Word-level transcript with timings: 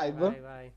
live? 0.00 0.18
Vai, 0.18 0.40
vai. 0.40 0.72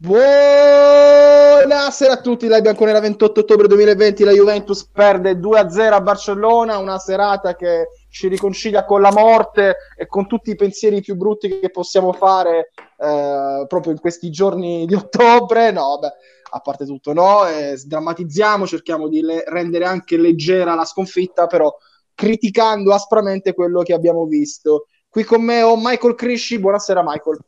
Buonasera 0.00 2.12
a 2.12 2.20
tutti, 2.20 2.46
la 2.46 2.60
Bianconera 2.60 3.00
28 3.00 3.40
ottobre 3.40 3.66
2020, 3.66 4.22
la 4.22 4.30
Juventus 4.30 4.84
perde 4.84 5.32
2-0 5.32 5.92
a 5.92 6.00
Barcellona, 6.00 6.78
una 6.78 7.00
serata 7.00 7.56
che 7.56 7.88
ci 8.08 8.28
riconcilia 8.28 8.84
con 8.84 9.00
la 9.00 9.10
morte 9.10 9.74
e 9.96 10.06
con 10.06 10.28
tutti 10.28 10.50
i 10.50 10.54
pensieri 10.54 11.00
più 11.00 11.16
brutti 11.16 11.58
che 11.58 11.70
possiamo 11.70 12.12
fare 12.12 12.70
eh, 12.96 13.64
proprio 13.66 13.92
in 13.92 13.98
questi 13.98 14.30
giorni 14.30 14.86
di 14.86 14.94
ottobre. 14.94 15.72
No, 15.72 15.98
vabbè, 15.98 16.14
a 16.50 16.60
parte 16.60 16.86
tutto, 16.86 17.12
no, 17.12 17.48
eh, 17.48 17.76
sdrammatizziamo, 17.76 18.68
cerchiamo 18.68 19.08
di 19.08 19.20
le- 19.20 19.42
rendere 19.48 19.84
anche 19.84 20.16
leggera 20.16 20.76
la 20.76 20.84
sconfitta, 20.84 21.48
però 21.48 21.76
criticando 22.14 22.94
aspramente 22.94 23.52
quello 23.52 23.82
che 23.82 23.94
abbiamo 23.94 24.26
visto. 24.26 24.86
Qui 25.08 25.24
con 25.24 25.42
me 25.42 25.60
ho 25.62 25.74
Michael 25.76 26.14
Crisci, 26.14 26.60
buonasera 26.60 27.02
Michael. 27.04 27.38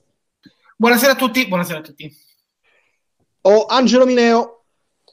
Buonasera 0.80 1.12
a 1.12 1.14
tutti, 1.14 1.46
buonasera 1.46 1.80
a 1.80 1.82
tutti. 1.82 2.10
Ho 3.42 3.66
Angelo 3.66 4.06
Mineo. 4.06 4.64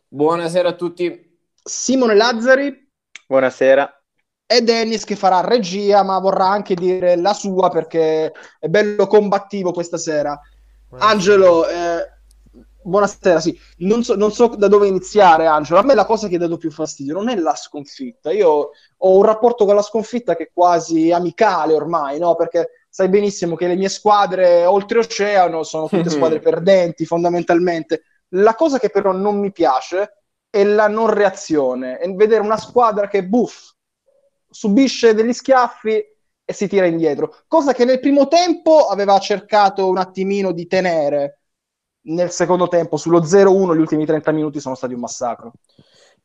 Buonasera 0.07 0.69
a 0.69 0.75
tutti. 0.75 1.37
Simone 1.61 2.15
Lazzari. 2.15 2.89
Buonasera. 3.27 4.01
E 4.45 4.61
Dennis 4.61 5.03
che 5.03 5.17
farà 5.17 5.41
regia, 5.41 6.03
ma 6.03 6.19
vorrà 6.19 6.47
anche 6.47 6.73
dire 6.73 7.17
la 7.17 7.33
sua 7.33 7.67
perché 7.67 8.31
è 8.57 8.69
bello 8.69 9.07
combattivo 9.07 9.73
questa 9.73 9.97
sera. 9.97 10.39
Buonasera. 10.87 11.11
Angelo, 11.13 11.67
eh, 11.67 12.11
buonasera, 12.83 13.41
sì. 13.41 13.59
Non 13.79 14.05
so, 14.05 14.15
non 14.15 14.31
so, 14.31 14.47
da 14.47 14.69
dove 14.69 14.87
iniziare, 14.87 15.47
Angelo. 15.47 15.81
A 15.81 15.83
me 15.83 15.95
la 15.95 16.05
cosa 16.05 16.29
che 16.29 16.37
ha 16.37 16.39
dato 16.39 16.55
più 16.55 16.71
fastidio 16.71 17.13
non 17.13 17.27
è 17.27 17.35
la 17.35 17.55
sconfitta. 17.55 18.31
Io 18.31 18.69
ho 18.95 19.17
un 19.17 19.23
rapporto 19.23 19.65
con 19.65 19.75
la 19.75 19.81
sconfitta 19.81 20.37
che 20.37 20.43
è 20.43 20.51
quasi 20.53 21.11
amicale 21.11 21.73
ormai, 21.73 22.19
no? 22.19 22.35
Perché 22.35 22.69
sai 22.97 23.09
benissimo 23.09 23.55
che 23.55 23.67
le 23.67 23.75
mie 23.75 23.89
squadre 23.89 24.65
oltreoceano 24.65 25.61
sono 25.61 25.87
tutte 25.87 26.09
squadre 26.09 26.39
perdenti, 26.39 27.05
fondamentalmente. 27.05 28.01
La 28.29 28.55
cosa 28.55 28.79
che 28.79 28.89
però 28.89 29.11
non 29.11 29.37
mi 29.37 29.51
piace 29.51 30.23
è 30.49 30.63
la 30.63 30.87
non 30.87 31.13
reazione, 31.13 31.99
è 31.99 32.11
vedere 32.15 32.41
una 32.41 32.57
squadra 32.57 33.07
che 33.07 33.23
buff, 33.23 33.73
subisce 34.49 35.13
degli 35.13 35.31
schiaffi 35.31 36.03
e 36.43 36.53
si 36.53 36.67
tira 36.67 36.87
indietro, 36.87 37.43
cosa 37.47 37.71
che 37.71 37.85
nel 37.85 37.99
primo 37.99 38.27
tempo 38.27 38.87
aveva 38.87 39.19
cercato 39.19 39.87
un 39.87 39.99
attimino 39.99 40.51
di 40.51 40.65
tenere. 40.65 41.41
Nel 42.07 42.31
secondo 42.31 42.67
tempo, 42.67 42.97
sullo 42.97 43.21
0-1, 43.21 43.75
gli 43.75 43.79
ultimi 43.79 44.07
30 44.07 44.31
minuti 44.31 44.59
sono 44.59 44.73
stati 44.73 44.95
un 44.95 45.01
massacro. 45.01 45.51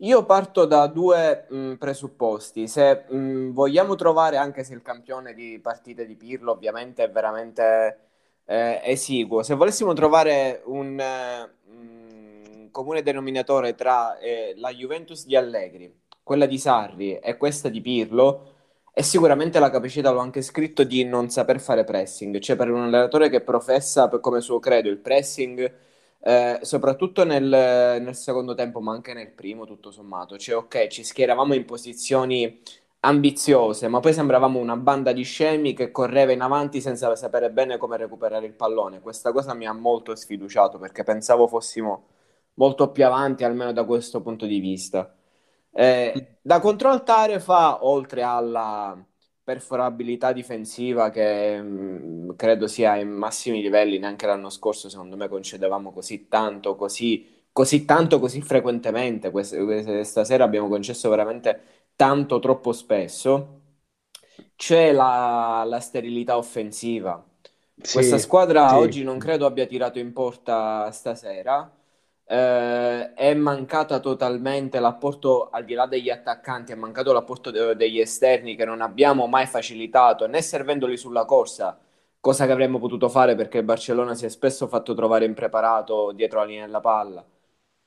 Io 0.03 0.25
parto 0.25 0.65
da 0.65 0.89
due 0.89 1.47
mh, 1.49 1.75
presupposti. 1.75 2.67
Se 2.67 3.05
mh, 3.09 3.53
vogliamo 3.53 3.95
trovare, 3.95 4.37
anche 4.37 4.65
se 4.65 4.75
il 4.75 4.83
campione 4.83 5.33
di 5.33 5.61
partite 5.63 6.07
di 6.07 6.17
Pirlo 6.17 6.53
ovviamente 6.53 7.05
è 7.05 7.11
veramente 7.11 7.99
eh, 8.47 8.81
esiguo, 8.85 9.45
se 9.45 9.55
volessimo 9.55 9.93
trovare 9.93 10.63
un, 10.65 11.01
comune 12.73 13.03
denominatore 13.03 13.77
tra 13.77 14.19
eh, 14.19 14.55
la 14.57 14.71
Juventus 14.73 15.25
di 15.25 15.37
Allegri, 15.37 15.95
quella 16.25 16.47
di 16.47 16.59
Sarri 16.59 17.19
e 17.19 17.37
questa 17.37 17.69
di 17.69 17.81
Pirlo 17.81 18.51
è 18.93 19.03
sicuramente 19.03 19.61
la 19.61 19.71
capacità, 19.71 20.11
l'ho 20.11 20.19
anche 20.19 20.43
scritto, 20.43 20.83
di 20.83 21.05
non 21.05 21.31
saper 21.31 21.61
fare 21.61 21.85
pressing, 21.85 22.41
cioè 22.41 22.57
per 22.57 22.71
un 22.71 22.83
allenatore 22.83 23.29
che 23.31 23.41
professa 23.41 24.09
come 24.09 24.41
suo 24.41 24.59
credo 24.59 24.89
il 24.89 24.99
pressing, 24.99 25.73
eh, 26.25 26.61
soprattutto 26.63 27.25
nel, 27.25 27.43
nel, 27.45 28.15
secondo 28.15 28.55
tempo, 28.55 28.81
ma 28.81 28.93
anche 28.93 29.13
nel 29.13 29.31
primo, 29.31 29.67
tutto 29.67 29.91
sommato. 29.91 30.39
Cioè, 30.39 30.57
ok, 30.57 30.87
ci 30.87 31.03
schieravamo 31.03 31.55
in 31.55 31.65
posizioni 31.65 32.61
ambiziose, 33.01 33.89
ma 33.89 33.99
poi 34.01 34.13
sembravamo 34.13 34.59
una 34.61 34.77
banda 34.77 35.13
di 35.13 35.25
scemi 35.25 35.75
che 35.75 35.91
correva 35.91 36.31
in 36.33 36.41
avanti 36.41 36.81
senza 36.81 37.15
sapere 37.17 37.51
bene 37.51 37.77
come 37.77 37.97
recuperare 37.97 38.47
il 38.47 38.53
pallone. 38.55 39.01
Questa 39.01 39.33
cosa 39.33 39.55
mi 39.55 39.67
ha 39.67 39.73
molto 39.73 40.15
sfiduciato 40.15 40.79
perché 40.79 41.03
pensavo 41.03 41.49
fossimo 41.49 42.07
molto 42.55 42.91
più 42.93 43.05
avanti, 43.05 43.45
almeno 43.45 43.73
da 43.73 43.85
questo 43.85 44.23
punto 44.23 44.47
di 44.47 44.61
vista. 44.61 45.13
Eh, 45.73 46.37
da 46.43 46.61
controaltare 46.61 47.41
fa, 47.41 47.85
oltre 47.85 48.23
alla 48.23 48.97
perforabilità 49.53 50.33
difensiva 50.33 51.11
che 51.11 51.61
mh, 51.61 52.27
mm, 52.27 52.31
credo 52.37 52.67
sia 52.67 52.93
ai 52.93 53.05
massimi 53.05 53.61
livelli, 53.61 53.99
neanche 53.99 54.27
l'anno 54.27 54.49
scorso 54.51 54.89
secondo 54.89 55.17
me 55.17 55.29
concedevamo 55.29 55.93
così 55.93 56.29
tanto, 56.29 56.75
così, 56.77 57.45
così 57.53 57.85
tanto, 57.85 58.19
così 58.19 58.41
frequentemente, 58.41 59.31
questa, 59.31 59.63
questa 59.63 60.25
sera 60.25 60.45
abbiamo 60.45 60.69
concesso 60.69 61.09
veramente 61.11 61.61
tanto, 61.97 62.39
troppo 62.39 62.73
spesso, 62.73 63.61
c'è 64.57 64.93
la, 64.93 65.65
la 65.67 65.81
sterilità 65.81 66.37
offensiva. 66.37 67.23
Sì, 67.81 67.95
Questa 67.95 68.19
squadra 68.19 68.69
sì. 68.69 68.75
oggi 68.75 69.03
non 69.03 69.19
credo 69.19 69.47
abbia 69.47 69.67
tirato 69.67 69.99
in 69.99 70.13
porta 70.13 70.91
stasera 70.93 71.71
eh, 72.25 73.13
è 73.15 73.35
mancata 73.35 74.01
totalmente 74.01 74.81
l'apporto 74.81 75.49
al 75.51 75.65
di 75.65 75.75
là 75.75 75.87
degli 75.87 76.11
attaccanti, 76.11 76.73
è 76.73 76.75
mancato 76.75 77.13
l'apporto 77.13 77.51
de- 77.51 77.77
degli 77.77 77.99
esterni 78.01 78.57
che 78.57 78.65
non 78.65 78.81
abbiamo 78.81 79.27
mai 79.27 79.47
facilitato 79.47 80.27
né 80.27 80.43
servendoli 80.43 80.97
sulla 80.97 81.25
corsa, 81.25 81.79
cosa 82.21 82.47
che 82.47 82.53
avremmo 82.53 82.79
potuto 82.79 83.09
fare 83.09 83.35
perché 83.35 83.59
il 83.59 83.65
Barcellona 83.65 84.15
si 84.15 84.25
è 84.27 84.29
spesso 84.29 84.67
fatto 84.69 84.95
trovare 84.95 85.25
impreparato 85.25 86.13
dietro 86.13 86.39
la 86.41 86.45
linea 86.47 86.67
della 86.67 86.81
palla 86.81 87.25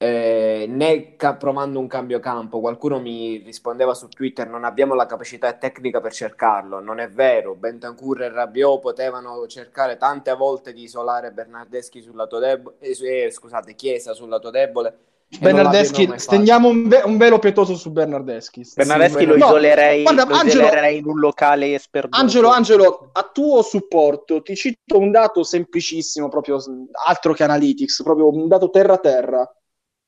eh, 0.06 0.66
né 0.68 1.16
ca- 1.16 1.36
provando 1.36 1.80
un 1.80 1.88
cambio 1.88 2.20
campo. 2.20 2.60
Qualcuno 2.60 3.00
mi 3.00 3.38
rispondeva 3.38 3.96
su 3.96 4.08
Twitter: 4.08 4.48
Non 4.48 4.64
abbiamo 4.64 4.94
la 4.94 5.08
capacità 5.08 5.52
tecnica 5.54 6.00
per 6.00 6.14
cercarlo. 6.14 6.80
Non 6.80 7.00
è 7.00 7.10
vero. 7.10 7.56
Bentancur 7.56 8.22
e 8.22 8.30
Rabiot 8.30 8.82
potevano 8.82 9.48
cercare 9.48 9.98
tante 9.98 10.34
volte 10.36 10.74
di 10.74 10.84
isolare 10.84 11.32
Bernardeschi 11.32 12.02
sul 12.02 12.16
lato 12.16 12.38
debole, 12.38 12.76
eh, 12.80 13.26
eh, 13.26 13.32
scusate, 13.32 13.74
Chiesa 13.74 14.14
sul 14.14 14.30
lato 14.30 14.52
debole. 14.52 14.98
Bernardeschi, 15.40 16.08
stendiamo 16.16 16.70
un, 16.70 16.88
ve- 16.88 17.02
un, 17.04 17.18
velo 17.18 17.40
pietoso 17.40 17.76
su 17.76 17.92
Bernardeschi. 17.92 18.66
Bernardeschi 18.76 19.20
sì, 19.20 19.26
lo, 19.26 19.38
no, 19.38 19.46
isolerei, 19.48 20.04
guarda, 20.04 20.26
lo 20.26 20.36
Angelo, 20.36 20.64
isolerei 20.64 20.98
in 21.00 21.06
un 21.08 21.20
locale 21.20 21.78
sperduto. 21.80 22.18
Angelo, 22.18 22.50
Angelo, 22.50 23.10
a 23.12 23.30
tuo 23.34 23.64
supporto 23.64 24.44
ti 24.44 24.56
cito 24.56 25.00
un 25.00 25.10
dato 25.10 25.44
semplicissimo, 25.44 26.30
proprio 26.30 26.60
altro 27.08 27.34
che 27.34 27.44
Analytics, 27.44 28.04
proprio 28.04 28.32
un 28.32 28.48
dato 28.48 28.70
terra-terra. 28.70 29.50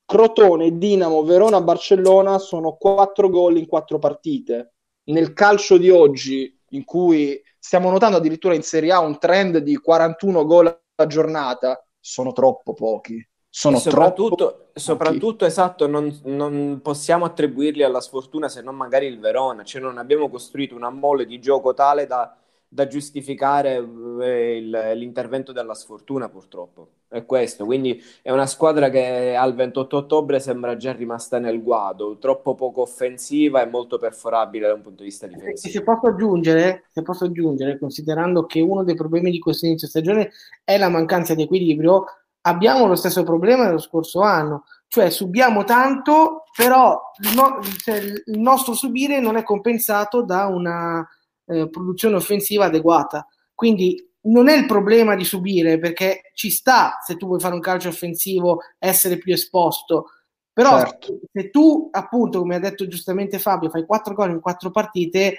Crotone, 0.08 0.78
Dinamo, 0.78 1.24
Verona, 1.24 1.60
Barcellona 1.60 2.38
sono 2.38 2.78
quattro 2.78 3.28
gol 3.28 3.58
in 3.58 3.68
quattro 3.68 4.00
partite. 4.00 4.76
Nel 5.08 5.34
calcio 5.34 5.78
di 5.78 5.90
oggi, 5.90 6.58
in 6.70 6.86
cui 6.86 7.42
stiamo 7.60 7.90
notando 7.92 8.16
addirittura 8.16 8.56
in 8.56 8.64
Serie 8.64 8.94
A 8.94 9.00
un 9.00 9.20
trend 9.20 9.58
di 9.58 9.76
41 9.76 10.46
gol 10.46 10.82
a 10.96 11.08
giornata, 11.08 11.86
sono 12.00 12.32
troppo 12.32 12.74
pochi. 12.74 13.22
Sono 13.50 13.80
soprattutto, 13.80 14.36
troppo 14.36 14.70
soprattutto 14.76 15.46
esatto, 15.46 15.88
non, 15.88 16.18
non, 16.24 16.80
possiamo 16.82 17.26
attribuirli 17.26 17.84
alla 17.84 18.00
sfortuna 18.00 18.48
se 18.48 18.62
non 18.62 18.76
magari 18.76 19.08
il 19.08 19.20
Verona, 19.20 19.64
cioè 19.66 19.82
non 19.82 19.98
abbiamo 19.98 20.30
costruito 20.30 20.74
una 20.74 20.90
mole 20.90 21.26
di 21.26 21.40
gioco 21.40 21.74
tale 21.74 22.08
da 22.08 22.34
da 22.70 22.88
giustificare 22.88 23.76
eh, 24.22 24.58
il, 24.58 24.92
l'intervento 24.96 25.52
della 25.52 25.74
sfortuna 25.74 26.30
purtroppo. 26.30 26.90
È 27.08 27.26
questo. 27.26 27.66
Quindi 27.66 28.02
è 28.22 28.32
una 28.32 28.46
squadra 28.46 28.90
che 28.90 29.34
al 29.34 29.56
28 29.56 29.96
ottobre 29.96 30.40
sembra 30.42 30.76
già 30.76 30.92
rimasta 30.92 31.40
nel 31.40 31.64
guado. 31.64 32.18
Troppo 32.18 32.56
poco 32.56 32.82
offensiva 32.82 33.62
e 33.62 33.68
molto 33.68 33.98
perforabile 33.98 34.68
da 34.68 34.74
un 34.74 34.82
punto 34.82 35.04
di 35.04 35.10
vista 35.10 35.26
difensivo. 35.26 35.74
se 35.74 35.84
posso 35.84 36.08
aggiungere, 36.08 36.86
se 36.90 37.02
posso 37.02 37.26
aggiungere 37.26 37.80
considerando 37.80 38.46
che 38.46 38.60
uno 38.60 38.84
dei 38.84 38.96
problemi 38.96 39.32
di 39.32 39.40
questo 39.40 39.66
inizio 39.66 39.88
stagione 39.88 40.32
è 40.64 40.78
la 40.78 40.90
mancanza 40.90 41.34
di 41.34 41.44
equilibrio 41.44 42.04
abbiamo 42.42 42.88
lo 42.88 42.96
stesso 42.96 43.24
problema 43.24 43.66
dello 43.66 43.80
scorso 43.80 44.22
anno. 44.22 44.66
Cioè 44.90 45.10
subiamo 45.10 45.64
tanto 45.66 46.44
però 46.56 47.00
no, 47.36 47.60
cioè, 47.84 47.98
il 47.98 48.40
nostro 48.40 48.74
subire 48.74 49.20
non 49.20 49.36
è 49.36 49.44
compensato 49.44 50.24
da 50.24 50.48
una 50.48 51.08
eh, 51.48 51.70
produzione 51.70 52.16
offensiva 52.16 52.66
adeguata. 52.66 53.26
Quindi 53.54 54.04
non 54.28 54.50
è 54.50 54.56
il 54.56 54.66
problema 54.66 55.16
di 55.16 55.24
subire 55.24 55.80
perché 55.80 56.32
ci 56.34 56.50
sta 56.50 57.00
se 57.04 57.16
tu 57.16 57.28
vuoi 57.28 57.40
fare 57.40 57.54
un 57.54 57.62
calcio 57.62 57.90
offensivo 57.90 58.60
essere 58.78 59.18
più 59.18 59.34
esposto. 59.34 60.12
Però 60.52 60.80
certo. 60.80 61.20
se 61.32 61.50
tu, 61.50 61.88
appunto, 61.92 62.40
come 62.40 62.56
ha 62.56 62.60
detto 62.60 62.88
giustamente 62.88 63.38
Fabio, 63.38 63.70
fai 63.70 63.86
quattro 63.86 64.14
gol 64.14 64.32
in 64.32 64.40
quattro 64.40 64.72
partite, 64.72 65.38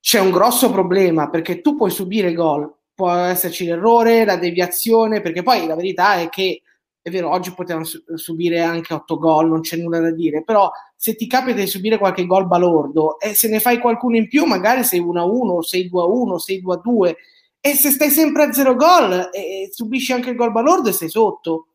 c'è 0.00 0.18
un 0.18 0.32
grosso 0.32 0.70
problema 0.70 1.30
perché 1.30 1.60
tu 1.60 1.76
puoi 1.76 1.90
subire 1.90 2.34
gol, 2.34 2.70
può 2.92 3.12
esserci 3.12 3.64
l'errore, 3.64 4.24
la 4.24 4.36
deviazione, 4.36 5.20
perché 5.20 5.42
poi 5.42 5.66
la 5.66 5.76
verità 5.76 6.16
è 6.16 6.28
che 6.28 6.62
è 7.04 7.10
vero, 7.10 7.28
oggi 7.28 7.52
potevano 7.52 7.84
subire 8.14 8.62
anche 8.62 8.94
8 8.94 9.18
gol, 9.18 9.46
non 9.46 9.60
c'è 9.60 9.76
nulla 9.76 10.00
da 10.00 10.10
dire, 10.10 10.42
però 10.42 10.70
se 10.96 11.14
ti 11.14 11.26
capita 11.26 11.60
di 11.60 11.66
subire 11.66 11.98
qualche 11.98 12.24
gol 12.24 12.46
balordo 12.46 13.20
e 13.20 13.34
se 13.34 13.46
ne 13.50 13.60
fai 13.60 13.78
qualcuno 13.78 14.16
in 14.16 14.26
più, 14.26 14.46
magari 14.46 14.84
sei 14.84 15.02
1-1, 15.02 15.60
sei 15.60 15.90
2-1, 15.92 16.36
sei 16.36 16.62
2-2 16.64 17.14
e 17.60 17.74
se 17.74 17.90
stai 17.90 18.08
sempre 18.08 18.44
a 18.44 18.52
0 18.54 18.74
gol 18.74 19.28
e 19.32 19.68
subisci 19.70 20.14
anche 20.14 20.30
il 20.30 20.36
gol 20.36 20.50
balordo 20.50 20.88
e 20.88 20.92
sei 20.92 21.10
sotto. 21.10 21.66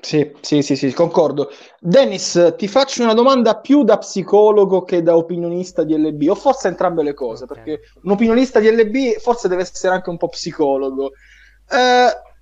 Sì, 0.00 0.30
sì, 0.42 0.62
sì, 0.62 0.76
sì, 0.76 0.92
concordo. 0.92 1.50
Dennis, 1.80 2.54
ti 2.56 2.68
faccio 2.68 3.02
una 3.02 3.14
domanda 3.14 3.58
più 3.58 3.82
da 3.82 3.98
psicologo 3.98 4.84
che 4.84 5.02
da 5.02 5.16
opinionista 5.16 5.82
di 5.82 5.98
LB, 5.98 6.28
o 6.28 6.36
forse 6.36 6.68
entrambe 6.68 7.02
le 7.02 7.14
cose, 7.14 7.42
okay. 7.42 7.56
perché 7.56 7.80
un 8.04 8.12
opinionista 8.12 8.60
di 8.60 8.70
LB 8.70 9.18
forse 9.18 9.48
deve 9.48 9.62
essere 9.62 9.92
anche 9.92 10.10
un 10.10 10.18
po' 10.18 10.28
psicologo. 10.28 11.10
Eh, 11.68 12.32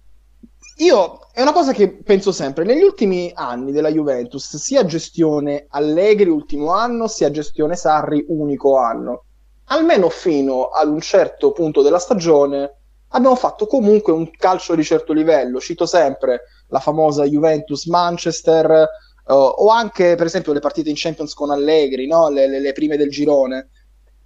io 0.76 1.28
è 1.32 1.40
una 1.42 1.52
cosa 1.52 1.72
che 1.72 1.88
penso 1.88 2.32
sempre, 2.32 2.64
negli 2.64 2.82
ultimi 2.82 3.30
anni 3.34 3.72
della 3.72 3.90
Juventus, 3.90 4.56
sia 4.56 4.84
gestione 4.84 5.66
Allegri 5.69 6.28
ultimo 6.28 6.72
anno, 6.72 7.08
sia 7.08 7.30
gestione 7.30 7.76
Sarri 7.76 8.24
unico 8.28 8.76
anno, 8.76 9.24
almeno 9.66 10.08
fino 10.08 10.69
ad 10.69 10.88
un 10.88 11.00
certo 11.00 11.52
punto 11.52 11.82
della 11.82 11.98
stagione 11.98 12.76
abbiamo 13.14 13.36
fatto 13.36 13.66
comunque 13.66 14.12
un 14.12 14.30
calcio 14.30 14.74
di 14.74 14.84
certo 14.84 15.12
livello. 15.12 15.60
Cito 15.60 15.86
sempre 15.86 16.42
la 16.69 16.80
famosa 16.80 17.25
Juventus-Manchester 17.25 18.88
uh, 19.26 19.32
o 19.32 19.68
anche 19.68 20.14
per 20.14 20.26
esempio 20.26 20.52
le 20.52 20.60
partite 20.60 20.90
in 20.90 20.96
Champions 20.96 21.34
con 21.34 21.50
Allegri, 21.50 22.06
no? 22.06 22.28
le, 22.28 22.48
le, 22.48 22.60
le 22.60 22.72
prime 22.72 22.96
del 22.96 23.10
girone, 23.10 23.68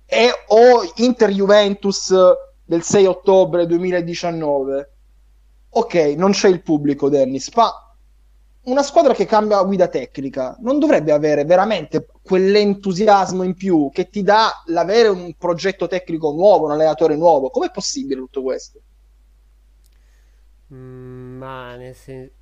e, 0.07 0.31
o 0.49 0.93
Inter-Juventus 0.97 2.15
del 2.65 2.83
6 2.83 3.07
ottobre 3.07 3.67
2019 3.67 4.96
ok, 5.79 5.95
non 6.17 6.31
c'è 6.31 6.49
il 6.49 6.63
pubblico, 6.63 7.11
Dennis, 7.11 7.51
ma 7.55 7.71
una 8.63 8.83
squadra 8.83 9.13
che 9.15 9.27
cambia 9.27 9.63
guida 9.63 9.89
tecnica 9.89 10.57
non 10.61 10.79
dovrebbe 10.79 11.13
avere 11.13 11.45
veramente 11.45 12.07
quell'entusiasmo 12.23 13.43
in 13.43 13.55
più 13.55 13.91
che 13.93 14.09
ti 14.09 14.23
dà 14.23 14.63
l'avere 14.67 15.09
un 15.09 15.35
progetto 15.37 15.87
tecnico 15.87 16.33
nuovo, 16.33 16.65
un 16.65 16.73
allenatore 16.73 17.15
nuovo. 17.17 17.51
Com'è 17.51 17.71
possibile 17.71 18.21
tutto 18.21 18.43
questo? 18.43 18.81
Mm, 20.73 21.37
ma 21.39 21.77
nel 21.77 21.95
senso 21.95 22.33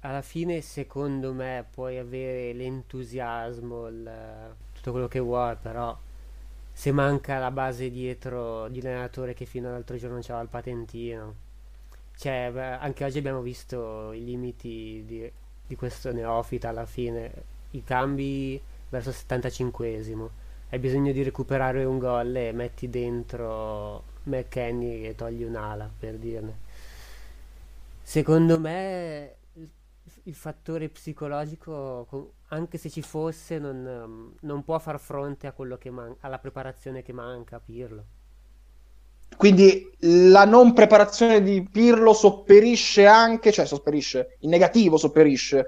alla 0.00 0.22
fine 0.22 0.60
secondo 0.60 1.32
me 1.32 1.64
puoi 1.68 1.98
avere 1.98 2.52
l'entusiasmo, 2.52 3.88
il... 3.88 4.54
tutto 4.72 4.92
quello 4.92 5.08
che 5.08 5.18
vuoi, 5.18 5.56
però 5.60 5.96
se 6.72 6.92
manca 6.92 7.38
la 7.38 7.50
base 7.50 7.90
dietro 7.90 8.68
di 8.68 8.78
allenatore 8.80 9.34
che 9.34 9.46
fino 9.46 9.68
all'altro 9.68 9.96
giorno 9.96 10.18
c'aveva 10.20 10.42
il 10.42 10.48
patentino 10.48 11.34
cioè, 12.16 12.78
anche 12.80 13.04
oggi 13.04 13.18
abbiamo 13.18 13.42
visto 13.42 14.12
i 14.12 14.24
limiti 14.24 15.02
di, 15.06 15.30
di 15.66 15.76
questo 15.76 16.12
neofita 16.12 16.70
alla 16.70 16.86
fine, 16.86 17.30
i 17.72 17.84
cambi 17.84 18.60
verso 18.88 19.10
il 19.10 19.16
75esimo. 19.16 20.28
Hai 20.70 20.78
bisogno 20.78 21.12
di 21.12 21.22
recuperare 21.22 21.84
un 21.84 21.98
gol 21.98 22.34
e 22.34 22.52
metti 22.52 22.88
dentro 22.88 24.02
McKenny 24.24 25.06
e 25.06 25.14
togli 25.14 25.42
un'ala, 25.42 25.90
per 25.98 26.16
dirne. 26.16 26.64
Secondo 28.00 28.58
me 28.58 29.36
il, 30.24 30.34
fattore 30.34 30.88
psicologico, 30.88 32.32
anche 32.48 32.78
se 32.78 32.88
ci 32.88 33.02
fosse, 33.02 33.58
non, 33.58 34.34
non 34.40 34.64
può 34.64 34.78
far 34.78 34.98
fronte 34.98 35.46
a 35.46 35.54
man- 35.90 36.16
alla 36.20 36.38
preparazione 36.38 37.02
che 37.02 37.12
manca, 37.12 37.60
Pirlo. 37.60 38.04
Quindi 39.36 39.90
la 40.00 40.44
non 40.44 40.72
preparazione 40.72 41.42
di 41.42 41.66
Pirlo 41.70 42.12
sopperisce 42.12 43.06
anche, 43.06 43.52
cioè 43.52 43.66
sopperisce, 43.66 44.36
in 44.40 44.50
negativo 44.50 44.96
sopperisce, 44.96 45.66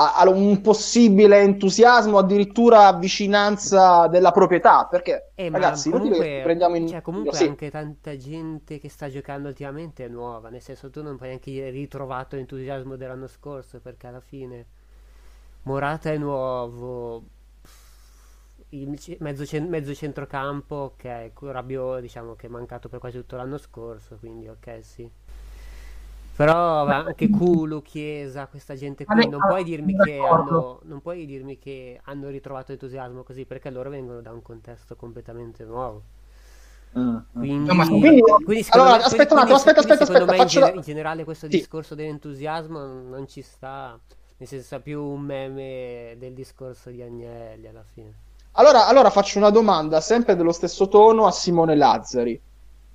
a, 0.00 0.14
a 0.14 0.28
un 0.28 0.60
possibile 0.60 1.40
entusiasmo, 1.40 2.18
addirittura 2.18 2.92
vicinanza 2.94 4.06
della 4.06 4.30
proprietà, 4.30 4.86
perché 4.88 5.32
eh, 5.34 5.50
ragazzi, 5.50 5.90
comunque, 5.90 6.40
prendiamo 6.42 6.76
in 6.76 6.88
cioè, 6.88 7.02
comunque 7.02 7.34
sì. 7.34 7.44
anche 7.44 7.70
tanta 7.70 8.16
gente 8.16 8.78
che 8.78 8.88
sta 8.88 9.08
giocando 9.08 9.48
ultimamente 9.48 10.04
è 10.04 10.08
nuova, 10.08 10.50
nel 10.50 10.62
senso 10.62 10.90
tu 10.90 11.02
non 11.02 11.16
puoi 11.16 11.28
neanche 11.28 11.70
ritrovato 11.70 12.36
l'entusiasmo 12.36 12.96
dell'anno 12.96 13.26
scorso, 13.26 13.80
perché 13.80 14.06
alla 14.06 14.20
fine 14.20 14.66
Morata 15.62 16.10
è 16.10 16.16
nuovo, 16.16 17.22
il 18.70 18.88
mezzo, 19.20 19.46
mezzo 19.66 19.94
centrocampo 19.94 20.92
che 20.96 21.32
okay, 21.34 21.52
Rabiot 21.52 22.00
diciamo 22.00 22.34
che 22.34 22.48
è 22.48 22.50
mancato 22.50 22.88
per 22.88 22.98
quasi 22.98 23.16
tutto 23.16 23.36
l'anno 23.36 23.56
scorso 23.56 24.16
quindi 24.16 24.48
ok 24.48 24.78
sì 24.82 25.10
però 26.36 26.86
anche 26.86 27.28
Culu, 27.30 27.82
Chiesa, 27.82 28.46
questa 28.46 28.76
gente 28.76 29.04
qui 29.04 29.28
non 29.28 29.40
puoi 29.40 29.64
dirmi 29.64 29.96
che 29.96 30.18
hanno 30.18 30.80
non 30.84 31.00
puoi 31.00 31.26
dirmi 31.26 31.58
che 31.58 31.98
hanno 32.04 32.28
ritrovato 32.28 32.72
entusiasmo 32.72 33.22
così 33.22 33.44
perché 33.44 33.70
loro 33.70 33.90
vengono 33.90 34.20
da 34.20 34.32
un 34.32 34.42
contesto 34.42 34.94
completamente 34.94 35.64
nuovo 35.64 36.02
mm, 36.96 37.08
mm. 37.08 37.18
quindi, 37.32 37.74
no, 37.74 37.86
quindi, 37.86 38.20
quindi 38.44 38.66
allora, 38.68 38.98
me, 38.98 39.02
aspetta 39.02 39.34
un 39.34 39.40
attimo, 39.40 39.56
aspetta, 39.56 39.80
aspetta, 39.80 40.02
aspetta. 40.04 40.32
In, 40.32 40.38
faccio... 40.38 40.66
in, 40.74 40.80
generale 40.82 41.24
questo 41.24 41.46
sì. 41.46 41.56
discorso 41.56 41.94
dell'entusiasmo 41.94 42.78
non 42.78 43.26
ci 43.26 43.42
sta, 43.42 43.98
nel 44.36 44.48
senso 44.48 44.76
è 44.76 44.80
più 44.80 45.02
un 45.02 45.22
meme 45.22 46.14
del 46.18 46.34
discorso 46.34 46.90
di 46.90 47.02
Agnelli 47.02 47.66
alla 47.66 47.82
fine. 47.82 48.26
Allora, 48.58 48.88
allora 48.88 49.10
faccio 49.10 49.38
una 49.38 49.50
domanda 49.50 50.00
sempre 50.00 50.34
dello 50.34 50.50
stesso 50.50 50.88
tono 50.88 51.26
a 51.26 51.30
Simone 51.30 51.76
Lazzari. 51.76 52.40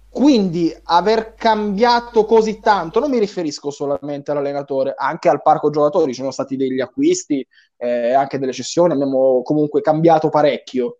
Quindi 0.09 0.75
aver 0.83 1.35
cambiato 1.35 2.25
così 2.25 2.59
tanto, 2.59 2.99
non 2.99 3.09
mi 3.09 3.17
riferisco 3.17 3.71
solamente 3.71 4.31
all'allenatore, 4.31 4.93
anche 4.95 5.29
al 5.29 5.41
parco 5.41 5.69
giocatori, 5.69 6.11
ci 6.13 6.19
sono 6.19 6.31
stati 6.31 6.57
degli 6.57 6.81
acquisti, 6.81 7.47
eh, 7.77 8.13
anche 8.13 8.37
delle 8.39 8.51
cessioni, 8.51 8.91
abbiamo 8.91 9.41
comunque 9.41 9.79
cambiato 9.79 10.27
parecchio. 10.27 10.97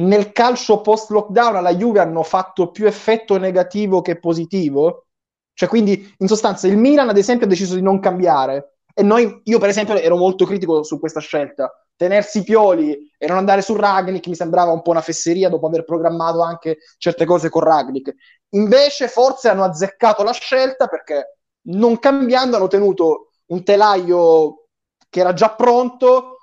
Nel 0.00 0.32
calcio 0.32 0.80
post 0.80 1.10
lockdown 1.10 1.54
alla 1.56 1.74
Juve 1.74 2.00
hanno 2.00 2.24
fatto 2.24 2.72
più 2.72 2.86
effetto 2.86 3.38
negativo 3.38 4.02
che 4.02 4.18
positivo? 4.18 5.06
Cioè, 5.54 5.68
quindi 5.68 6.12
in 6.18 6.26
sostanza 6.26 6.66
il 6.66 6.76
Milan, 6.76 7.08
ad 7.08 7.16
esempio, 7.16 7.46
ha 7.46 7.48
deciso 7.48 7.76
di 7.76 7.82
non 7.82 8.00
cambiare. 8.00 8.78
E 8.92 9.04
noi, 9.04 9.40
io 9.44 9.58
per 9.60 9.68
esempio, 9.68 9.94
ero 9.94 10.16
molto 10.16 10.44
critico 10.44 10.82
su 10.82 10.98
questa 10.98 11.20
scelta 11.20 11.72
tenersi 11.96 12.42
Pioli 12.42 13.12
e 13.16 13.26
non 13.26 13.36
andare 13.36 13.62
su 13.62 13.74
Ragnick 13.76 14.26
mi 14.26 14.34
sembrava 14.34 14.72
un 14.72 14.82
po' 14.82 14.90
una 14.90 15.00
fesseria 15.00 15.48
dopo 15.48 15.66
aver 15.66 15.84
programmato 15.84 16.42
anche 16.42 16.78
certe 16.98 17.24
cose 17.24 17.48
con 17.48 17.62
Ragnick. 17.62 18.14
Invece 18.50 19.08
forse 19.08 19.48
hanno 19.48 19.64
azzeccato 19.64 20.22
la 20.22 20.32
scelta 20.32 20.86
perché 20.86 21.38
non 21.66 21.98
cambiando 21.98 22.56
hanno 22.56 22.68
tenuto 22.68 23.30
un 23.46 23.62
telaio 23.64 24.68
che 25.08 25.20
era 25.20 25.32
già 25.32 25.54
pronto, 25.54 26.36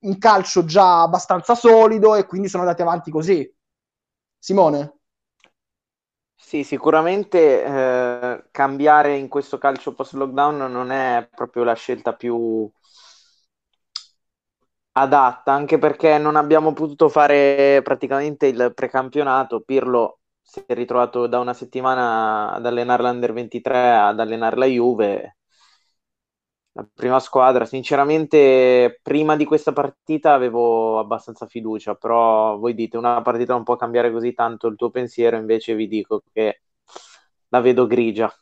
un 0.00 0.18
calcio 0.18 0.64
già 0.64 1.02
abbastanza 1.02 1.54
solido 1.54 2.14
e 2.14 2.26
quindi 2.26 2.48
sono 2.48 2.62
andati 2.62 2.82
avanti 2.82 3.10
così. 3.10 3.50
Simone? 4.38 4.98
Sì, 6.34 6.64
sicuramente 6.64 7.64
eh, 7.64 8.44
cambiare 8.50 9.16
in 9.16 9.28
questo 9.28 9.56
calcio 9.58 9.94
post 9.94 10.12
lockdown 10.14 10.70
non 10.70 10.90
è 10.90 11.26
proprio 11.34 11.62
la 11.64 11.72
scelta 11.74 12.12
più, 12.14 12.70
adatta, 14.92 15.52
anche 15.52 15.78
perché 15.78 16.18
non 16.18 16.36
abbiamo 16.36 16.72
potuto 16.72 17.08
fare 17.08 17.80
praticamente 17.82 18.46
il 18.46 18.72
precampionato. 18.74 19.60
Pirlo 19.60 20.20
si 20.42 20.62
è 20.66 20.74
ritrovato 20.74 21.26
da 21.26 21.38
una 21.38 21.54
settimana 21.54 22.52
ad 22.52 22.66
allenare 22.66 23.02
l'Under 23.02 23.32
23 23.32 23.90
ad 23.92 24.20
allenare 24.20 24.56
la 24.56 24.66
Juve, 24.66 25.36
la 26.72 26.86
prima 26.92 27.20
squadra. 27.20 27.64
Sinceramente, 27.64 28.98
prima 29.02 29.36
di 29.36 29.44
questa 29.44 29.72
partita 29.72 30.32
avevo 30.32 30.98
abbastanza 30.98 31.46
fiducia, 31.46 31.94
però 31.94 32.56
voi 32.58 32.74
dite 32.74 32.96
una 32.96 33.20
partita 33.22 33.52
non 33.54 33.64
può 33.64 33.76
cambiare 33.76 34.10
così 34.12 34.32
tanto 34.34 34.66
il 34.68 34.76
tuo 34.76 34.90
pensiero, 34.90 35.36
invece 35.36 35.74
vi 35.74 35.88
dico 35.88 36.22
che 36.32 36.62
la 37.48 37.60
vedo 37.60 37.86
grigia 37.86 38.32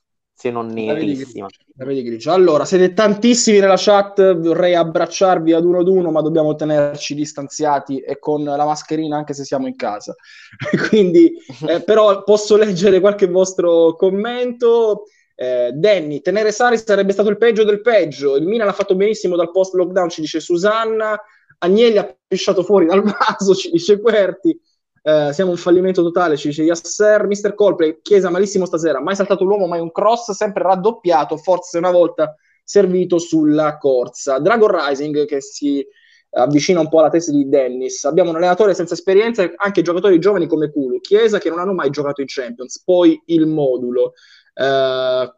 se 0.40 0.50
non 0.50 0.68
nerissima. 0.68 1.48
La 1.76 1.84
vedi. 1.84 2.18
Allora, 2.24 2.64
siete 2.64 2.94
tantissimi 2.94 3.58
nella 3.58 3.74
chat, 3.76 4.38
vorrei 4.38 4.74
abbracciarvi 4.74 5.52
ad 5.52 5.66
uno 5.66 5.80
ad 5.80 5.88
uno, 5.88 6.10
ma 6.10 6.22
dobbiamo 6.22 6.54
tenerci 6.54 7.14
distanziati 7.14 7.98
e 7.98 8.18
con 8.18 8.44
la 8.44 8.64
mascherina 8.64 9.18
anche 9.18 9.34
se 9.34 9.44
siamo 9.44 9.66
in 9.66 9.76
casa. 9.76 10.14
Quindi, 10.88 11.30
eh, 11.68 11.82
però 11.84 12.22
posso 12.22 12.56
leggere 12.56 13.00
qualche 13.00 13.26
vostro 13.26 13.94
commento. 13.96 15.04
Eh, 15.34 15.72
Danny, 15.74 16.22
tenere 16.22 16.52
Sari 16.52 16.78
sarebbe 16.78 17.12
stato 17.12 17.28
il 17.28 17.36
peggio 17.36 17.62
del 17.64 17.82
peggio. 17.82 18.36
Il 18.36 18.46
Milan 18.46 18.68
ha 18.68 18.72
fatto 18.72 18.96
benissimo 18.96 19.36
dal 19.36 19.50
post 19.50 19.74
lockdown, 19.74 20.08
ci 20.08 20.22
dice 20.22 20.40
Susanna. 20.40 21.20
Agnelli 21.58 21.98
ha 21.98 22.16
pisciato 22.26 22.62
fuori 22.62 22.86
dal 22.86 23.02
vaso, 23.04 23.54
ci 23.54 23.70
dice 23.70 24.00
Querti. 24.00 24.58
Eh, 25.02 25.30
siamo 25.32 25.50
un 25.50 25.56
fallimento 25.56 26.02
totale, 26.02 26.36
ci 26.36 26.48
dice 26.48 26.62
Yasser, 26.62 27.26
Mr. 27.26 27.54
Colplay, 27.54 28.00
Chiesa 28.02 28.30
malissimo 28.30 28.66
stasera, 28.66 29.00
mai 29.00 29.16
saltato 29.16 29.44
l'uomo, 29.44 29.66
mai 29.66 29.80
un 29.80 29.90
cross, 29.90 30.30
sempre 30.32 30.62
raddoppiato, 30.62 31.36
forse 31.36 31.78
una 31.78 31.90
volta 31.90 32.34
servito 32.62 33.18
sulla 33.18 33.78
corsa. 33.78 34.38
Dragon 34.38 34.70
Rising 34.70 35.24
che 35.24 35.40
si 35.40 35.84
avvicina 36.32 36.80
un 36.80 36.88
po' 36.88 37.00
alla 37.00 37.08
tesi 37.08 37.32
di 37.32 37.48
Dennis. 37.48 38.04
Abbiamo 38.04 38.30
un 38.30 38.36
allenatore 38.36 38.74
senza 38.74 38.94
esperienza 38.94 39.42
e 39.42 39.52
anche 39.56 39.82
giocatori 39.82 40.18
giovani 40.18 40.46
come 40.46 40.70
Kulu, 40.70 41.00
Chiesa 41.00 41.38
che 41.38 41.48
non 41.48 41.58
hanno 41.58 41.72
mai 41.72 41.90
giocato 41.90 42.20
in 42.20 42.26
Champions, 42.28 42.82
poi 42.84 43.20
il 43.26 43.46
modulo. 43.46 44.12
Uh, 44.54 45.32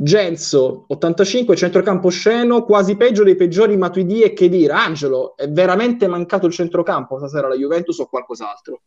Genzo 0.00 0.84
85 0.86 1.56
centrocampo 1.56 2.08
sceno 2.08 2.62
quasi 2.62 2.96
peggio 2.96 3.24
dei 3.24 3.34
peggiori 3.34 3.76
Matuidi 3.76 4.22
e 4.22 4.32
che 4.32 4.48
dire 4.48 4.72
Angelo 4.72 5.36
è 5.36 5.48
veramente 5.48 6.06
mancato 6.06 6.46
il 6.46 6.52
centrocampo 6.52 7.18
stasera 7.18 7.48
la 7.48 7.56
Juventus 7.56 7.98
o 7.98 8.06
qualcos'altro? 8.06 8.82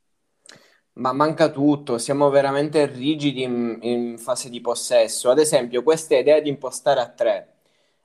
Ma 0.94 1.12
manca 1.12 1.50
tutto 1.50 1.98
siamo 1.98 2.30
veramente 2.30 2.86
rigidi 2.86 3.44
in, 3.44 3.78
in 3.82 4.18
fase 4.20 4.50
di 4.50 4.62
possesso. 4.62 5.30
Ad 5.30 5.40
esempio 5.40 5.84
questa 5.84 6.16
idea 6.16 6.40
di 6.40 6.48
impostare 6.48 7.02
a 7.02 7.10
tre 7.10 7.51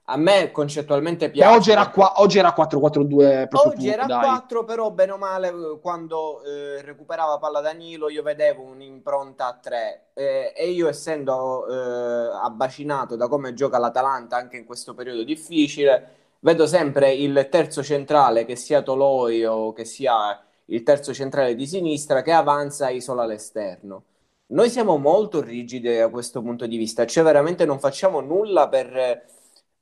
A 0.08 0.16
me 0.16 0.52
concettualmente 0.52 1.26
Che 1.26 1.32
piace. 1.32 1.56
oggi 1.56 1.70
era, 1.72 1.90
qua, 1.90 2.12
oggi 2.20 2.38
era 2.38 2.54
4-4-2 2.56 3.48
proprio 3.48 3.72
Oggi 3.72 3.90
puro, 3.90 3.92
era 3.92 4.04
dai. 4.06 4.24
4, 4.24 4.64
però 4.64 4.90
bene 4.92 5.10
o 5.12 5.18
male 5.18 5.48
eh, 5.48 5.78
quando 5.80 6.44
eh, 6.44 6.80
recuperava 6.82 7.38
palla 7.38 7.60
Danilo 7.60 8.08
io 8.08 8.22
vedevo 8.22 8.62
un'impronta 8.62 9.46
a 9.48 9.58
3 9.60 10.10
eh, 10.14 10.52
e 10.56 10.70
io 10.70 10.88
essendo 10.88 11.66
eh, 11.66 12.38
abbacinato 12.40 13.16
da 13.16 13.26
come 13.26 13.52
gioca 13.52 13.78
l'Atalanta 13.78 14.36
anche 14.36 14.56
in 14.56 14.64
questo 14.64 14.94
periodo 14.94 15.24
difficile, 15.24 16.08
vedo 16.40 16.68
sempre 16.68 17.12
il 17.12 17.48
terzo 17.50 17.82
centrale 17.82 18.44
che 18.44 18.54
sia 18.54 18.82
Toloi 18.82 19.44
o 19.44 19.72
che 19.72 19.84
sia 19.84 20.40
il 20.66 20.82
terzo 20.84 21.12
centrale 21.14 21.56
di 21.56 21.66
sinistra 21.66 22.22
che 22.22 22.30
avanza 22.30 22.86
e 22.88 22.94
isola 22.94 23.24
l'esterno. 23.26 24.04
Noi 24.48 24.70
siamo 24.70 24.98
molto 24.98 25.40
rigidi 25.40 25.96
da 25.96 26.08
questo 26.08 26.40
punto 26.42 26.66
di 26.66 26.76
vista, 26.76 27.04
cioè 27.06 27.24
veramente 27.24 27.64
non 27.64 27.80
facciamo 27.80 28.20
nulla 28.20 28.68
per, 28.68 29.24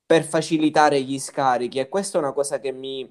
per 0.07 0.25
facilitare 0.25 1.01
gli 1.03 1.19
scarichi 1.19 1.79
e 1.79 1.89
questa 1.89 2.19
è 2.19 2.21
una 2.21 2.33
cosa 2.33 2.61
che 2.61 2.73
mi, 2.73 3.09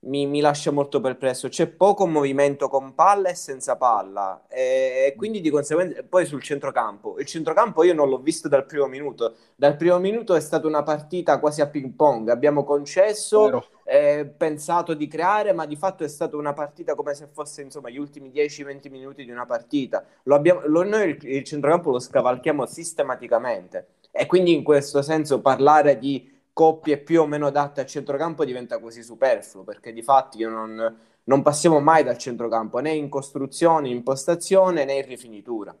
mi- 0.00 0.26
mi 0.26 0.40
lascia 0.40 0.70
molto 0.70 1.00
perplesso. 1.00 1.48
C'è 1.48 1.66
poco 1.68 2.06
movimento 2.06 2.68
con 2.68 2.94
palla 2.94 3.28
e 3.30 3.34
senza 3.34 3.76
palla 3.76 4.44
e, 4.48 5.04
e 5.08 5.14
quindi 5.16 5.40
di 5.40 5.50
conseguenza 5.50 6.02
poi 6.08 6.26
sul 6.26 6.42
centrocampo. 6.42 7.18
Il 7.18 7.26
centrocampo 7.26 7.82
io 7.84 7.94
non 7.94 8.08
l'ho 8.08 8.18
visto 8.18 8.48
dal 8.48 8.66
primo 8.66 8.86
minuto. 8.86 9.34
Dal 9.56 9.76
primo 9.76 9.98
minuto 9.98 10.34
è 10.34 10.40
stata 10.40 10.66
una 10.66 10.82
partita 10.82 11.38
quasi 11.40 11.60
a 11.62 11.68
ping 11.68 11.94
pong. 11.94 12.28
Abbiamo 12.28 12.64
concesso 12.64 13.58
eh, 13.84 14.26
pensato 14.36 14.94
di 14.94 15.06
creare, 15.08 15.52
ma 15.52 15.66
di 15.66 15.76
fatto 15.76 16.04
è 16.04 16.08
stata 16.08 16.36
una 16.36 16.52
partita 16.52 16.94
come 16.94 17.14
se 17.14 17.28
fosse 17.32 17.62
insomma 17.62 17.88
gli 17.90 17.98
ultimi 17.98 18.30
10-20 18.30 18.90
minuti 18.90 19.24
di 19.24 19.30
una 19.30 19.46
partita. 19.46 20.04
Lo 20.24 20.34
abbiamo, 20.34 20.60
lo- 20.66 20.82
noi 20.84 21.10
il, 21.10 21.18
il 21.22 21.44
centrocampo 21.44 21.90
lo 21.90 21.98
scavalchiamo 21.98 22.66
sistematicamente 22.66 23.88
e 24.16 24.26
quindi 24.26 24.54
in 24.54 24.62
questo 24.62 25.02
senso 25.02 25.40
parlare 25.40 25.98
di 25.98 26.32
coppie 26.52 26.98
più 26.98 27.20
o 27.20 27.26
meno 27.26 27.48
adatte 27.48 27.80
al 27.80 27.86
centrocampo 27.86 28.44
diventa 28.44 28.78
quasi 28.78 29.02
superfluo 29.02 29.62
perché 29.62 29.92
di 29.92 30.02
fatti 30.02 30.38
io 30.38 30.48
non, 30.48 30.96
non 31.24 31.42
passiamo 31.42 31.80
mai 31.80 32.02
dal 32.02 32.16
centrocampo 32.16 32.78
né 32.78 32.92
in 32.92 33.08
costruzione, 33.08 33.88
impostazione 33.88 34.84
né 34.84 34.94
in 34.94 35.06
rifinitura. 35.06 35.76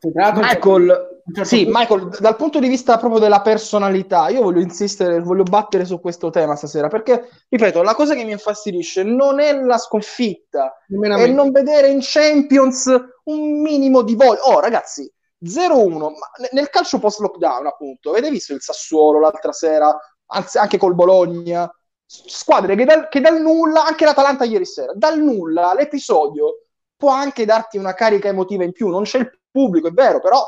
Michael, 0.00 1.22
certo 1.32 1.44
sì, 1.44 1.64
punto- 1.64 1.78
Michael, 1.78 2.08
dal 2.18 2.36
punto 2.36 2.58
di 2.58 2.68
vista 2.68 2.96
proprio 2.98 3.20
della 3.20 3.40
personalità, 3.40 4.28
io 4.28 4.42
voglio 4.42 4.60
insistere, 4.60 5.20
voglio 5.20 5.42
battere 5.42 5.84
su 5.84 6.00
questo 6.00 6.30
tema 6.30 6.56
stasera, 6.56 6.88
perché, 6.88 7.28
ripeto, 7.48 7.82
la 7.82 7.94
cosa 7.94 8.14
che 8.14 8.24
mi 8.24 8.32
infastidisce 8.32 9.02
non 9.02 9.38
è 9.38 9.52
la 9.52 9.78
sconfitta, 9.78 10.78
è 10.88 11.26
non 11.28 11.50
vedere 11.50 11.88
in 11.88 11.98
Champions 12.00 12.86
un 13.24 13.60
minimo 13.60 14.02
di 14.02 14.14
voglia. 14.14 14.40
Oh, 14.42 14.60
ragazzi, 14.60 15.10
0-1, 15.44 16.10
ma 16.10 16.30
ne- 16.38 16.50
nel 16.52 16.70
calcio 16.70 16.98
post-lockdown, 16.98 17.66
appunto, 17.66 18.10
avete 18.10 18.30
visto 18.30 18.54
il 18.54 18.60
Sassuolo 18.62 19.20
l'altra 19.20 19.52
sera, 19.52 19.96
anzi 20.26 20.58
anche 20.58 20.78
col 20.78 20.94
Bologna, 20.94 21.70
squadre 22.04 22.76
che 22.76 22.84
dal, 22.84 23.08
che 23.08 23.20
dal 23.20 23.40
nulla, 23.40 23.84
anche 23.84 24.04
l'Atalanta 24.04 24.44
ieri 24.44 24.66
sera, 24.66 24.92
dal 24.94 25.18
nulla 25.18 25.72
l'episodio 25.74 26.66
può 26.96 27.10
anche 27.10 27.44
darti 27.44 27.78
una 27.78 27.94
carica 27.94 28.28
emotiva 28.28 28.64
in 28.64 28.72
più, 28.72 28.88
non 28.88 29.02
c'è 29.04 29.18
il 29.18 29.40
pubblico, 29.50 29.88
è 29.88 29.92
vero, 29.92 30.20
però 30.20 30.44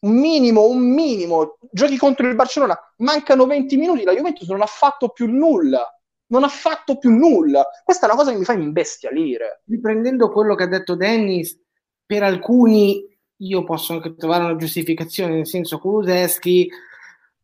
un 0.00 0.16
minimo, 0.16 0.66
un 0.66 0.80
minimo, 0.80 1.56
giochi 1.70 1.96
contro 1.96 2.26
il 2.26 2.34
Barcellona, 2.34 2.78
mancano 2.98 3.46
20 3.46 3.76
minuti, 3.76 4.04
la 4.04 4.12
Juventus 4.12 4.48
non 4.48 4.60
ha 4.60 4.66
fatto 4.66 5.10
più 5.10 5.26
nulla, 5.26 5.88
non 6.26 6.44
ha 6.44 6.48
fatto 6.48 6.98
più 6.98 7.10
nulla. 7.10 7.66
Questa 7.82 8.06
è 8.06 8.08
una 8.08 8.18
cosa 8.18 8.32
che 8.32 8.38
mi 8.38 8.44
fa 8.44 8.52
imbestialire. 8.52 9.62
riprendendo 9.66 10.30
quello 10.30 10.54
che 10.54 10.64
ha 10.64 10.68
detto 10.68 10.94
Dennis, 10.94 11.58
per 12.04 12.22
alcuni 12.22 13.13
io 13.38 13.64
posso 13.64 13.92
anche 13.94 14.14
trovare 14.14 14.44
una 14.44 14.56
giustificazione, 14.56 15.34
nel 15.36 15.46
senso 15.46 15.78
Kuluseschi, 15.78 16.68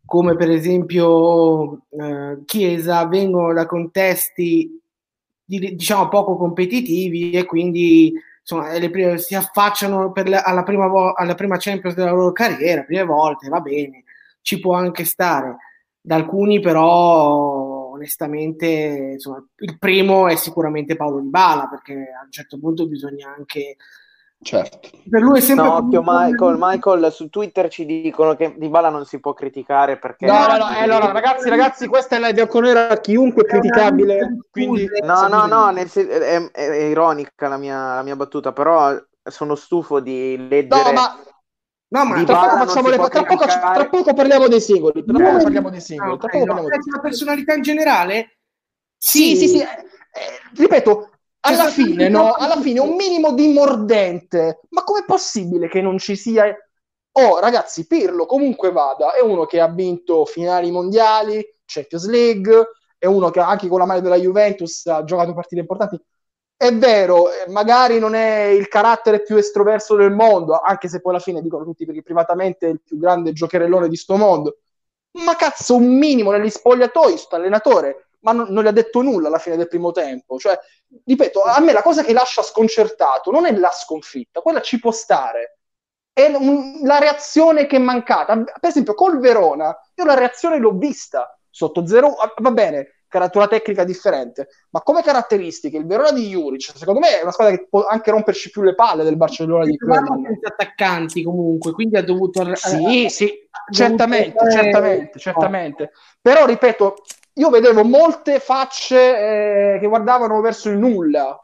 come 0.05 0.37
per 0.37 0.51
esempio 0.51 1.83
eh, 1.91 2.43
Chiesa, 2.45 3.07
vengono 3.07 3.53
da 3.53 3.67
contesti 3.67 4.81
di- 5.45 5.75
diciamo 5.77 6.09
poco 6.09 6.37
competitivi 6.37 7.33
e 7.33 7.45
quindi 7.45 8.13
insomma, 8.41 8.73
prime- 8.91 9.19
si 9.19 9.35
affacciano 9.35 10.13
le- 10.15 10.41
alla, 10.43 10.63
prima 10.63 10.87
vo- 10.87 11.13
alla 11.13 11.35
prima 11.35 11.57
Champions 11.59 11.95
della 11.97 12.13
loro 12.13 12.33
carriera, 12.33 12.83
prime 12.85 13.05
volte, 13.05 13.49
va 13.49 13.61
bene, 13.61 14.05
ci 14.41 14.59
può 14.61 14.75
anche 14.75 15.05
stare. 15.05 15.57
Da 16.03 16.15
alcuni 16.17 16.61
però 16.61 17.89
onestamente 17.93 18.67
insomma, 19.15 19.45
il 19.57 19.79
primo 19.79 20.29
è 20.29 20.37
sicuramente 20.37 20.97
Paolo 20.97 21.21
Di 21.21 21.29
Bala 21.29 21.69
perché 21.69 21.93
a 21.93 22.25
un 22.25 22.31
certo 22.31 22.59
punto 22.59 22.87
bisogna 22.89 23.33
anche 23.37 23.77
Certo. 24.43 24.89
per 25.11 25.21
lui 25.21 25.39
è 25.39 25.41
sempre 25.43 25.67
No, 25.67 25.77
occhio 25.77 26.03
Michael, 26.05 26.57
Michael, 26.59 27.13
su 27.13 27.29
Twitter 27.29 27.69
ci 27.69 27.85
dicono 27.85 28.35
che 28.37 28.55
Dybala 28.57 28.89
non 28.89 29.05
si 29.05 29.21
può 29.21 29.35
criticare 29.35 29.99
perché... 29.99 30.27
No, 30.27 30.47
no, 30.47 30.57
no, 30.57 30.71
eh, 30.71 30.83
allora, 30.83 31.13
ragazzi, 31.13 31.49
ragazzi, 31.51 31.87
questa 31.87 32.17
è 32.17 32.19
la 32.19 32.33
bianconera, 32.33 32.99
chiunque 33.01 33.43
è 33.43 33.47
criticabile, 33.47 34.39
quindi... 34.51 34.89
No, 35.05 35.29
no, 35.29 35.47
no, 35.47 35.71
nel 35.71 35.91
è, 35.93 36.01
è- 36.01 36.51
è 36.53 36.85
ironica 36.85 37.49
la 37.49 37.59
mia, 37.59 37.95
la 37.97 38.03
mia 38.03 38.17
battuta, 38.17 38.53
però 38.53 38.97
sono 39.23 39.55
stufo 39.55 40.01
di 40.01 40.49
leggere... 40.49 40.85
No, 40.85 40.93
ma 40.93 41.17
No, 41.93 42.05
ma 42.05 42.19
Di 42.19 42.25
tra 42.25 42.39
poco, 42.39 42.67
facciamo 42.67 42.89
le- 42.89 42.97
tra, 42.99 43.25
poco, 43.25 43.45
tra 43.47 43.89
poco 43.89 44.15
parliamo 44.15 44.47
dei 44.47 44.61
singoli, 44.61 45.05
tra 45.05 45.19
Eh. 45.19 45.23
poco 45.23 45.43
parliamo 45.43 45.71
dei 45.71 45.81
singoli, 45.81 46.13
Ah, 46.13 46.17
tra 46.19 46.29
ok, 46.29 46.33
poco 46.35 46.45
no, 46.47 46.53
parliamo 46.55 46.69
dei 46.69 46.79
eh, 46.79 46.83
sulla 46.83 47.01
personalità 47.01 47.55
in 47.55 47.63
generale? 47.63 48.37
Sì, 48.97 49.35
sì, 49.35 49.49
sì, 49.49 49.61
eh, 49.61 49.65
eh, 49.65 50.41
ripeto, 50.57 51.10
alla 51.41 51.65
Cioè, 51.65 51.71
fine, 51.71 52.05
se- 52.05 52.09
no, 52.09 52.33
alla 52.33 52.61
fine 52.61 52.81
un 52.81 52.95
minimo 52.95 53.33
di 53.33 53.53
mordente. 53.53 54.61
Ma 54.71 54.83
com'è 54.85 55.05
possibile 55.05 55.69
che 55.69 55.81
non 55.81 55.99
ci 55.99 56.17
sia... 56.17 56.55
Oh, 57.13 57.41
ragazzi, 57.41 57.87
Pirlo 57.87 58.25
comunque 58.25 58.71
vada, 58.71 59.15
è 59.15 59.21
uno 59.21 59.45
che 59.45 59.61
ha 59.61 59.69
vinto 59.69 60.25
finali 60.25 60.71
mondiali, 60.71 61.45
Champions 61.65 62.07
League, 62.07 62.69
è 62.97 63.07
uno 63.07 63.31
che 63.31 63.41
anche 63.41 63.67
con 63.67 63.81
la 63.81 63.87
maglia 63.87 64.01
della 64.01 64.17
Juventus 64.17 64.87
ha 64.87 65.03
giocato 65.05 65.35
partite 65.35 65.61
importanti. 65.61 66.01
È 66.57 66.73
vero, 66.75 67.31
eh, 67.33 67.51
magari 67.51 67.99
non 67.99 68.15
è 68.15 68.45
il 68.45 68.69
carattere 68.69 69.23
più 69.23 69.37
estroverso 69.37 69.97
del 69.97 70.13
mondo, 70.13 70.61
anche 70.61 70.89
se 70.89 71.01
poi 71.01 71.15
alla 71.15 71.23
fine 71.23 71.41
dicono 71.41 71.65
tutti 71.65 71.87
perché 71.87 72.03
privatamente 72.03 72.67
è 72.67 72.71
il 72.71 72.83
più 72.83 72.99
grande 72.99 73.33
giocherellone 73.33 73.89
di 73.89 73.97
sto 73.97 74.17
mondo. 74.17 74.59
Ma 75.13 75.35
cazzo, 75.37 75.75
un 75.77 75.97
minimo 75.97 76.31
negli 76.31 76.51
spogliatoi, 76.51 77.17
sto 77.17 77.37
allenatore, 77.37 78.10
ma 78.21 78.33
non, 78.33 78.49
non 78.51 78.65
gli 78.65 78.67
ha 78.69 78.73
detto 78.73 79.03
nulla 79.03 79.29
alla 79.29 79.39
fine 79.39 79.57
del 79.57 79.69
primo 79.69 79.93
tempo. 79.93 80.39
Cioè, 80.39 80.59
ripeto, 81.05 81.43
a 81.43 81.61
me 81.61 81.73
la 81.73 81.83
cosa 81.83 82.03
che 82.03 82.13
lascia 82.13 82.43
sconcertato 82.43 83.31
non 83.31 83.47
è 83.47 83.53
la 83.57 83.71
sconfitta, 83.71 84.41
quella 84.41 84.61
ci 84.61 84.79
può 84.79 84.91
stare. 84.91 85.59
È 86.13 86.27
un- 86.27 86.81
la 86.83 86.99
reazione 86.99 87.67
che 87.67 87.77
è 87.77 87.81
mancata. 87.81 88.37
Per 88.37 88.69
esempio, 88.69 88.95
col 88.95 89.19
Verona, 89.21 89.77
io 89.95 90.05
la 90.05 90.15
reazione 90.15 90.59
l'ho 90.59 90.73
vista 90.73 91.39
sotto 91.49 91.87
0, 91.87 92.15
va 92.39 92.51
bene, 92.51 93.01
caratura 93.11 93.49
tecnica 93.49 93.83
differente, 93.83 94.49
ma 94.71 94.83
come 94.83 95.03
caratteristiche, 95.03 95.77
il 95.77 95.87
Verona 95.87 96.13
di 96.13 96.29
Juric, 96.29 96.73
secondo 96.77 97.01
me 97.01 97.19
è 97.19 97.23
una 97.23 97.33
squadra 97.33 97.57
che 97.57 97.67
può 97.69 97.85
anche 97.85 98.13
romperci 98.13 98.51
più 98.51 98.63
le 98.63 98.77
palle 98.77 99.03
del 99.03 99.17
Barcellona 99.17 99.65
di 99.65 99.77
Koeman. 99.77 100.23
senza 100.27 100.49
attaccanti 100.49 101.25
comunque, 101.25 101.73
quindi 101.73 101.97
ha 101.97 102.05
dovuto 102.05 102.45
Sì, 102.55 103.09
sì, 103.09 103.27
dovuto 103.27 103.73
certamente, 103.73 104.39
fare- 104.39 104.51
certamente, 104.53 105.19
certamente. 105.19 105.93
Però, 106.21 106.47
ripeto, 106.47 106.95
io 107.41 107.49
vedevo 107.51 107.83
molte 107.85 108.39
facce 108.39 109.75
eh, 109.75 109.79
che 109.81 109.87
guardavano 109.87 110.41
verso 110.43 110.69
il 110.69 110.77
nulla. 110.79 111.39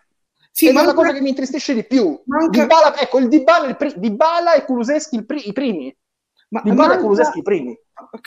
Sì, 0.50 0.70
ma 0.72 0.82
è 0.82 0.84
la 0.84 0.94
cosa 0.94 1.12
che 1.12 1.20
mi 1.20 1.30
intristisce 1.30 1.74
di 1.74 1.84
più. 1.84 2.20
manca- 2.26 2.60
Dybala, 2.62 2.98
ecco, 3.00 3.18
il 3.18 3.28
Dybala, 3.28 3.66
il 3.66 3.76
pri- 3.76 3.94
Dybala 3.96 4.54
e 4.54 4.64
Kuluseschi 4.64 5.24
pri- 5.24 5.48
i 5.48 5.52
primi. 5.52 5.94
ma- 6.50 6.60
Dybala 6.62 6.82
e 6.82 6.86
manca- 6.88 7.02
Kuluseschi 7.02 7.38
i 7.38 7.42
primi. 7.42 7.78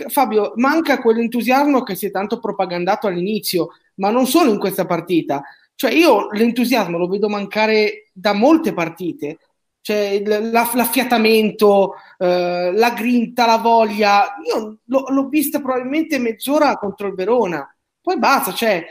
Fabio, 0.08 0.54
manca 0.56 1.00
quell'entusiasmo 1.00 1.84
che 1.84 1.96
si 1.96 2.08
è 2.08 2.12
tanto 2.12 2.40
propagandato 2.40 3.06
all'inizio, 3.08 3.70
ma 3.96 4.10
non 4.10 4.26
solo 4.26 4.52
in 4.52 4.58
questa 4.60 4.86
partita. 4.86 5.44
Cioè, 5.76 5.92
io 5.92 6.30
l'entusiasmo 6.32 6.98
lo 6.98 7.08
vedo 7.08 7.30
mancare 7.30 8.10
da 8.14 8.34
molte 8.34 8.74
partite. 8.74 9.38
Cioè, 9.82 10.22
la- 10.26 10.70
l'affiatamento, 10.74 11.94
eh, 12.18 12.72
la 12.74 12.90
grinta, 12.92 13.46
la 13.46 13.58
voglia. 13.58 14.36
Io 14.46 14.80
l'ho, 14.86 15.06
l'ho 15.10 15.28
vista 15.28 15.60
probabilmente 15.60 16.20
mezz'ora 16.20 16.78
contro 16.78 17.08
il 17.08 17.16
Verona. 17.16 17.68
Poi 18.02 18.18
basta, 18.18 18.54
cioè, 18.54 18.84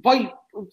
poi 0.00 0.28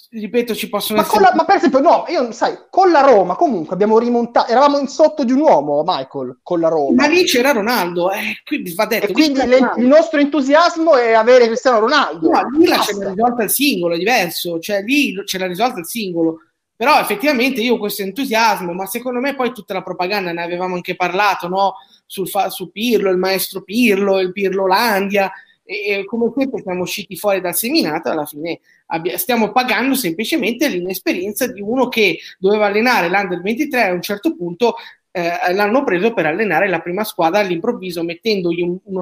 ripeto, 0.09 0.53
ci 0.55 0.67
possono 0.67 0.99
Ma, 0.99 1.05
con 1.05 1.19
essere. 1.21 1.29
la- 1.31 1.35
ma 1.41 1.45
per 1.45 1.55
esempio, 1.55 1.79
no, 1.79 2.03
io 2.09 2.31
sai, 2.33 2.53
con 2.69 2.91
la 2.91 2.99
Roma 2.99 3.35
comunque 3.35 3.73
abbiamo 3.75 3.97
rimontato, 3.97 4.51
eravamo 4.51 4.77
in 4.77 4.88
sotto 4.88 5.23
di 5.23 5.31
un 5.31 5.39
uomo, 5.39 5.83
Michael, 5.85 6.39
con 6.43 6.59
la 6.59 6.67
Roma. 6.67 7.03
Ma 7.03 7.07
lì 7.07 7.23
c'era 7.23 7.51
Ronaldo, 7.53 8.11
eh, 8.11 8.41
quindi 8.43 8.73
va 8.73 8.85
detto. 8.85 9.07
E 9.07 9.11
quindi 9.13 9.45
le- 9.45 9.71
il 9.77 9.85
nostro 9.88 10.19
entusiasmo 10.19 10.95
è 10.95 11.13
avere 11.13 11.45
Cristiano 11.45 11.79
Ronaldo. 11.79 12.29
No, 12.29 12.49
lì 12.57 12.67
la 12.67 12.75
Basta. 12.77 12.97
l'ha 13.03 13.09
risolta 13.11 13.43
il 13.43 13.49
singolo, 13.49 13.93
è 13.95 13.97
diverso, 13.97 14.59
cioè 14.59 14.81
lì 14.81 15.15
ce 15.25 15.38
l'ha 15.38 15.47
risolta 15.47 15.79
il 15.79 15.85
singolo. 15.88 16.41
Però 16.79 16.98
effettivamente 16.98 17.59
io 17.59 17.77
questo 17.77 18.03
entusiasmo, 18.03 18.71
ma 18.71 18.86
secondo 18.86 19.19
me 19.19 19.36
poi 19.36 19.51
tutta 19.51 19.74
la 19.74 19.83
propaganda, 19.83 20.31
ne 20.31 20.41
avevamo 20.41 20.75
anche 20.75 20.95
parlato, 20.95 21.50
no? 21.50 21.74
Sul 22.05 22.29
fa- 22.29 22.50
su 22.50 22.71
Pirlo, 22.71 23.09
il 23.09 23.17
maestro 23.17 23.63
Pirlo, 23.63 24.21
il 24.21 24.31
Pirlo 24.31 24.65
Landia, 24.65 25.29
e, 25.65 26.00
e 26.00 26.05
come 26.05 26.31
sempre 26.33 26.62
siamo 26.62 26.83
usciti 26.83 27.17
fuori 27.17 27.41
dal 27.41 27.53
seminato, 27.53 28.09
alla 28.09 28.25
fine 28.25 28.62
abbia- 28.86 29.17
stiamo 29.17 29.51
pagando 29.51 29.93
semplicemente 29.93 30.69
l'inesperienza 30.69 31.51
di 31.51 31.59
uno 31.59 31.89
che 31.89 32.17
doveva 32.38 32.67
allenare 32.67 33.09
l'Under 33.09 33.41
23 33.41 33.83
a 33.83 33.91
un 33.91 34.01
certo 34.01 34.33
punto 34.33 34.75
eh, 35.11 35.53
l'hanno 35.53 35.83
preso 35.83 36.13
per 36.13 36.27
allenare 36.27 36.67
la 36.67 36.79
prima 36.79 37.03
squadra 37.03 37.39
all'improvviso, 37.39 38.03
mettendogli 38.03 38.61
un, 38.61 38.77
uno, 38.83 39.01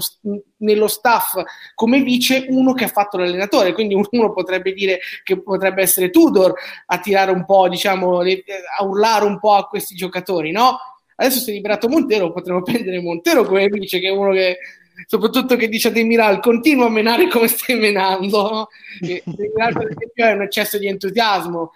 nello 0.57 0.87
staff 0.87 1.41
come 1.75 2.01
vice 2.01 2.45
uno 2.49 2.73
che 2.73 2.85
ha 2.85 2.89
fatto 2.89 3.17
l'allenatore. 3.17 3.73
Quindi 3.73 3.95
uno 4.11 4.33
potrebbe 4.33 4.73
dire 4.73 4.99
che 5.23 5.41
potrebbe 5.41 5.81
essere 5.81 6.09
Tudor 6.09 6.53
a 6.85 6.99
tirare 6.99 7.31
un 7.31 7.45
po', 7.45 7.67
diciamo, 7.67 8.21
le, 8.21 8.43
a 8.77 8.83
urlare 8.83 9.25
un 9.25 9.39
po' 9.39 9.53
a 9.53 9.67
questi 9.67 9.95
giocatori, 9.95 10.51
no? 10.51 10.77
Adesso 11.15 11.39
si 11.39 11.49
è 11.49 11.53
liberato 11.53 11.89
Montero, 11.89 12.31
potremmo 12.31 12.61
prendere 12.63 13.01
Montero 13.01 13.43
come 13.43 13.67
vice, 13.67 13.99
che 13.99 14.07
è 14.07 14.11
uno 14.11 14.31
che 14.31 14.57
soprattutto 15.05 15.55
che 15.55 15.67
dice 15.67 15.89
a 15.89 15.91
Demiral 15.91 16.39
continua 16.39 16.87
a 16.87 16.89
menare 16.89 17.27
come 17.27 17.47
stai 17.47 17.77
menando? 17.77 18.69
Demiral 18.99 19.73
per 19.73 19.89
esempio 19.89 20.25
è 20.25 20.31
un 20.31 20.41
eccesso 20.41 20.77
di 20.77 20.87
entusiasmo 20.87 21.71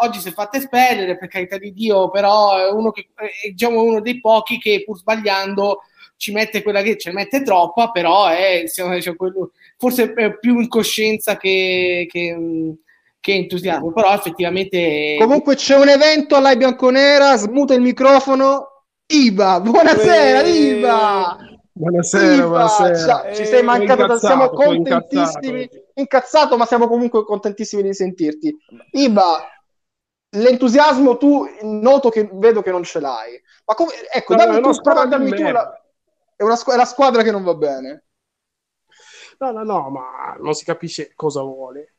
oggi 0.00 0.20
si 0.20 0.28
è 0.28 0.32
fatto 0.32 0.56
espellere 0.56 1.16
per 1.16 1.28
carità 1.28 1.58
di 1.58 1.72
Dio 1.72 2.10
però 2.10 2.56
è 2.56 2.70
uno, 2.70 2.90
che, 2.90 3.08
è, 3.14 3.48
diciamo, 3.50 3.82
uno 3.82 4.00
dei 4.00 4.20
pochi 4.20 4.58
che 4.58 4.82
pur 4.84 4.96
sbagliando 4.96 5.82
ci 6.16 6.32
mette 6.32 6.62
quella 6.62 6.82
che 6.82 6.96
ce 6.96 7.10
ne 7.10 7.16
mette 7.16 7.42
troppa 7.42 7.90
però 7.90 8.26
è 8.28 8.64
cioè, 8.68 9.16
quello, 9.16 9.52
forse 9.76 10.12
è 10.12 10.38
più 10.38 10.58
incoscienza 10.58 11.36
che, 11.36 12.06
che 12.10 12.76
che 13.20 13.34
entusiasmo, 13.34 13.92
però 13.92 14.14
effettivamente... 14.14 15.16
Comunque 15.18 15.56
c'è 15.56 15.76
un 15.76 15.88
evento 15.88 16.36
alla 16.36 16.54
Bianconera, 16.54 17.36
smuta 17.36 17.74
il 17.74 17.80
microfono, 17.80 18.84
Iba, 19.06 19.60
buonasera 19.60 20.42
Iba! 20.42 21.36
Buonasera, 21.78 22.34
Iva, 22.34 22.46
buonasera. 22.46 23.34
Ci 23.34 23.44
sei 23.46 23.62
mancato, 23.62 24.02
incazzato, 24.02 24.26
siamo 24.26 24.48
contentissimi. 24.48 25.60
Incazzato. 25.62 25.90
incazzato, 25.94 26.56
ma 26.56 26.66
siamo 26.66 26.88
comunque 26.88 27.24
contentissimi 27.24 27.82
di 27.82 27.94
sentirti. 27.94 28.52
Iba, 28.90 29.46
l'entusiasmo 30.30 31.16
tu 31.16 31.46
noto 31.62 32.10
che 32.10 32.28
vedo 32.32 32.62
che 32.62 32.70
non 32.70 32.82
ce 32.82 33.00
l'hai. 33.00 33.40
Ma 33.64 33.74
come, 33.74 33.92
ecco, 34.12 34.34
no, 34.34 34.44
dammi 34.44 34.60
tu, 34.60 34.80
prova 34.80 35.06
dammi 35.06 35.30
tu 35.30 35.42
la, 35.42 35.82
è, 36.36 36.42
una, 36.42 36.54
è 36.54 36.76
la 36.76 36.84
squadra 36.84 37.22
che 37.22 37.30
non 37.30 37.44
va 37.44 37.54
bene. 37.54 38.04
No, 39.38 39.50
no, 39.52 39.62
no, 39.62 39.90
ma 39.90 40.36
non 40.38 40.54
si 40.54 40.64
capisce 40.64 41.12
cosa 41.14 41.42
vuole. 41.42 41.94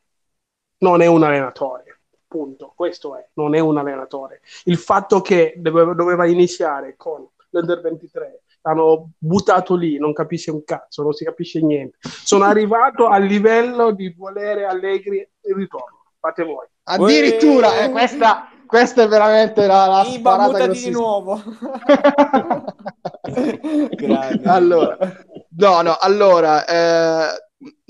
Non 0.79 1.01
è 1.01 1.07
un 1.07 1.23
allenatore. 1.23 2.01
Punto. 2.27 2.73
Questo 2.75 3.15
è, 3.15 3.27
non 3.33 3.55
è 3.55 3.59
un 3.59 3.77
allenatore. 3.77 4.41
Il 4.65 4.77
fatto 4.77 5.21
che 5.21 5.53
doveva, 5.57 5.93
doveva 5.93 6.25
iniziare 6.27 6.95
con 6.95 7.27
l'Under 7.49 7.81
23 7.81 8.43
hanno 8.61 9.11
buttato 9.17 9.75
lì, 9.75 9.97
non 9.97 10.13
capisce 10.13 10.51
un 10.51 10.63
cazzo, 10.63 11.01
non 11.01 11.13
si 11.13 11.23
capisce 11.23 11.61
niente. 11.61 11.97
Sono 12.01 12.43
arrivato 12.43 13.07
al 13.07 13.23
livello 13.23 13.91
di 13.91 14.09
volere 14.09 14.65
Allegri 14.65 15.17
il 15.17 15.55
ritorno. 15.55 16.11
Fate 16.19 16.43
voi. 16.43 16.67
Addirittura, 16.89 17.83
eh, 17.83 17.91
questa, 17.91 18.49
questa, 18.65 19.03
è 19.03 19.07
veramente 19.07 19.67
la, 19.67 19.85
la 19.85 20.03
sparata 20.05 20.65
di 20.65 20.89
nuovo. 20.89 21.39
allora, 24.45 24.97
no, 25.57 25.81
no, 25.81 25.97
allora, 25.99 26.65
eh, 26.65 27.27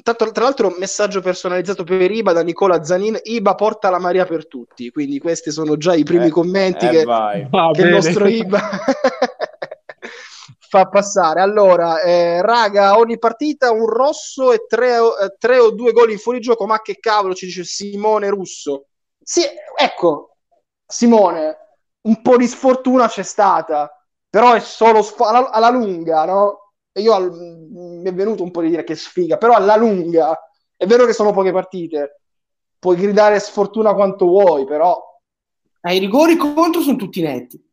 tra, 0.04 0.14
tra 0.14 0.44
l'altro 0.44 0.76
messaggio 0.78 1.22
personalizzato 1.22 1.86
per 1.86 2.12
Iba 2.12 2.34
da 2.34 2.44
Nicola 2.44 2.84
Zanin, 2.84 3.18
Iba 3.24 3.56
porta 3.56 3.90
la 3.90 4.00
Maria 4.00 4.26
per 4.26 4.48
tutti, 4.48 4.90
quindi 4.92 5.20
questi 5.20 5.52
sono 5.52 5.78
già 5.78 5.96
i 5.96 6.04
primi 6.04 6.28
eh, 6.28 6.32
commenti 6.32 6.86
eh, 6.86 6.90
che, 6.90 7.06
che 7.72 7.82
il 7.82 7.90
nostro 7.90 8.28
Iba 8.28 8.60
fa 10.70 10.88
passare. 10.88 11.42
Allora, 11.42 12.02
eh, 12.02 12.42
raga, 12.42 12.98
ogni 12.98 13.18
partita 13.18 13.72
un 13.72 13.88
rosso 13.88 14.54
e 14.54 14.66
tre, 14.68 14.98
eh, 14.98 15.36
tre 15.38 15.58
o 15.58 15.72
due 15.72 15.92
gol 15.92 16.12
in 16.12 16.20
fuorigioco, 16.20 16.66
ma 16.68 16.80
che 16.82 17.00
cavolo 17.00 17.34
ci 17.34 17.48
dice 17.48 17.64
Simone 17.64 18.30
Russo. 18.30 18.86
Sì, 19.20 19.42
ecco, 19.76 20.38
Simone, 20.86 21.58
un 22.02 22.22
po' 22.22 22.38
di 22.38 22.48
sfortuna 22.48 23.08
c'è 23.08 23.24
stata, 23.24 23.92
però 24.30 24.54
è 24.54 24.60
solo 24.60 25.02
sf- 25.02 25.22
alla, 25.22 25.50
alla, 25.50 25.70
lunga, 25.70 26.26
no? 26.26 26.74
E 26.92 27.02
io 27.02 27.14
al, 27.14 27.32
mi 27.32 28.08
è 28.08 28.14
venuto 28.14 28.44
un 28.44 28.52
po' 28.52 28.62
di 28.62 28.70
dire 28.70 28.84
che 28.84 28.96
sfiga, 28.96 29.38
però 29.38 29.54
alla 29.54 29.76
lunga, 29.76 30.38
è 30.78 30.86
vero 30.86 31.06
che 31.06 31.14
sono 31.14 31.32
poche 31.32 31.52
partite, 31.52 32.22
puoi 32.78 32.96
gridare 32.96 33.40
sfortuna 33.40 33.94
quanto 33.96 34.26
vuoi, 34.26 34.66
però... 34.66 34.98
Ai 35.82 35.98
rigori 35.98 36.36
contro 36.36 36.82
sono 36.82 36.98
tutti 36.98 37.22
netti. 37.22 37.69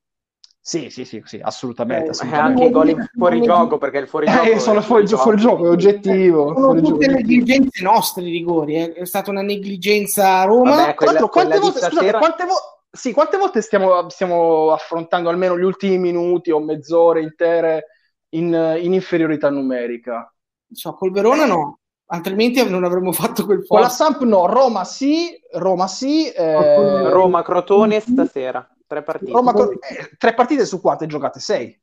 Sì, 0.69 0.91
sì, 0.91 1.05
sì, 1.05 1.23
sì 1.25 1.39
assolutamente. 1.41 2.07
Eh, 2.07 2.11
assolutamente. 2.11 2.53
anche 2.53 2.65
i 2.65 2.71
gol 2.73 2.89
in 2.89 3.09
fuorigioco, 3.17 3.79
perché 3.79 3.99
il 3.99 4.09
fuorigioco... 4.09 4.51
Eh, 4.51 4.59
sono 4.59 4.83
fuori, 4.83 5.07
gioco, 5.07 5.23
fuori 5.23 5.37
gioco, 5.37 5.67
è 5.67 5.69
oggettivo. 5.69 6.55
Sono 6.55 6.67
fuori 6.67 6.83
tutte 6.83 7.07
gioco. 7.07 7.19
negligenze 7.21 7.83
nostre 7.85 8.25
i 8.25 8.31
rigori, 8.33 8.75
eh. 8.75 8.93
è 8.95 9.05
stata 9.05 9.31
una 9.31 9.43
negligenza 9.43 10.41
a 10.41 10.45
Roma. 10.45 10.75
Vabbè, 10.75 10.95
quella, 10.95 11.21
quante, 11.29 11.59
volte, 11.61 11.79
stasera... 11.79 12.01
scusate, 12.01 12.19
quante, 12.19 12.45
vo- 12.47 12.81
sì, 12.91 13.13
quante 13.13 13.37
volte 13.37 13.61
stiamo, 13.61 14.11
stiamo, 14.11 14.73
affrontando 14.73 15.29
almeno 15.29 15.57
gli 15.57 15.63
ultimi 15.63 15.99
minuti 15.99 16.51
o 16.51 16.59
mezz'ore 16.59 17.23
intere 17.23 17.85
in, 18.31 18.79
in 18.81 18.93
inferiorità 18.93 19.51
numerica? 19.51 20.35
So, 20.73 20.95
col 20.95 21.13
Verona 21.13 21.47
no, 21.47 21.79
altrimenti 22.07 22.69
non 22.69 22.83
avremmo 22.83 23.13
fatto 23.13 23.45
quel 23.45 23.65
Con 23.65 23.83
la 23.83 23.89
Samp 23.89 24.25
no, 24.25 24.47
Roma 24.47 24.83
sì, 24.83 25.29
Roma 25.53 25.87
sì. 25.87 26.29
Eh... 26.29 27.09
Roma 27.09 27.45
Crotone 27.45 28.01
stasera. 28.01 28.69
Tre 28.87 29.03
partite. 29.03 29.33
Roma, 29.33 29.53
eh, 29.53 30.17
tre 30.17 30.35
partite 30.35 30.65
su 30.65 30.81
quante 30.81 31.07
giocate? 31.07 31.41
Sei? 31.41 31.79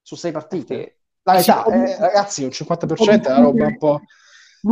Su 0.00 0.16
sei 0.16 0.32
partite? 0.32 0.98
La 1.22 1.34
metà, 1.34 1.64
eh, 1.66 1.98
ragazzi, 1.98 2.44
un 2.44 2.50
50% 2.50 3.28
è 3.28 3.30
una 3.30 3.40
roba 3.40 3.66
un 3.66 3.76
po' 3.76 4.00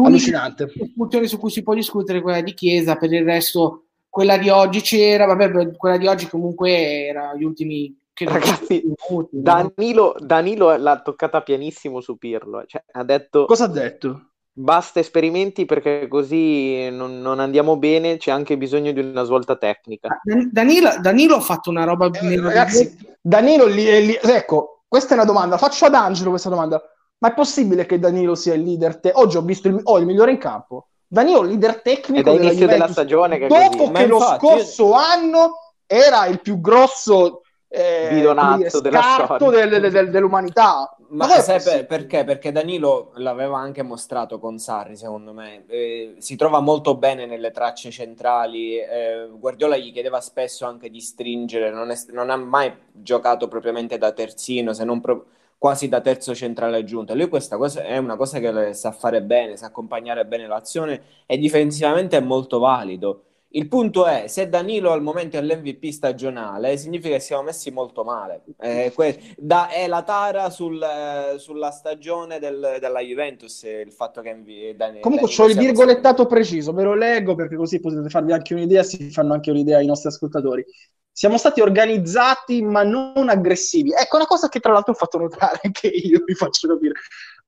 allucinante. 0.04 0.70
L'espulsione 0.74 1.26
su 1.26 1.38
cui 1.38 1.50
si 1.50 1.62
può 1.62 1.74
discutere 1.74 2.18
è 2.18 2.22
quella 2.22 2.40
di 2.40 2.54
Chiesa, 2.54 2.96
per 2.96 3.12
il 3.12 3.24
resto 3.24 3.88
quella 4.08 4.38
di 4.38 4.48
oggi 4.48 4.80
c'era, 4.80 5.26
vabbè, 5.26 5.76
quella 5.76 5.98
di 5.98 6.06
oggi 6.06 6.26
comunque 6.26 7.06
era 7.06 7.34
gli 7.34 7.44
ultimi 7.44 7.94
Ragazzi, 8.24 8.82
Danilo? 9.30 10.14
Danilo, 10.18 10.74
l'ha 10.74 11.02
toccata 11.02 11.42
pianissimo 11.42 12.00
su 12.00 12.16
Pirlo. 12.16 12.64
Cioè, 12.64 12.82
ha 12.92 13.04
detto... 13.04 13.44
Cosa 13.44 13.64
ha 13.64 13.68
detto? 13.68 14.30
Basta 14.58 15.00
esperimenti 15.00 15.66
perché 15.66 16.08
così 16.08 16.88
non, 16.90 17.20
non, 17.20 17.40
andiamo 17.40 17.76
bene, 17.76 18.16
c'è 18.16 18.30
anche 18.30 18.56
bisogno 18.56 18.90
di 18.92 19.00
una 19.00 19.24
svolta 19.24 19.56
tecnica. 19.56 20.08
Ah, 20.08 20.20
Danilo, 20.50 20.98
Danilo 20.98 21.36
ha 21.36 21.40
fatto 21.40 21.68
una 21.68 21.84
roba... 21.84 22.08
Eh, 22.10 22.40
ragazzi, 22.40 22.96
Danilo, 23.20 23.66
li, 23.66 23.84
li, 24.06 24.18
ecco, 24.22 24.84
questa 24.88 25.10
è 25.10 25.16
una 25.16 25.26
domanda, 25.26 25.58
faccio 25.58 25.84
ad 25.84 25.94
Angelo 25.94 26.30
questa 26.30 26.48
domanda, 26.48 26.82
ma 27.18 27.28
è 27.28 27.34
possibile 27.34 27.84
che 27.84 27.98
Danilo 27.98 28.34
sia 28.34 28.54
il 28.54 28.62
leader? 28.62 28.98
Te- 28.98 29.12
Oggi 29.14 29.36
ho 29.36 29.42
visto 29.42 29.68
il, 29.68 29.78
oh, 29.82 29.98
il 29.98 30.06
migliore 30.06 30.30
in 30.30 30.38
campo. 30.38 30.88
Danilo, 31.06 31.42
leader 31.42 31.82
tecnico 31.82 32.32
della 32.32 32.50
Juventus, 32.50 32.66
della 32.66 32.88
stagione 32.88 33.38
che 33.38 33.48
dopo 33.48 33.90
che 33.90 34.06
lo 34.06 34.20
scorso 34.20 34.92
anno 34.94 35.74
era 35.86 36.26
il 36.26 36.40
più 36.40 36.60
grosso 36.60 37.42
eh, 37.68 38.08
bidonazzo 38.10 38.80
della 38.80 39.36
del, 39.38 39.90
del, 39.90 40.10
dell'umanità. 40.10 40.95
Ma, 41.08 41.26
Ma 41.26 41.40
sai 41.40 41.62
per, 41.62 41.86
perché? 41.86 42.24
Perché 42.24 42.50
Danilo 42.52 43.12
l'aveva 43.16 43.58
anche 43.58 43.82
mostrato 43.82 44.38
con 44.38 44.58
Sarri, 44.58 44.96
secondo 44.96 45.32
me. 45.32 45.64
Eh, 45.68 46.14
si 46.18 46.36
trova 46.36 46.60
molto 46.60 46.96
bene 46.96 47.26
nelle 47.26 47.50
tracce 47.52 47.90
centrali. 47.90 48.78
Eh, 48.78 49.28
Guardiola 49.30 49.76
gli 49.76 49.92
chiedeva 49.92 50.20
spesso 50.20 50.66
anche 50.66 50.90
di 50.90 51.00
stringere, 51.00 51.70
non, 51.70 51.90
è, 51.90 51.96
non 52.10 52.30
ha 52.30 52.36
mai 52.36 52.72
giocato 52.92 53.46
propriamente 53.48 53.98
da 53.98 54.12
terzino, 54.12 54.72
se 54.72 54.84
non 54.84 55.00
pro- 55.00 55.26
quasi 55.58 55.88
da 55.88 56.00
terzo 56.00 56.34
centrale 56.34 56.78
aggiunto. 56.78 57.14
Lui 57.14 57.28
questa 57.28 57.56
cosa 57.56 57.82
è 57.82 57.96
una 57.98 58.16
cosa 58.16 58.38
che 58.40 58.74
sa 58.74 58.90
fare 58.90 59.22
bene, 59.22 59.56
sa 59.56 59.66
accompagnare 59.66 60.26
bene 60.26 60.46
l'azione 60.46 61.02
e 61.26 61.38
difensivamente 61.38 62.16
è 62.16 62.20
molto 62.20 62.58
valido. 62.58 63.25
Il 63.50 63.68
punto 63.68 64.06
è, 64.06 64.26
se 64.28 64.48
Danilo 64.48 64.92
al 64.92 65.02
momento 65.02 65.36
è 65.38 65.42
l'MVP 65.42 65.88
stagionale, 65.90 66.76
significa 66.76 67.14
che 67.14 67.20
siamo 67.20 67.42
messi 67.44 67.70
molto 67.70 68.04
male. 68.04 68.42
Eh, 68.58 68.92
que- 68.94 69.34
da- 69.38 69.68
è 69.68 69.86
la 69.86 70.02
tara 70.02 70.50
sul, 70.50 70.82
eh, 70.82 71.38
sulla 71.38 71.70
stagione 71.70 72.38
del, 72.38 72.76
della 72.80 73.00
Juventus 73.00 73.62
il 73.62 73.92
fatto 73.92 74.20
che 74.20 74.34
MV- 74.34 74.74
Dan- 74.76 74.94
Comunque 75.00 75.28
c'ho 75.28 75.46
il 75.46 75.56
virgolettato 75.56 76.26
preciso, 76.26 76.72
ve 76.72 76.82
lo 76.82 76.94
leggo 76.94 77.34
perché 77.36 77.54
così 77.56 77.78
potete 77.80 78.08
farvi 78.08 78.32
anche 78.32 78.54
un'idea, 78.54 78.82
si 78.82 79.10
fanno 79.10 79.34
anche 79.34 79.50
un'idea 79.50 79.78
ai 79.78 79.86
nostri 79.86 80.08
ascoltatori. 80.08 80.64
Siamo 81.12 81.38
stati 81.38 81.60
organizzati 81.60 82.60
ma 82.62 82.82
non 82.82 83.28
aggressivi. 83.28 83.92
Ecco 83.92 84.16
una 84.16 84.26
cosa 84.26 84.48
che 84.48 84.58
tra 84.60 84.72
l'altro 84.72 84.92
ho 84.92 84.96
fatto 84.96 85.18
notare 85.18 85.60
anche 85.64 85.86
io, 85.88 86.22
vi 86.24 86.34
faccio 86.34 86.66
capire. 86.68 86.94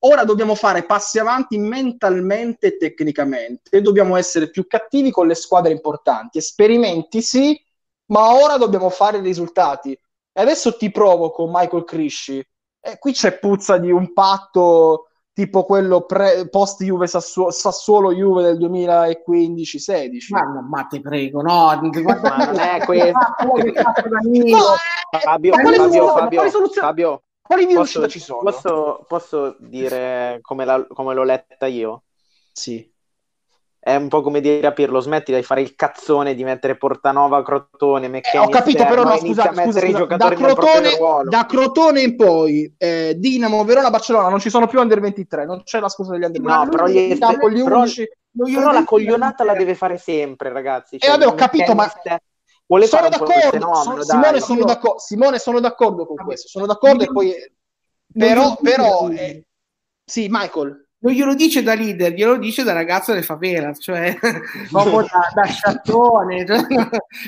Ora 0.00 0.24
dobbiamo 0.24 0.54
fare 0.54 0.84
passi 0.84 1.18
avanti 1.18 1.58
mentalmente 1.58 2.68
e 2.68 2.76
tecnicamente, 2.76 3.80
dobbiamo 3.80 4.16
essere 4.16 4.48
più 4.48 4.66
cattivi 4.66 5.10
con 5.10 5.26
le 5.26 5.34
squadre 5.34 5.72
importanti. 5.72 6.38
Esperimenti 6.38 7.20
sì, 7.20 7.60
ma 8.06 8.32
ora 8.34 8.56
dobbiamo 8.56 8.90
fare 8.90 9.20
risultati. 9.20 9.90
E 9.90 10.40
adesso 10.40 10.76
ti 10.76 10.90
provoco, 10.92 11.48
Michael 11.52 11.84
Crisci. 11.84 12.38
E 12.80 12.98
qui 12.98 13.12
c'è 13.12 13.38
puzza 13.40 13.76
di 13.78 13.90
un 13.90 14.12
patto 14.12 15.08
tipo 15.32 15.64
quello 15.64 16.04
pre- 16.04 16.48
post 16.48 16.82
Juve 16.82 17.06
Sassuolo, 17.06 17.50
Sassuolo 17.50 18.12
Juve 18.12 18.42
del 18.42 18.58
2015-16. 18.58 20.08
Ma, 20.30 20.40
no, 20.42 20.62
ma 20.62 20.84
ti 20.84 21.00
prego, 21.00 21.42
no, 21.42 21.66
ma 22.02 22.36
non 22.44 22.58
è 22.58 22.78
questo. 22.86 23.10
no, 23.12 24.74
Fabio, 25.20 25.52
Fabio, 25.54 26.08
Fabio, 26.08 26.50
Fabio, 26.70 27.22
quali 27.48 27.66
posso, 27.72 28.06
ci 28.08 28.20
sono? 28.20 28.40
Posso, 28.42 29.04
posso 29.08 29.56
dire 29.58 30.38
come, 30.42 30.66
la, 30.66 30.86
come, 30.86 31.14
l'ho 31.14 31.24
letta 31.24 31.64
io? 31.64 32.02
Sì. 32.52 32.86
è 33.78 33.94
un 33.96 34.08
po' 34.08 34.20
come 34.20 34.42
dire 34.42 34.66
a 34.66 34.72
Pirlo 34.72 35.00
smetti 35.00 35.34
di 35.34 35.42
fare 35.42 35.62
il 35.62 35.74
cazzone 35.74 36.34
di 36.34 36.44
mettere 36.44 36.76
Portanova, 36.76 37.42
Crotone, 37.42 38.08
McKennie 38.08 38.42
eh, 38.42 38.46
ho 38.46 38.50
capito 38.50 38.84
però 38.84 39.02
no 39.02 39.16
scusa, 39.16 39.50
scusa, 39.54 39.80
scusa 39.80 40.04
da, 40.04 40.28
Crotone, 40.34 40.90
da, 41.26 41.46
Crotone, 41.46 42.02
in 42.02 42.16
poi 42.16 42.74
eh, 42.76 43.14
Dinamo, 43.16 43.64
Verona, 43.64 43.88
Barcellona 43.88 44.28
non 44.28 44.40
ci 44.40 44.50
sono 44.50 44.66
più 44.66 44.78
under 44.80 45.00
23 45.00 45.46
non 45.46 45.62
c'è 45.62 45.80
la 45.80 45.88
scusa 45.88 46.12
degli 46.12 46.24
under 46.24 46.42
23 46.42 46.64
no 46.64 46.68
però, 46.68 46.86
gli 46.86 46.98
est- 46.98 47.64
però, 47.64 47.84
però 48.44 48.72
la 48.72 48.84
coglionata 48.84 49.42
la 49.42 49.54
deve 49.54 49.74
fare 49.74 49.96
sempre 49.96 50.52
ragazzi 50.52 50.98
cioè, 50.98 51.08
eh 51.08 51.12
vabbè 51.16 51.26
ho 51.26 51.34
capito 51.34 51.74
ma 51.74 51.90
Vuole 52.68 52.86
sono 52.86 53.08
d'accordo, 53.08 53.72
sono, 53.82 54.02
Simone, 54.02 54.40
sono 54.40 54.64
d'accordo, 54.64 54.98
Simone 54.98 55.38
sono 55.38 55.58
d'accordo 55.58 56.06
con 56.06 56.16
questo 56.16 56.48
sono 56.48 56.66
d'accordo 56.66 57.04
e 57.04 57.06
poi 57.06 57.34
però, 58.12 58.56
però 58.60 59.08
eh, 59.08 59.46
sì 60.04 60.28
Michael 60.30 60.88
non 61.00 61.12
glielo 61.12 61.34
dice 61.34 61.62
da 61.62 61.74
leader, 61.74 62.12
glielo 62.12 62.36
dice 62.38 62.64
da 62.64 62.72
ragazzo 62.72 63.12
delle 63.12 63.24
favelas, 63.24 63.78
cioè 63.80 64.16
proprio 64.70 65.02
da, 65.02 65.30
da 65.32 65.44
sciattone. 65.44 66.44
Cioè, 66.46 66.66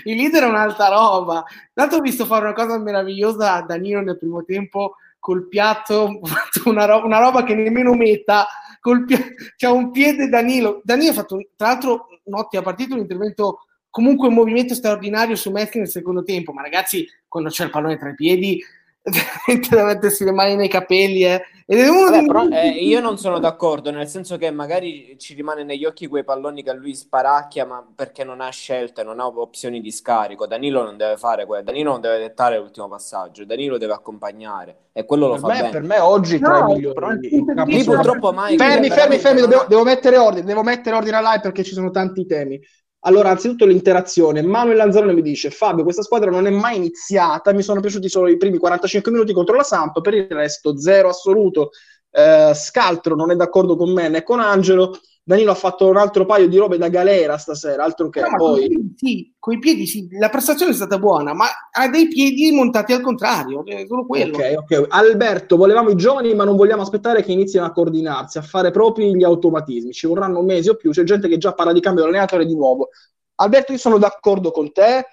il 0.05 0.17
leader 0.17 0.43
è 0.45 0.47
un'altra 0.47 0.89
roba. 0.89 1.45
Tanto 1.73 1.97
ho 1.97 2.01
visto 2.01 2.25
fare 2.25 2.45
una 2.45 2.53
cosa 2.53 2.79
meravigliosa 2.79 3.55
a 3.55 3.63
Danilo 3.63 4.01
nel 4.01 4.19
primo 4.19 4.45
tempo 4.45 4.97
col 5.21 5.47
piatto, 5.47 6.19
una, 6.65 6.85
ro- 6.85 7.05
una 7.05 7.19
roba 7.19 7.45
che 7.45 7.55
nemmeno 7.55 7.95
metta, 7.95 8.49
col 8.81 9.05
pi- 9.05 9.35
c'è 9.57 9.69
un 9.69 9.93
piede 9.93 10.29
Danilo. 10.29 10.81
Danilo 10.83 11.11
ha 11.13 11.15
fatto, 11.15 11.39
tra 11.55 11.69
l'altro, 11.69 12.09
un'ottima 12.25 12.63
partita, 12.63 12.95
un 12.95 13.01
intervento 13.01 13.67
comunque 13.91 14.29
un 14.29 14.35
movimento 14.35 14.75
straordinario 14.75 15.37
su 15.37 15.51
Messi 15.51 15.79
nel 15.79 15.89
secondo 15.89 16.23
tempo, 16.23 16.53
ma 16.53 16.63
ragazzi, 16.63 17.07
quando 17.29 17.51
c'è 17.51 17.65
il 17.65 17.71
pallone 17.71 17.99
tra 17.99 18.11
i 18.11 18.15
piedi 18.15 18.63
da 19.71 19.85
mettersi 19.85 20.25
le 20.25 20.33
mani 20.33 20.57
nei 20.57 20.69
capelli 20.69 21.25
eh. 21.25 21.43
Ed 21.65 21.79
è 21.79 21.89
uno 21.89 22.11
Vabbè, 22.11 22.27
però, 22.27 22.49
eh, 22.49 22.69
io 22.69 23.01
non 23.01 23.17
sono 23.17 23.39
d'accordo 23.39 23.91
nel 23.91 24.09
senso 24.09 24.37
che 24.37 24.51
magari 24.51 25.17
ci 25.19 25.35
rimane 25.35 25.65
negli 25.65 25.85
occhi 25.85 26.07
quei 26.07 26.25
palloni 26.25 26.63
che 26.63 26.75
lui 26.75 26.95
sparacchia 26.95 27.65
ma 27.65 27.87
perché 27.95 28.25
non 28.25 28.41
ha 28.41 28.51
scelte 28.51 29.03
non 29.03 29.21
ha 29.21 29.27
opzioni 29.27 29.81
di 29.81 29.91
scarico. 29.91 30.47
Danilo 30.47 30.83
non 30.83 30.97
deve 30.99 31.17
fare 31.17 31.47
quello 31.47 31.63
Danilo 31.63 31.93
non 31.93 32.01
deve 32.01 32.19
dettare 32.19 32.59
l'ultimo 32.59 32.89
passaggio 32.89 33.45
Danilo 33.47 33.79
deve 33.79 33.95
accompagnare 33.95 34.77
e 34.93 35.05
quello 35.07 35.29
lo 35.29 35.33
per 35.35 35.41
fa 35.41 35.47
me, 35.47 35.55
bene. 35.55 35.71
per 35.71 35.83
me 35.83 35.99
oggi 35.99 36.39
tra 36.39 36.59
no, 36.59 36.73
i 36.73 36.75
migliori 36.75 37.31
lì 37.67 37.85
purtroppo 37.85 38.33
mai 38.33 38.57
fermi 38.59 38.91
fermi 38.91 39.19
fermi 39.19 39.41
devo, 39.47 39.65
devo, 39.67 39.85
mettere 39.85 40.19
ordine 40.19 40.45
devo 40.45 40.63
mettere 40.63 40.97
ordine 40.97 41.17
a 41.17 41.21
live 41.21 41.41
perché 41.41 41.63
ci 41.63 41.73
sono 41.73 41.91
tanti 41.91 42.27
temi 42.27 42.61
allora, 43.01 43.31
anzitutto 43.31 43.65
l'interazione. 43.65 44.43
Manuel 44.43 44.77
Lanzarone 44.77 45.15
mi 45.15 45.23
dice: 45.23 45.51
Fabio, 45.51 45.85
questa 45.85 46.03
squadra 46.03 46.31
non 46.31 46.47
è 46.47 46.51
mai 46.51 46.77
iniziata. 46.77 47.53
Mi 47.53 47.63
sono 47.63 47.81
piaciuti 47.81 48.09
solo 48.09 48.29
i 48.29 48.37
primi 48.37 48.59
45 48.59 49.11
minuti 49.11 49.33
contro 49.33 49.57
la 49.57 49.63
Samp. 49.63 50.01
Per 50.01 50.15
il 50.15 50.27
resto, 50.29 50.79
zero 50.79 51.09
assoluto. 51.09 51.71
Eh, 52.11 52.53
Scaltro 52.55 53.15
non 53.15 53.31
è 53.31 53.37
d'accordo 53.37 53.77
con 53.77 53.93
me 53.93 54.09
né 54.09 54.23
con 54.23 54.41
Angelo. 54.41 54.99
Danilo 55.23 55.53
ha 55.53 55.55
fatto 55.55 55.87
un 55.87 55.97
altro 55.97 56.25
paio 56.25 56.49
di 56.49 56.57
robe 56.57 56.79
da 56.79 56.89
galera 56.89 57.37
stasera, 57.37 57.85
altro 57.85 58.09
che 58.09 58.21
no, 58.21 58.29
poi... 58.37 58.67
Piedi, 58.67 58.95
sì, 58.97 59.35
coi 59.39 59.59
piedi 59.59 59.87
sì, 59.87 60.09
la 60.19 60.29
prestazione 60.29 60.73
è 60.73 60.75
stata 60.75 60.99
buona, 60.99 61.35
ma 61.35 61.47
ha 61.71 61.89
dei 61.89 62.09
piedi 62.09 62.51
montati 62.51 62.93
al 62.93 63.01
contrario, 63.01 63.65
è 63.65 63.85
solo 63.87 64.07
quello. 64.07 64.37
Ok, 64.37 64.55
ok. 64.57 64.87
Alberto, 64.89 65.57
volevamo 65.57 65.91
i 65.91 65.97
giovani, 65.97 66.35
ma 66.35 66.45
non 66.45 66.57
vogliamo 66.57 66.83
aspettare 66.83 67.23
che 67.23 67.33
inizino 67.33 67.65
a 67.65 67.73
coordinarsi, 67.73 68.39
a 68.39 68.43
fare 68.43 68.71
proprio 68.71 69.13
gli 69.13 69.23
automatismi. 69.23 69.93
Ci 69.93 70.07
vorranno 70.07 70.43
mesi 70.43 70.71
o 70.71 70.75
più, 70.75 70.91
c'è 70.91 71.05
gente 71.05 71.29
che 71.29 71.39
già 71.39 71.53
parla 71.53 71.73
di 71.73 71.81
cambio 71.81 72.05
allenatore 72.05 72.47
di 72.47 72.57
nuovo. 72.57 72.89
Alberto, 73.37 73.73
io 73.73 73.79
sono 73.79 73.99
d'accordo 73.99 74.51
con 74.51 74.73
te 74.73 75.07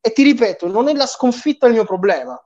e 0.00 0.12
ti 0.12 0.22
ripeto, 0.22 0.68
non 0.68 0.88
è 0.88 0.94
la 0.94 1.06
sconfitta 1.06 1.66
il 1.66 1.72
mio 1.72 1.84
problema. 1.84 2.38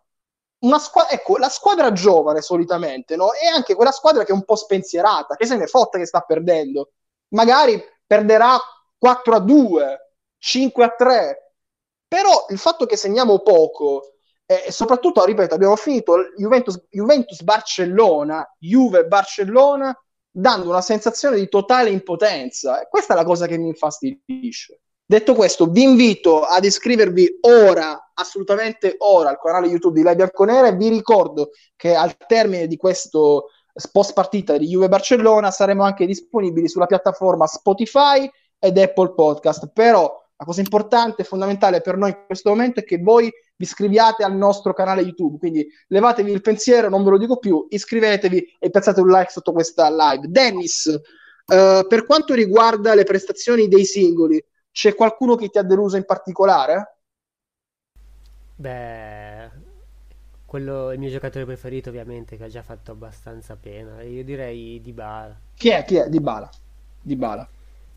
Una 0.61 0.79
squ- 0.79 1.13
ecco, 1.13 1.37
la 1.37 1.49
squadra 1.49 1.93
giovane 1.93 2.41
solitamente 2.41 3.17
no? 3.17 3.33
è 3.33 3.47
anche 3.47 3.75
quella 3.75 3.93
squadra 3.93 4.25
che 4.25 4.33
è 4.33 4.35
un 4.35 4.45
po' 4.45 4.57
spensierata, 4.57 5.37
che 5.37 5.47
se 5.47 5.57
ne 5.57 5.67
fotta 5.67 5.99
che 5.99 6.07
sta 6.07 6.21
perdendo 6.21 6.93
magari 7.31 7.83
perderà 8.07 8.59
4 8.99 9.35
a 9.35 9.39
2, 9.41 10.13
5 10.39 10.85
a 10.85 10.89
3, 10.89 11.53
però 12.09 12.47
il 12.49 12.59
fatto 12.59 12.87
che 12.87 12.97
segniamo 12.97 13.41
poco 13.41 14.15
e 14.51 14.73
soprattutto, 14.73 15.23
ripeto, 15.27 15.55
abbiamo 15.55 15.77
finito 15.77 16.33
Juventus, 16.35 16.83
Juventus 16.89 17.43
Barcellona, 17.43 18.55
Juve 18.59 19.05
Barcellona 19.05 19.95
dando 20.31 20.71
una 20.71 20.81
sensazione 20.81 21.37
di 21.37 21.49
totale 21.51 21.91
impotenza. 21.91 22.87
Questa 22.89 23.13
è 23.13 23.17
la 23.17 23.25
cosa 23.25 23.47
che 23.47 23.59
mi 23.59 23.69
infastidisce. 23.69 24.81
Detto 25.05 25.35
questo, 25.35 25.67
vi 25.67 25.83
invito 25.83 26.45
ad 26.45 26.65
iscrivervi 26.65 27.41
ora, 27.43 28.11
assolutamente 28.15 28.95
ora, 28.99 29.29
al 29.29 29.39
canale 29.39 29.67
YouTube 29.67 29.99
di 29.99 30.03
Lai 30.03 30.15
Bianconera 30.15 30.69
e 30.69 30.77
vi 30.77 30.89
ricordo 30.89 31.51
che 31.77 31.95
al 31.95 32.17
termine 32.17 32.67
di 32.67 32.77
questo 32.77 33.49
post 33.93 34.13
partita 34.13 34.57
di 34.57 34.67
Juve 34.67 34.89
Barcellona 34.89 35.51
saremo 35.51 35.85
anche 35.85 36.07
disponibili 36.07 36.69
sulla 36.69 36.87
piattaforma 36.87 37.47
Spotify 37.47 38.29
ed 38.59 38.77
Apple 38.79 39.15
Podcast. 39.15 39.71
Però 39.73 40.27
la 40.37 40.45
cosa 40.45 40.61
importante 40.61 41.23
e 41.23 41.25
fondamentale 41.25 41.81
per 41.81 41.97
noi 41.97 42.11
in 42.11 42.25
questo 42.27 42.51
momento 42.51 42.81
è 42.81 42.85
che 42.85 42.99
voi 42.99 43.25
vi 43.25 43.65
iscriviate 43.65 44.23
al 44.23 44.37
nostro 44.37 44.73
canale 44.73 45.03
YouTube. 45.03 45.39
Quindi 45.39 45.67
levatevi 45.89 46.31
il 46.31 46.41
pensiero, 46.41 46.89
non 46.89 47.03
ve 47.03 47.11
lo 47.11 47.19
dico 47.19 47.39
più, 47.39 47.67
iscrivetevi 47.69 48.57
e 48.59 48.71
piazzate 48.71 49.01
un 49.01 49.09
like 49.09 49.31
sotto 49.31 49.53
questa 49.53 49.91
live. 49.91 50.29
Dennis, 50.29 50.85
uh, 50.87 51.87
per 51.87 52.07
quanto 52.07 52.35
riguarda 52.35 52.95
le 52.95 53.05
prestazioni 53.05 53.67
dei 53.67 53.85
singoli, 53.85 54.43
c'è 54.71 54.95
qualcuno 54.95 55.35
che 55.35 55.49
ti 55.49 55.59
ha 55.59 55.63
deluso 55.63 55.97
in 55.97 56.05
particolare? 56.05 56.99
Beh, 58.55 59.51
quello, 60.49 60.93
il 60.93 60.99
mio 60.99 61.11
giocatore 61.11 61.45
preferito 61.45 61.91
ovviamente 61.91 62.39
che 62.39 62.45
ha 62.45 62.49
già 62.49 62.63
fatto 62.63 62.91
abbastanza 62.91 63.55
pena. 63.55 64.01
Io 64.01 64.25
direi 64.25 64.81
Dybala. 64.81 65.39
Chi 65.55 65.69
è? 65.69 65.85
Chi 65.85 65.97
è? 65.97 66.09
Dybala. 66.09 66.49
Dybala. 67.03 67.47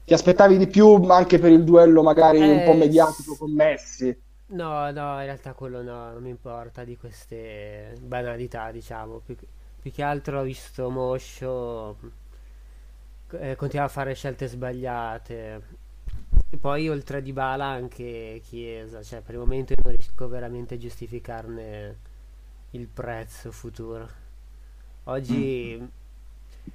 Ti 0.04 0.14
aspettavi 0.14 0.58
di 0.58 0.68
più 0.68 0.96
anche 1.06 1.40
per 1.40 1.50
il 1.50 1.64
duello 1.64 2.04
magari 2.04 2.40
eh, 2.40 2.52
un 2.52 2.64
po' 2.66 2.74
eh, 2.74 2.76
mediatico 2.76 3.38
con 3.38 3.54
Messi? 3.54 4.14
No, 4.48 4.92
no, 4.92 5.20
in 5.20 5.24
realtà 5.24 5.54
quello 5.54 5.82
no, 5.82 6.12
non 6.12 6.22
mi 6.22 6.30
importa 6.30 6.84
di 6.84 6.98
queste 6.98 7.96
banalità, 8.02 8.70
diciamo. 8.72 9.22
Più, 9.26 9.34
più 9.80 9.90
che 9.90 10.04
altro 10.04 10.42
ho 10.42 10.44
visto 10.44 10.90
Moscio 10.90 11.96
eh, 13.30 13.56
continua 13.56 13.86
a 13.86 13.88
fare 13.90 14.14
scelte 14.14 14.48
sbagliate. 14.48 15.62
E 16.50 16.58
poi 16.58 16.90
oltre 16.90 17.20
a 17.20 17.22
Dybala 17.22 17.64
anche 17.64 18.42
Chiesa, 18.44 19.02
cioè 19.04 19.22
per 19.22 19.36
il 19.36 19.40
momento 19.40 19.72
io 19.72 19.82
non 19.86 19.96
riesco 19.96 20.28
veramente 20.28 20.74
a 20.74 20.78
giustificarne 20.78 22.10
il 22.72 22.88
prezzo 22.88 23.52
futuro. 23.52 24.08
Oggi, 25.06 25.78
mm. 25.80 25.86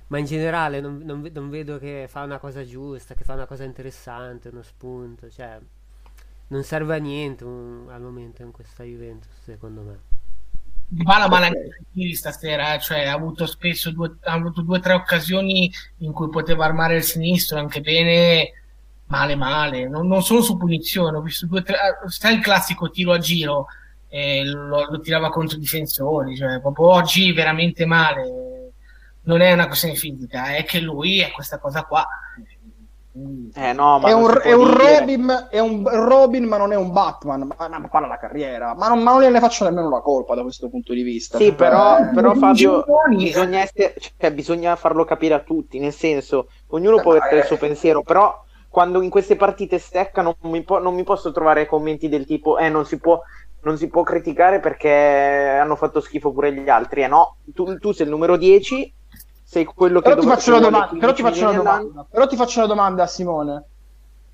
ma 0.09 0.19
in 0.19 0.25
generale 0.25 0.81
non, 0.81 1.03
non, 1.05 1.29
non, 1.33 1.51
vedo 1.51 1.79
che 1.79 2.07
fa 2.09 2.23
una 2.23 2.39
cosa 2.39 2.65
giusta, 2.65 3.15
che 3.15 3.25
fa 3.25 3.35
una 3.35 3.47
cosa 3.47 3.65
interessante, 3.65 4.49
uno 4.49 4.63
spunto, 4.63 5.31
cioè 5.31 5.59
non 6.49 6.63
serve 6.63 6.97
a 6.97 6.99
niente 6.99 7.45
un, 7.45 7.89
al 7.91 8.01
momento 8.01 8.43
in 8.43 8.51
questa 8.51 8.85
Juventus, 8.85 9.31
secondo 9.43 9.81
me. 9.83 10.15
Dybala 10.89 11.29
male 11.29 11.47
anche 11.47 11.81
ieri 11.93 12.15
stasera, 12.15 12.75
eh, 12.75 12.81
cioè 12.81 13.07
ha 13.07 13.13
avuto 13.13 13.45
spesso 13.47 13.91
due, 13.91 14.17
ha 14.23 14.33
avuto 14.33 14.63
due 14.63 14.79
o 14.79 14.81
tre 14.81 14.93
occasioni 14.93 15.71
in 15.99 16.13
cui 16.13 16.29
poteva 16.29 16.65
armare 16.65 16.97
il 16.97 17.03
sinistro 17.03 17.59
anche 17.59 17.81
bene, 17.81 18.53
male 19.07 19.35
male, 19.35 19.89
non, 19.89 20.07
non 20.07 20.23
solo 20.23 20.43
su 20.43 20.57
punizione, 20.57 21.17
ho 21.17 21.23
visto 21.23 21.47
due 21.47 21.61
o 21.61 21.63
tre, 21.63 21.75
eh, 21.75 22.09
sai 22.09 22.35
il 22.37 22.41
classico 22.41 22.91
tiro 22.91 23.13
a 23.13 23.19
giro, 23.19 23.67
e 24.09 24.45
lo, 24.45 24.87
lo 24.89 25.01
tirava 25.01 25.31
contro 25.31 25.57
i 25.57 25.61
difensori, 25.61 26.37
cioè 26.37 26.61
proprio 26.61 26.87
oggi 26.89 27.33
veramente 27.33 27.87
male. 27.87 28.45
Non 29.23 29.41
è 29.41 29.53
una 29.53 29.67
questione 29.67 29.95
fisica, 29.95 30.55
è 30.55 30.65
che 30.65 30.81
lui 30.81 31.21
è 31.21 31.33
questa 31.33 31.59
cosa 31.59 31.83
qua. 31.85 32.07
Eh 33.55 33.73
no, 33.73 33.99
è, 34.07 34.13
un, 34.13 34.41
è, 34.43 34.53
un 34.53 34.77
Robin, 34.77 35.49
è, 35.51 35.59
un, 35.59 35.89
Robin, 35.89 36.45
ma 36.45 36.59
non 36.59 36.73
è 36.73 36.77
un 36.77 36.93
Batman. 36.93 37.51
Ma, 37.57 37.69
ma 37.69 37.89
parla 37.89 38.09
la 38.09 38.19
carriera, 38.19 38.75
ma 38.75 38.89
non, 38.89 39.03
ma 39.03 39.19
non, 39.19 39.33
ne 39.33 39.41
faccio 39.41 39.65
nemmeno 39.65 39.89
la 39.89 40.01
colpa 40.01 40.35
da 40.35 40.43
questo 40.43 40.69
punto 40.69 40.93
di 40.93 41.03
vista. 41.03 41.39
Sì, 41.39 41.53
però, 41.53 41.99
eh, 41.99 42.11
però 42.15 42.35
Fabio, 42.35 42.85
bisogna, 43.09 43.61
essere, 43.61 43.95
cioè, 44.19 44.33
bisogna, 44.33 44.77
farlo 44.77 45.05
capire 45.05 45.33
a 45.33 45.41
tutti. 45.41 45.79
Nel 45.79 45.95
senso, 45.95 46.49
ognuno 46.69 46.99
eh, 46.99 47.03
può 47.03 47.15
avere 47.15 47.39
il 47.39 47.45
suo 47.45 47.57
pensiero, 47.57 48.03
però 48.03 48.45
quando 48.69 49.01
in 49.01 49.09
queste 49.09 49.37
partite 49.37 49.79
stecca 49.79 50.21
non 50.21 50.35
mi, 50.41 50.63
po- 50.63 50.79
non 50.79 50.95
mi 50.95 51.03
posso 51.03 51.33
trovare 51.33 51.65
commenti 51.65 52.11
del 52.11 52.27
tipo: 52.27 52.59
eh, 52.59 52.69
non 52.69 52.85
si 52.85 52.99
può 52.99 53.19
non 53.67 53.77
si 53.77 53.89
può 53.89 54.05
criticare 54.05 54.61
perché 54.61 54.89
hanno 54.89 55.75
fatto 55.75 56.01
schifo 56.01 56.33
pure 56.33 56.53
gli 56.53 56.69
altri. 56.69 57.03
Eh 57.03 57.09
no, 57.09 57.39
tu, 57.53 57.77
tu 57.79 57.91
sei 57.91 58.07
il 58.07 58.13
numero 58.13 58.37
10, 58.37 58.95
sei 59.43 59.65
quello 59.65 60.01
che... 60.01 60.09
Però, 60.11 60.21
ti 60.21 60.27
faccio, 60.29 60.61
domanda, 60.61 60.97
però, 60.97 61.13
ti 61.13 61.23
faccio 61.23 61.49
una 61.49 61.57
domanda, 61.57 62.07
però 62.09 62.27
ti 62.29 62.37
faccio 62.37 62.59
una 62.61 62.69
domanda 62.69 63.07
Simone. 63.09 63.65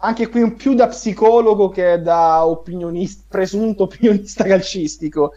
Anche 0.05 0.29
qui 0.29 0.42
un 0.42 0.55
più 0.55 0.75
da 0.75 0.88
psicologo 0.88 1.71
che 1.71 2.03
da 2.03 2.45
opinionista, 2.45 3.25
presunto 3.27 3.85
opinionista 3.85 4.45
calcistico. 4.45 5.33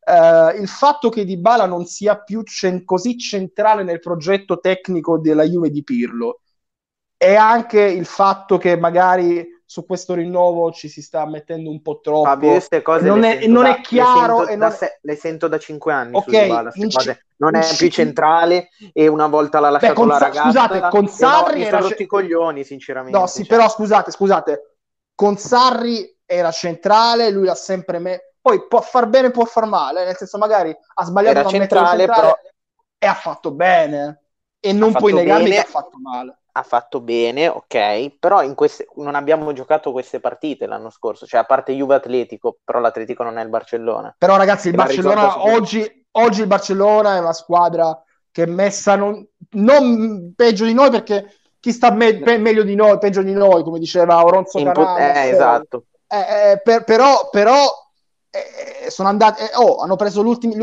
Uh, 0.00 0.60
il 0.60 0.68
fatto 0.68 1.08
che 1.08 1.24
Dybala 1.24 1.66
non 1.66 1.86
sia 1.86 2.18
più 2.18 2.42
cen- 2.42 2.84
così 2.84 3.18
centrale 3.18 3.82
nel 3.82 3.98
progetto 3.98 4.60
tecnico 4.60 5.18
della 5.18 5.44
Juve 5.44 5.70
di 5.70 5.82
Pirlo 5.82 6.40
e 7.16 7.34
anche 7.34 7.82
il 7.82 8.06
fatto 8.06 8.58
che 8.58 8.76
magari 8.76 9.46
su 9.70 9.86
questo 9.86 10.14
rinnovo 10.14 10.72
ci 10.72 10.88
si 10.88 11.00
sta 11.00 11.24
mettendo 11.26 11.70
un 11.70 11.80
po' 11.80 12.00
troppo. 12.00 12.24
Fabio, 12.24 12.50
queste 12.50 12.82
cose 12.82 13.06
non, 13.06 13.22
è, 13.22 13.46
non 13.46 13.62
da- 13.62 13.76
è 13.76 13.80
chiaro. 13.82 14.38
Le 14.38 14.42
e 14.42 14.46
sento, 14.46 14.58
non 14.58 14.68
da, 14.68 14.70
se- 14.74 14.98
le 15.00 15.14
sento 15.14 15.46
da 15.46 15.58
cinque 15.60 15.92
anni 15.92 16.16
Ok, 16.16 16.24
su 16.24 16.30
Dybala, 16.30 16.72
cose. 16.90 17.24
Non 17.36 17.54
è 17.54 17.76
più 17.76 17.88
centrale 17.88 18.70
e 18.92 19.06
una 19.06 19.28
volta 19.28 19.60
l'ha 19.60 19.66
Beh, 19.68 19.72
lasciato 19.74 19.94
con 19.94 20.08
la 20.08 20.18
ragazza. 20.18 20.42
scusate, 20.42 20.80
con 20.88 21.04
no, 21.04 21.08
Sarri 21.08 21.58
mi 21.60 21.66
era 21.66 21.78
rotti 21.78 22.02
i 22.02 22.06
coglioni, 22.06 22.64
sinceramente. 22.64 23.16
No, 23.16 23.28
sì, 23.28 23.44
cioè. 23.44 23.56
però 23.56 23.68
scusate, 23.70 24.10
scusate, 24.10 24.74
con 25.14 25.36
Sarri 25.36 26.18
era 26.26 26.50
centrale, 26.50 27.30
lui 27.30 27.44
l'ha 27.44 27.54
sempre 27.54 28.00
me. 28.00 28.32
Poi 28.40 28.66
può 28.66 28.80
far 28.80 29.06
bene, 29.06 29.30
può 29.30 29.44
far 29.44 29.66
male, 29.66 30.04
nel 30.04 30.16
senso 30.16 30.36
magari 30.36 30.76
ha 30.94 31.04
sbagliato 31.04 31.38
Era 31.38 31.48
centrale, 31.48 31.98
centrale 31.98 32.20
però- 32.20 32.38
e 32.98 33.06
ha 33.06 33.14
fatto 33.14 33.52
bene. 33.52 34.22
E 34.58 34.72
non 34.72 34.92
puoi 34.94 35.12
negarmi 35.12 35.44
bene. 35.44 35.54
che 35.54 35.60
ha 35.60 35.70
fatto 35.70 35.96
male. 36.02 36.38
Ha 36.52 36.62
fatto 36.62 37.00
bene, 37.00 37.48
ok, 37.48 38.18
però 38.18 38.42
in 38.42 38.54
queste, 38.54 38.88
non 38.96 39.14
abbiamo 39.14 39.52
giocato 39.52 39.92
queste 39.92 40.20
partite 40.20 40.66
l'anno 40.66 40.90
scorso, 40.90 41.26
cioè 41.26 41.40
a 41.40 41.44
parte 41.44 41.72
Juve 41.72 41.96
Atletico, 41.96 42.58
però 42.64 42.78
l'Atletico 42.80 43.22
non 43.22 43.38
è 43.38 43.42
il 43.42 43.48
Barcellona. 43.48 44.14
Però 44.18 44.36
ragazzi, 44.36 44.68
il 44.68 44.74
Barcellona 44.74 45.44
oggi, 45.44 46.06
oggi 46.12 46.40
il 46.40 46.46
Barcellona 46.46 47.16
è 47.16 47.20
una 47.20 47.32
squadra 47.32 48.02
che 48.32 48.44
è 48.44 48.46
messa 48.46 48.96
non, 48.96 49.26
non 49.52 50.32
peggio 50.36 50.64
di 50.64 50.74
noi 50.74 50.90
perché 50.90 51.34
chi 51.58 51.72
sta 51.72 51.90
me- 51.90 52.18
pe- 52.18 52.38
meglio 52.38 52.62
di 52.62 52.74
noi, 52.74 52.98
peggio 52.98 53.22
di 53.22 53.32
noi, 53.32 53.62
come 53.62 53.78
diceva 53.78 54.24
Oronzo 54.24 54.58
In 54.58 54.72
po- 54.72 54.84
Canale. 54.84 55.24
eh, 55.24 55.28
esatto. 55.30 55.84
Eh, 56.06 56.52
eh, 56.52 56.60
per- 56.62 56.84
però, 56.84 57.28
però 57.30 57.66
eh, 58.32 58.90
sono 58.90 59.08
andati, 59.08 59.42
eh, 59.42 59.50
oh, 59.56 59.78
hanno 59.78 59.96
preso 59.96 60.22
le 60.22 60.28
ultime 60.28 60.54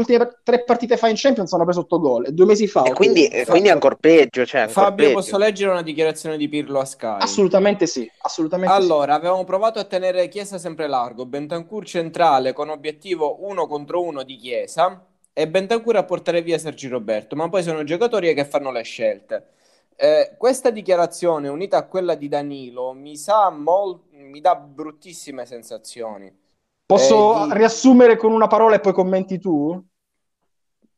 tre 0.42 0.64
partite 0.64 0.96
fa 0.96 1.10
in 1.10 1.16
Champions, 1.18 1.52
hanno 1.52 1.66
preso 1.66 1.82
8 1.82 2.00
gol, 2.00 2.26
e 2.28 2.32
due 2.32 2.46
mesi 2.46 2.66
fa. 2.66 2.84
E 2.84 2.94
quindi, 2.94 3.28
e 3.28 3.46
quindi 3.46 3.68
è 3.68 3.72
ancora 3.72 3.96
peggio, 3.96 4.46
cioè 4.46 4.62
ancora 4.62 4.86
Fabio, 4.86 5.06
peggio. 5.08 5.20
posso 5.20 5.38
leggere 5.38 5.72
una 5.72 5.82
dichiarazione 5.82 6.38
di 6.38 6.48
Pirlo 6.48 6.80
a 6.80 6.86
Sky? 6.86 7.22
Assolutamente 7.22 7.86
sì, 7.86 8.10
assolutamente 8.20 8.74
sì. 8.74 8.82
Allora, 8.82 9.16
avevamo 9.16 9.44
provato 9.44 9.80
a 9.80 9.84
tenere 9.84 10.30
Chiesa 10.30 10.58
sempre 10.58 10.88
largo, 10.88 11.26
Bentancur 11.26 11.86
centrale 11.86 12.54
con 12.54 12.70
obiettivo 12.70 13.46
uno 13.46 13.68
contro 13.68 14.02
uno 14.02 14.24
di 14.24 14.38
Chiesa 14.38 15.06
e 15.34 15.48
Bentancur 15.50 15.98
a 15.98 16.04
portare 16.04 16.42
via 16.42 16.58
Sergi 16.58 16.88
Roberto, 16.88 17.36
ma 17.36 17.50
poi 17.50 17.64
sono 17.64 17.84
giocatori 17.84 18.34
che 18.34 18.46
fanno 18.46 18.72
le 18.72 18.84
scelte. 18.84 19.48
Eh, 19.96 20.36
questa 20.38 20.70
dichiarazione 20.70 21.50
unita 21.50 21.78
a 21.78 21.84
quella 21.88 22.16
di 22.16 22.28
Danilo 22.30 22.94
mi 22.94 23.18
sa 23.18 23.50
mol- 23.50 24.00
mi 24.12 24.40
dà 24.40 24.56
bruttissime 24.56 25.46
sensazioni. 25.46 26.46
Posso 26.88 27.44
eh, 27.44 27.48
di- 27.48 27.54
riassumere 27.54 28.16
con 28.16 28.32
una 28.32 28.48
parola 28.48 28.76
e 28.76 28.80
poi 28.80 28.94
commenti 28.94 29.38
tu? 29.40 29.86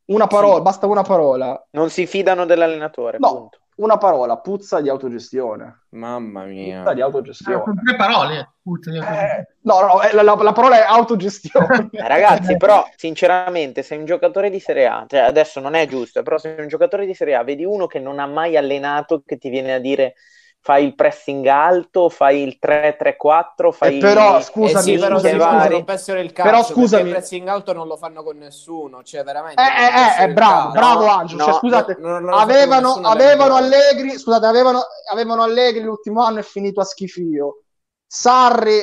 Una 0.06 0.26
parola, 0.28 0.54
Sì. 0.56 0.62
basta 0.62 0.86
una 0.86 1.02
parola. 1.02 1.66
Non 1.72 1.90
si 1.90 2.06
fidano 2.06 2.44
dell'allenatore, 2.46 3.18
No, 3.18 3.28
punto. 3.34 3.58
una 3.76 3.96
parola, 3.96 4.38
puzza 4.38 4.80
di 4.80 4.88
autogestione. 4.88 5.86
Mamma 5.90 6.44
mia. 6.44 6.78
Puzza 6.78 6.94
di 6.94 7.00
Ah, 7.00 7.04
autogestione. 7.04 7.62
con 7.62 7.80
tre 7.84 7.96
parole. 7.96 8.52
Puttana, 8.62 9.36
Eh, 9.38 9.46
no, 9.62 9.80
no, 9.80 10.02
eh, 10.02 10.12
la, 10.14 10.22
la- 10.22 10.34
la 10.36 10.52
parola 10.52 10.76
è 10.78 10.86
autogestione. 10.86 11.88
Eh, 11.92 12.06
Ragazzi, 12.08 12.56
però, 12.56 12.86
sinceramente, 12.96 13.82
sei 13.82 13.98
un 13.98 14.04
giocatore 14.04 14.48
di 14.50 14.60
Serie 14.60 14.86
A, 14.86 15.04
cioè 15.08 15.20
adesso 15.20 15.58
non 15.58 15.74
è 15.74 15.86
giusto, 15.88 16.22
però 16.22 16.38
sei 16.38 16.60
un 16.60 16.68
giocatore 16.68 17.04
di 17.04 17.14
Serie 17.14 17.34
A, 17.34 17.42
vedi 17.42 17.64
uno 17.64 17.86
che 17.88 17.98
non 17.98 18.20
ha 18.20 18.26
mai 18.26 18.56
allenato, 18.56 19.22
che 19.26 19.38
ti 19.38 19.48
viene 19.48 19.74
a 19.74 19.78
dire 19.80 20.14
fai 20.62 20.84
il 20.84 20.94
pressing 20.94 21.46
alto, 21.46 22.08
fai 22.10 22.42
il 22.42 22.58
3-3-4, 22.58 23.72
fai 23.72 23.96
Eh, 23.96 23.98
però, 24.00 24.36
Eh 24.38 24.42
scusami, 24.42 24.82
sì, 24.82 24.98
però 24.98 25.18
scusami, 25.18 25.20
se 25.20 25.30
scusami. 25.34 25.56
loro 25.58 25.68
rompessero 25.68 26.20
il 26.20 26.32
calcio, 26.32 26.50
Però, 26.50 26.62
scusami. 26.64 27.02
il 27.04 27.14
pressing 27.14 27.48
alto 27.48 27.72
non 27.72 27.86
lo 27.86 27.96
fanno 27.96 28.22
con 28.22 28.36
nessuno, 28.36 29.02
cioè 29.02 29.24
veramente 29.24 29.60
Eh, 29.62 29.64
non 29.64 29.74
eh, 29.74 30.22
eh, 30.24 30.32
bravo, 30.32 30.70
bravo 30.72 31.04
No, 31.04 31.10
Angelo. 31.12 31.42
Cioè, 31.42 31.52
no, 31.52 31.58
scusate, 31.58 31.96
non- 31.98 32.10
non 32.10 32.24
l'hanno 32.24 32.36
fatto 32.38 32.46
con 32.46 32.50
avevano, 32.52 32.94
avevano. 33.08 33.54
Allegri, 33.54 34.18
scusate, 34.18 34.46
avevano, 34.46 34.80
avevano 35.10 35.42
Allegri 35.42 35.82
l'ultimo 35.82 36.22
anno 36.22 36.40
è 36.40 36.42
finito 36.42 36.80
a 36.80 36.84
schifio. 36.84 37.62
Sarri 38.06 38.82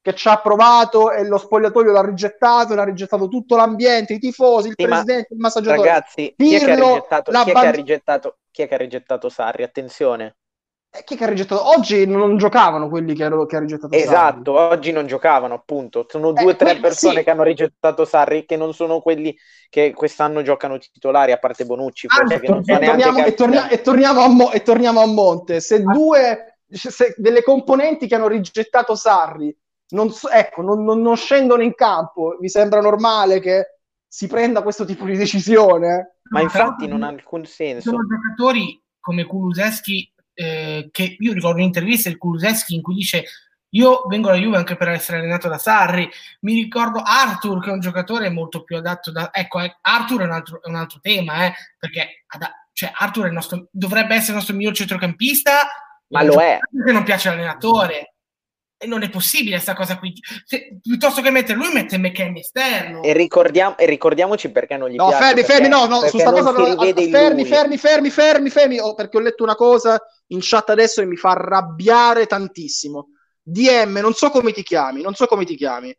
che 0.00 0.14
ci 0.14 0.28
ha 0.28 0.40
provato 0.40 1.10
e 1.10 1.26
lo 1.26 1.36
spogliatoio 1.38 1.90
l'ha 1.92 2.00
rigettato, 2.04 2.74
l'ha 2.74 2.84
rigettato 2.84 3.28
tutto 3.28 3.56
l'ambiente, 3.56 4.14
i 4.14 4.18
tifosi, 4.18 4.68
il 4.68 4.74
Sì, 4.76 4.86
ma, 4.86 5.02
presidente, 5.02 5.34
il 5.34 5.40
massaggiatore. 5.40 5.88
Ragazzi, 5.88 6.34
chi 6.36 6.54
è, 6.54 6.58
che 6.58 6.70
ha 6.70 6.74
Pirlo, 6.74 6.94
rigettato, 6.94 7.30
la 7.30 7.42
chi 7.42 7.50
è 7.50 7.52
che 7.52 7.66
ha 7.66 7.70
rigettato, 7.70 8.38
chi 8.50 8.62
è 8.62 8.68
che 8.68 8.74
ha 8.74 8.78
rigettato 8.78 9.28
Sarri? 9.28 9.62
Attenzione. 9.64 10.36
Eh, 10.90 11.04
chi 11.04 11.14
è 11.14 11.16
che 11.18 11.24
ha 11.24 11.28
rigettato? 11.28 11.68
Oggi 11.68 12.06
non 12.06 12.38
giocavano 12.38 12.88
quelli 12.88 13.14
che, 13.14 13.24
hanno- 13.24 13.44
che 13.44 13.56
ha 13.56 13.60
rigettato 13.60 13.92
Sarri. 13.92 14.04
Esatto, 14.06 14.52
oggi 14.58 14.90
non 14.90 15.06
giocavano, 15.06 15.52
appunto. 15.54 16.06
Sono 16.08 16.30
Eh, 16.30 16.42
due 16.42 16.52
o 16.52 16.56
tre 16.56 16.66
quelli- 16.68 16.80
persone 16.80 17.18
sì. 17.18 17.24
che 17.24 17.30
hanno 17.30 17.42
rigettato 17.42 18.04
Sarri, 18.06 18.46
che 18.46 18.56
non 18.56 18.72
sono 18.72 19.00
quelli 19.00 19.36
che 19.68 19.92
quest'anno 19.92 20.40
giocano 20.42 20.78
titolari, 20.78 21.32
a 21.32 21.36
parte 21.38 21.66
Bonucci, 21.66 22.06
Ah, 22.08 22.22
E 22.22 22.26
neanche 22.26 22.46
torniamo, 22.72 23.12
che- 23.22 23.26
e, 23.26 23.34
tornia- 23.34 23.68
e 23.68 23.80
torniamo 23.82 24.20
a 24.22 24.28
Mo- 24.28 24.50
e 24.50 24.62
torniamo 24.62 25.00
a 25.02 25.06
Monte. 25.06 25.60
Se 25.60 25.82
due 25.82 26.58
se 26.70 27.14
delle 27.16 27.42
componenti 27.42 28.06
che 28.06 28.14
hanno 28.14 28.28
rigettato 28.28 28.94
Sarri 28.94 29.54
non, 29.90 30.10
so- 30.10 30.28
ecco, 30.28 30.60
non, 30.62 30.84
non- 30.84 31.00
non 31.00 31.16
scendono 31.16 31.62
in 31.62 31.74
campo, 31.74 32.36
vi 32.40 32.48
sembra 32.50 32.80
normale 32.80 33.40
che 33.40 33.78
si 34.06 34.26
prenda 34.26 34.62
questo 34.62 34.84
tipo 34.86 35.04
di 35.06 35.16
decisione? 35.16 36.16
Ma 36.30 36.40
infatti 36.42 36.86
non 36.86 37.02
ha 37.02 37.08
alcun 37.08 37.44
senso. 37.46 37.90
Sono 37.90 38.02
giocatori 38.06 38.78
come 39.00 39.24
Kuluseschi, 39.24 40.12
eh, 40.40 40.88
che 40.92 41.16
io 41.18 41.32
ricordo 41.32 41.58
un'intervista 41.58 42.08
di 42.08 42.16
Kuluseschi 42.16 42.76
in 42.76 42.82
cui 42.82 42.94
dice 42.94 43.24
io 43.70 44.04
vengo 44.08 44.28
alla 44.28 44.38
Juve 44.38 44.56
anche 44.56 44.76
per 44.76 44.88
essere 44.88 45.18
allenato 45.18 45.48
da 45.48 45.58
Sarri. 45.58 46.08
Mi 46.40 46.54
ricordo 46.54 47.02
Arthur, 47.04 47.60
che 47.60 47.70
è 47.70 47.72
un 47.72 47.80
giocatore 47.80 48.30
molto 48.30 48.62
più 48.62 48.76
adatto 48.76 49.10
da... 49.10 49.30
Ecco, 49.32 49.60
eh, 49.60 49.76
Arthur 49.80 50.22
è 50.22 50.24
un 50.24 50.30
altro, 50.30 50.62
è 50.62 50.68
un 50.68 50.76
altro 50.76 51.00
tema, 51.02 51.46
eh, 51.46 51.54
perché 51.76 52.24
ada- 52.28 52.52
cioè, 52.72 52.92
Arthur 52.94 53.30
nostro, 53.30 53.66
dovrebbe 53.70 54.14
essere 54.14 54.30
il 54.30 54.36
nostro 54.36 54.54
miglior 54.54 54.74
centrocampista, 54.74 55.66
Ma 56.08 56.22
lo 56.22 56.40
è. 56.40 56.58
Perché 56.72 56.92
non 56.92 57.02
piace 57.02 57.28
l'allenatore. 57.28 58.14
E 58.80 58.86
non 58.86 59.02
è 59.02 59.10
possibile 59.10 59.54
questa 59.56 59.74
cosa 59.74 59.98
qui. 59.98 60.12
Se- 60.44 60.78
piuttosto 60.80 61.20
che 61.20 61.30
mettere 61.30 61.58
lui, 61.58 61.72
mette 61.72 61.98
McKenny 61.98 62.38
esterno. 62.38 63.02
E, 63.02 63.12
ricordiamo- 63.12 63.76
e 63.76 63.86
ricordiamoci 63.86 64.50
perché 64.52 64.76
non 64.76 64.88
gli 64.88 64.94
No, 64.94 65.08
piace. 65.08 65.24
fermi, 65.24 65.40
perché- 65.42 65.52
fermi, 65.52 65.68
no, 65.68 65.86
no, 65.86 66.00
su 66.06 66.18
sta 66.18 66.30
non 66.30 66.40
cosa 66.44 66.54
si 66.54 66.60
no, 66.74 66.82
rivede 66.82 67.02
in 67.02 67.10
fermi, 67.10 67.40
lui. 67.42 67.50
fermi, 67.50 67.76
fermi, 67.76 68.10
fermi, 68.10 68.50
fermi, 68.50 68.78
oh, 68.78 68.94
perché 68.94 69.16
ho 69.16 69.20
letto 69.20 69.42
una 69.42 69.56
cosa 69.56 70.00
in 70.28 70.38
chat 70.40 70.70
adesso 70.70 71.00
e 71.00 71.06
mi 71.06 71.16
fa 71.16 71.30
arrabbiare 71.30 72.26
tantissimo. 72.26 73.08
DM, 73.42 73.98
non 73.98 74.12
so 74.14 74.30
come 74.30 74.52
ti 74.52 74.62
chiami, 74.62 75.02
non 75.02 75.14
so 75.14 75.26
come 75.26 75.44
ti 75.44 75.56
chiami. 75.56 75.92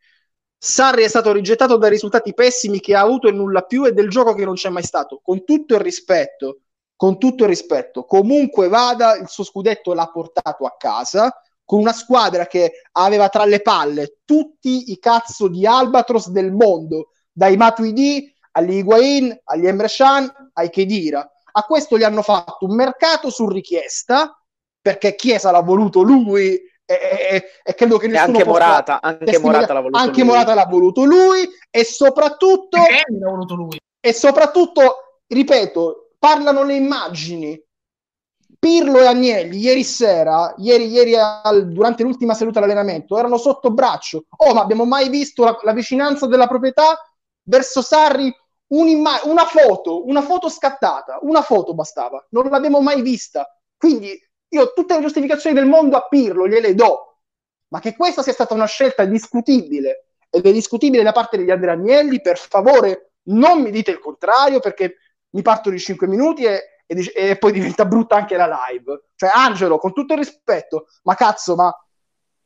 Sarri 0.57 1.03
è 1.03 1.07
stato 1.09 1.33
rigettato 1.33 1.75
dai 1.77 1.89
risultati 1.89 2.33
pessimi 2.33 2.79
che 2.79 2.95
ha 2.95 3.01
avuto 3.01 3.27
e 3.27 3.31
nulla 3.31 3.61
più 3.63 3.85
e 3.85 3.91
del 3.91 4.09
gioco 4.09 4.33
che 4.33 4.45
non 4.45 4.53
c'è 4.55 4.69
mai 4.69 4.83
stato. 4.83 5.19
Con 5.21 5.43
tutto 5.43 5.73
il 5.75 5.81
rispetto, 5.81 6.59
con 6.95 7.17
tutto 7.17 7.43
il 7.43 7.49
rispetto, 7.49 8.05
comunque 8.05 8.67
vada, 8.69 9.17
il 9.17 9.27
suo 9.27 9.43
scudetto 9.43 9.93
l'ha 9.93 10.07
portato 10.11 10.65
a 10.65 10.75
casa 10.77 11.33
con 11.69 11.81
una 11.81 11.93
squadra 11.93 12.47
che 12.47 12.81
aveva 12.93 13.29
tra 13.29 13.45
le 13.45 13.61
palle 13.61 14.21
tutti 14.25 14.89
i 14.91 14.97
cazzo 14.97 15.47
di 15.47 15.67
albatros 15.67 16.29
del 16.29 16.51
mondo, 16.51 17.09
dai 17.31 17.57
Matuidi 17.57 18.33
agli 18.53 18.77
Higuain, 18.77 19.39
agli 19.43 19.67
Emre 19.67 19.87
Can, 19.87 20.49
ai 20.53 20.71
Khedira. 20.71 21.31
A 21.51 21.61
questo 21.61 21.95
gli 21.95 22.01
hanno 22.01 22.23
fatto 22.23 22.65
un 22.65 22.73
mercato 22.73 23.29
su 23.29 23.47
richiesta, 23.47 24.35
perché 24.81 25.13
Chiesa 25.13 25.51
l'ha 25.51 25.61
voluto 25.61 26.01
lui 26.01 26.55
e, 26.55 26.63
e- 26.87 27.43
e 27.63 27.73
credo 27.75 27.99
che 27.99 28.07
E 28.07 28.09
nessuno 28.09 28.37
anche 28.37 28.49
possa 28.49 28.65
Morata, 28.65 28.99
anche 28.99 29.37
Morata 29.37 29.73
l'ha 29.73 29.81
voluto 29.81 30.01
anche 30.01 30.19
lui. 30.21 30.27
Morata 30.27 30.53
l'ha 30.55 30.65
voluto 30.65 31.03
lui 31.03 31.49
e 31.69 31.83
soprattutto 31.83 32.79
voluto 33.19 33.53
lui. 33.53 33.79
e 33.99 34.11
soprattutto, 34.13 34.95
ripeto, 35.27 36.13
parlano 36.17 36.63
le 36.63 36.73
immagini. 36.73 37.63
Pirlo 38.59 38.99
e 38.99 39.05
Agnelli 39.05 39.57
ieri 39.57 39.83
sera, 39.85 40.53
ieri, 40.57 40.87
ieri 40.87 41.15
al- 41.15 41.71
durante 41.71 42.03
l'ultima 42.03 42.33
seduta 42.33 42.59
all'allenamento, 42.59 43.17
erano 43.17 43.37
sotto 43.37 43.71
braccio. 43.71 44.25
Oh, 44.37 44.53
ma 44.53 44.61
abbiamo 44.61 44.85
mai 44.85 45.09
visto 45.09 45.45
la, 45.45 45.57
la 45.63 45.73
vicinanza 45.73 46.27
della 46.27 46.47
proprietà 46.47 46.99
verso 47.43 47.81
Sarri? 47.81 48.33
Una 48.71 49.45
foto, 49.45 50.05
una 50.05 50.21
foto 50.21 50.47
scattata, 50.49 51.17
una 51.21 51.41
foto 51.41 51.73
bastava, 51.73 52.23
non 52.31 52.49
l'abbiamo 52.49 52.81
mai 52.81 53.01
vista. 53.01 53.47
Quindi 53.75 54.11
io 54.49 54.73
tutte 54.73 54.93
le 54.95 55.01
giustificazioni 55.01 55.55
del 55.55 55.65
mondo 55.65 55.97
a 55.97 56.05
Pirlo 56.07 56.47
gliele 56.47 56.75
do, 56.75 57.17
ma 57.69 57.79
che 57.79 57.95
questa 57.95 58.21
sia 58.21 58.33
stata 58.33 58.53
una 58.53 58.65
scelta 58.65 59.05
discutibile 59.05 60.09
ed 60.29 60.45
è 60.45 60.51
discutibile 60.51 61.01
da 61.01 61.11
parte 61.11 61.37
degli 61.37 61.49
Andrea 61.49 61.73
Agnelli, 61.73 62.21
per 62.21 62.37
favore 62.37 63.13
non 63.29 63.61
mi 63.61 63.71
dite 63.71 63.91
il 63.91 63.99
contrario 63.99 64.59
perché 64.59 64.97
mi 65.31 65.41
parto 65.41 65.69
di 65.69 65.79
5 65.79 66.07
minuti 66.07 66.43
e, 66.43 66.68
e 66.91 66.95
dice- 66.95 67.11
e 67.13 67.37
poi 67.37 67.51
diventa 67.51 67.85
brutta 67.85 68.15
anche 68.15 68.35
la 68.35 68.49
live. 68.67 69.09
Cioè, 69.15 69.29
Angelo, 69.31 69.77
con 69.77 69.93
tutto 69.93 70.13
il 70.13 70.19
rispetto, 70.19 70.87
ma 71.03 71.13
cazzo, 71.13 71.53
ma 71.53 71.71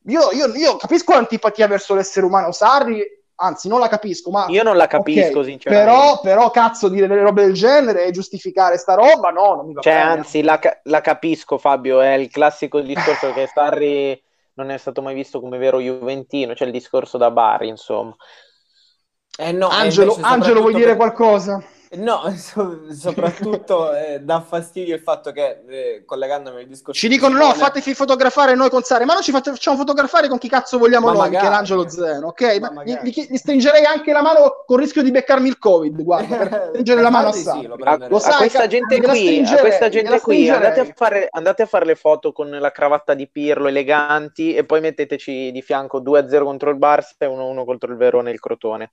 io, 0.08 0.32
io- 0.32 0.53
io 0.53 0.75
capisco 0.75 1.13
l'antipatia 1.13 1.65
verso 1.67 1.95
l'essere 1.95 2.25
umano 2.25 2.51
Sarri, 2.51 3.01
anzi, 3.36 3.69
non 3.69 3.79
la 3.79 3.88
capisco, 3.88 4.32
ma 4.32 4.47
Io 4.49 4.62
non 4.63 4.75
la 4.75 4.88
capisco, 4.88 5.39
ok, 5.39 5.45
sinceramente. 5.45 5.89
Però, 5.91 6.19
però, 6.19 6.51
cazzo, 6.51 6.89
dire 6.89 7.08
delle 7.08 7.21
robe 7.21 7.45
del 7.45 7.53
genere 7.53 8.03
e 8.03 8.12
giustificare 8.12 8.77
sta 8.77 8.95
roba, 8.95 9.29
no, 9.29 9.56
non 9.56 9.65
mi 9.65 9.73
va 9.73 9.79
Cioè, 9.82 9.93
bene. 9.93 10.10
anzi, 10.12 10.41
la, 10.43 10.60
la 10.84 10.99
capisco, 10.99 11.58
Fabio. 11.58 12.01
È 12.01 12.12
il 12.15 12.29
classico 12.29 12.82
discorso 12.82 13.32
che 13.32 13.47
Sarri 13.47 14.21
non 14.56 14.71
è 14.71 14.77
stato 14.77 15.01
mai 15.01 15.13
visto 15.15 15.39
come 15.39 15.58
vero 15.58 15.79
Juventino, 15.79 16.53
cioè 16.53 16.67
il 16.67 16.73
discorso 16.73 17.17
da 17.17 17.32
Bari, 17.32 17.69
insomma. 17.69 18.13
Eh 19.38 19.51
no, 19.53 19.69
e 19.71 19.73
Angelo, 19.73 20.17
Angelo, 20.21 20.60
vuoi 20.60 20.73
dire 20.73 20.88
per- 20.88 20.97
qualcosa? 20.97 21.63
No, 21.95 22.21
so- 22.38 22.91
soprattutto 22.93 23.93
eh, 23.95 24.19
dà 24.19 24.41
fastidio 24.41 24.95
il 24.95 25.01
fatto 25.01 25.32
che, 25.32 25.62
eh, 25.67 26.03
collegandomi 26.06 26.62
al 26.62 26.67
discorso... 26.67 26.99
Ci 26.99 27.08
dicono 27.08 27.38
di 27.38 27.43
no, 27.45 27.53
fatevi 27.53 27.93
fotografare 27.93 28.56
noi 28.56 28.69
con 28.69 28.82
Sari, 28.82 29.06
ma 29.06 29.13
non 29.13 29.21
ci 29.21 29.32
faccia- 29.32 29.51
facciamo 29.51 29.77
fotografare 29.77 30.27
con 30.27 30.38
chi 30.38 30.49
cazzo 30.49 30.77
vogliamo 30.77 31.08
Ma 31.08 31.12
noi, 31.13 31.21
magari. 31.21 31.43
Michelangelo 31.45 31.88
Zeno, 31.89 32.27
ok? 32.27 32.60
Ma 32.60 32.71
Ma 32.71 32.84
gli, 32.84 32.97
gli- 33.03 33.27
gli 33.29 33.38
stringerei 33.38 33.86
anche 33.86 34.12
la 34.12 34.21
mano 34.21 34.63
con 34.65 34.77
il 34.77 34.84
rischio 34.84 35.03
di 35.03 35.12
beccarmi 35.12 35.47
il 35.47 35.58
Covid, 35.60 36.01
guarda, 36.03 36.36
per 36.38 36.65
stringere 36.69 37.01
la 37.01 37.10
mano 37.10 37.27
a 37.29 37.36
Infatti 37.36 37.58
sì, 37.60 37.65
Sari. 37.65 37.67
lo 37.67 37.75
A. 37.84 38.08
Lo 38.10 38.15
a 38.17 38.19
sai, 38.19 38.38
questa 38.38 38.60
ca- 38.60 38.67
gente 38.67 39.01
qui, 39.01 39.39
a 39.45 39.58
questa 39.60 39.89
gente 39.89 40.19
qui 40.19 40.49
andate 40.49 40.79
a, 40.79 40.88
fare, 40.95 41.27
andate 41.29 41.62
a 41.62 41.65
fare 41.65 41.86
le 41.86 41.95
foto 41.95 42.32
con 42.32 42.49
la 42.49 42.71
cravatta 42.71 43.13
di 43.13 43.29
Pirlo 43.29 43.67
eleganti 43.67 44.53
e 44.56 44.63
poi 44.65 44.82
metteteci 44.82 45.51
di 45.51 45.62
fianco 45.62 45.99
2-0 46.01 46.43
contro 46.43 46.69
il 46.69 46.77
Barça 46.77 47.13
e 47.19 47.27
1-1 47.27 47.65
contro 47.65 47.91
il 47.91 47.97
Verone 47.97 48.29
e 48.29 48.34
il 48.34 48.39
Crotone. 48.39 48.91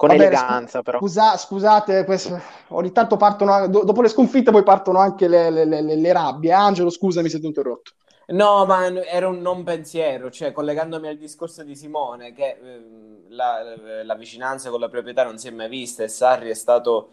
Con 0.00 0.10
Va 0.10 0.14
bene, 0.14 0.34
eleganza, 0.34 0.36
scu- 0.36 0.82
però. 0.82 0.98
scusa- 0.98 1.36
scusate, 1.36 2.04
questo- 2.04 2.40
ogni 2.68 2.90
tanto 2.92 3.16
partono, 3.16 3.68
do- 3.68 3.84
dopo 3.84 4.02
le 4.02 4.08
sconfitte 4.08 4.50
poi 4.50 4.62
partono 4.62 4.98
anche 4.98 5.28
le, 5.28 5.50
le- 5.50 5.64
le- 5.64 5.96
le 5.96 6.12
rabbie. 6.12 6.52
Angelo, 6.52 6.90
scusami 6.90 7.28
se 7.28 7.38
ti 7.38 7.44
ho 7.44 7.48
interrotto. 7.48 7.92
No, 8.32 8.64
ma 8.64 8.86
era 9.06 9.26
un 9.28 9.40
non 9.40 9.64
pensiero, 9.64 10.30
cioè 10.30 10.52
collegandomi 10.52 11.08
al 11.08 11.16
discorso 11.16 11.64
di 11.64 11.74
Simone, 11.74 12.32
che 12.32 12.56
ehm, 12.62 13.24
la, 13.30 14.02
la 14.04 14.14
vicinanza 14.14 14.70
con 14.70 14.78
la 14.78 14.88
proprietà 14.88 15.24
non 15.24 15.36
si 15.36 15.48
è 15.48 15.50
mai 15.50 15.68
vista 15.68 16.04
e 16.04 16.08
Sarri 16.08 16.48
è 16.50 16.54
stato 16.54 17.10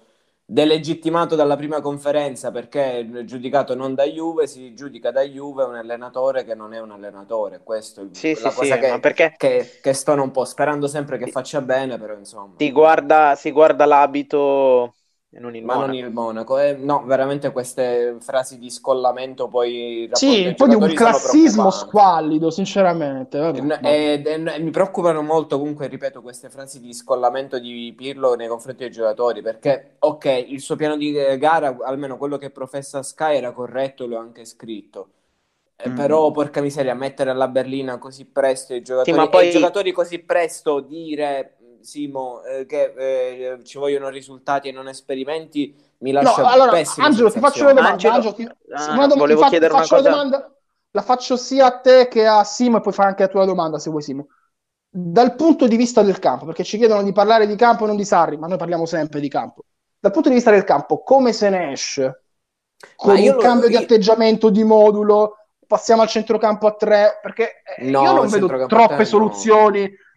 delegittimato 0.49 1.35
dalla 1.35 1.55
prima 1.57 1.81
conferenza 1.81 2.51
perché 2.51 2.99
è 2.99 3.23
giudicato 3.25 3.75
non 3.75 3.93
da 3.95 4.05
Juve, 4.05 4.47
si 4.47 4.73
giudica 4.73 5.11
da 5.11 5.21
Juve 5.21 5.63
un 5.65 5.75
allenatore 5.75 6.43
che 6.45 6.55
non 6.55 6.73
è 6.73 6.79
un 6.79 6.91
allenatore, 6.91 7.61
questo 7.63 8.01
è 8.01 8.03
il- 8.05 8.11
Sì, 8.11 8.35
la 8.39 8.49
sì, 8.49 8.49
cosa 8.53 8.75
sì, 8.75 8.79
che, 8.79 8.99
perché 8.99 9.37
che, 9.37 9.79
che 9.81 9.93
stona 9.93 10.21
un 10.21 10.31
po', 10.31 10.45
sperando 10.45 10.87
sempre 10.87 11.17
che 11.17 11.27
faccia 11.27 11.61
bene, 11.61 11.97
però 11.99 12.15
insomma... 12.17 12.55
si 12.57 12.71
guarda, 12.71 13.35
si 13.35 13.51
guarda 13.51 13.85
l'abito 13.85 14.95
non 15.39 15.55
il 15.55 15.63
Ma 15.63 15.73
non 15.75 15.81
monaco. 15.81 15.97
il 15.97 16.11
Monaco, 16.11 16.57
eh, 16.59 16.73
no, 16.73 17.03
veramente 17.05 17.51
queste 17.51 18.17
frasi 18.19 18.57
di 18.59 18.69
scollamento 18.69 19.47
poi 19.47 20.09
Sì, 20.11 20.27
ai 20.27 20.47
un 20.47 20.55
po' 20.55 20.67
di 20.67 20.75
un 20.75 20.93
classismo 20.93 21.69
squallido, 21.71 22.49
sinceramente. 22.49 23.37
vabbè, 23.39 23.79
E- 23.83 24.11
ed- 24.13 24.27
e- 24.27 24.59
mi 24.59 24.69
preoccupano 24.71 25.21
molto, 25.21 25.57
comunque, 25.57 25.87
ripeto, 25.87 26.21
queste 26.21 26.49
frasi 26.49 26.79
di 26.79 26.93
scollamento 26.93 27.59
di 27.59 27.93
Pirlo 27.95 28.35
nei 28.35 28.47
confronti 28.47 28.83
dei 28.83 28.91
giocatori, 28.91 29.41
perché, 29.41 29.95
ok, 29.99 30.45
il 30.47 30.61
suo 30.61 30.75
piano 30.75 30.95
di 30.95 31.15
eh, 31.17 31.37
gara, 31.37 31.75
almeno 31.83 32.17
quello 32.17 32.37
che 32.37 32.49
professa 32.51 33.01
Sky, 33.03 33.37
era 33.37 33.51
corretto, 33.51 34.05
l'ho 34.05 34.17
anche 34.17 34.45
scritto. 34.45 35.09
Eh, 35.75 35.89
Mm. 35.89 35.95
Però, 35.95 36.31
porca 36.31 36.59
miseria, 36.61 36.95
mettere 36.95 37.29
alla 37.29 37.47
berlina 37.47 37.99
così 37.99 38.25
presto 38.25 38.73
i 38.73 38.81
giocatori, 38.81 39.15
ma 39.17 39.25
e 39.25 39.29
poi- 39.29 39.47
i 39.47 39.51
giocatori 39.51 39.91
così 39.91 40.19
presto 40.19 40.79
dire, 40.79 41.56
Simo, 41.81 42.43
eh, 42.43 42.65
che 42.65 42.93
eh, 43.53 43.63
ci 43.63 43.77
vogliono 43.77 44.09
risultati 44.09 44.67
e 44.69 44.71
non 44.71 44.87
esperimenti, 44.87 45.75
mi 45.99 46.11
No, 46.11 46.19
lascia 46.21 46.43
allora, 46.47 46.71
pessime 46.71 47.05
Angelo, 47.07 47.29
ti 47.31 47.39
faccio 47.39 47.63
una 47.63 47.73
domanda. 47.73 47.91
Angelo- 47.93 48.13
Angelo, 48.15 48.33
ti- 48.33 48.43
Ah, 48.73 48.87
no, 48.87 48.93
una 48.93 49.07
dom- 49.07 49.17
volevo 49.19 49.39
infatti, 49.39 49.49
chiedere 49.51 49.73
una 49.73 49.87
cosa. 49.87 50.09
domanda, 50.09 50.55
la 50.91 51.01
faccio 51.01 51.37
sia 51.37 51.65
a 51.67 51.79
te 51.79 52.07
che 52.07 52.25
a 52.25 52.43
Simo 52.43 52.77
e 52.77 52.81
poi 52.81 52.93
fai 52.93 53.05
anche 53.07 53.23
la 53.23 53.27
tua 53.29 53.45
domanda 53.45 53.77
se 53.79 53.89
vuoi, 53.89 54.01
Simo. 54.01 54.27
Dal 54.89 55.35
punto 55.35 55.67
di 55.67 55.75
vista 55.75 56.01
del 56.01 56.17
campo, 56.19 56.45
perché 56.45 56.63
ci 56.63 56.77
chiedono 56.77 57.03
di 57.03 57.11
parlare 57.11 57.45
di 57.45 57.55
campo 57.55 57.83
e 57.83 57.87
non 57.87 57.95
di 57.97 58.05
Sarri, 58.05 58.37
ma 58.37 58.47
noi 58.47 58.57
parliamo 58.57 58.85
sempre 58.85 59.19
di 59.19 59.29
campo. 59.29 59.63
Dal 59.99 60.11
punto 60.11 60.29
di 60.29 60.35
vista 60.35 60.51
del 60.51 60.63
campo, 60.63 61.03
come 61.03 61.33
se 61.33 61.49
ne 61.49 61.71
esce? 61.71 62.23
Con 62.95 63.11
un 63.19 63.35
lo- 63.35 63.41
cambio 63.41 63.67
di 63.69 63.73
io- 63.73 63.79
atteggiamento 63.79 64.49
di 64.49 64.63
modulo, 64.63 65.47
passiamo 65.67 66.01
al 66.01 66.07
centrocampo 66.07 66.67
a 66.67 66.73
tre, 66.75 67.19
perché 67.21 67.61
eh, 67.63 67.91
No, 67.91 68.01
io 68.01 68.11
non 68.13 68.29
vedo 68.29 68.47
troppe 68.65 69.05
tre 69.05 69.17
no. 69.17 69.57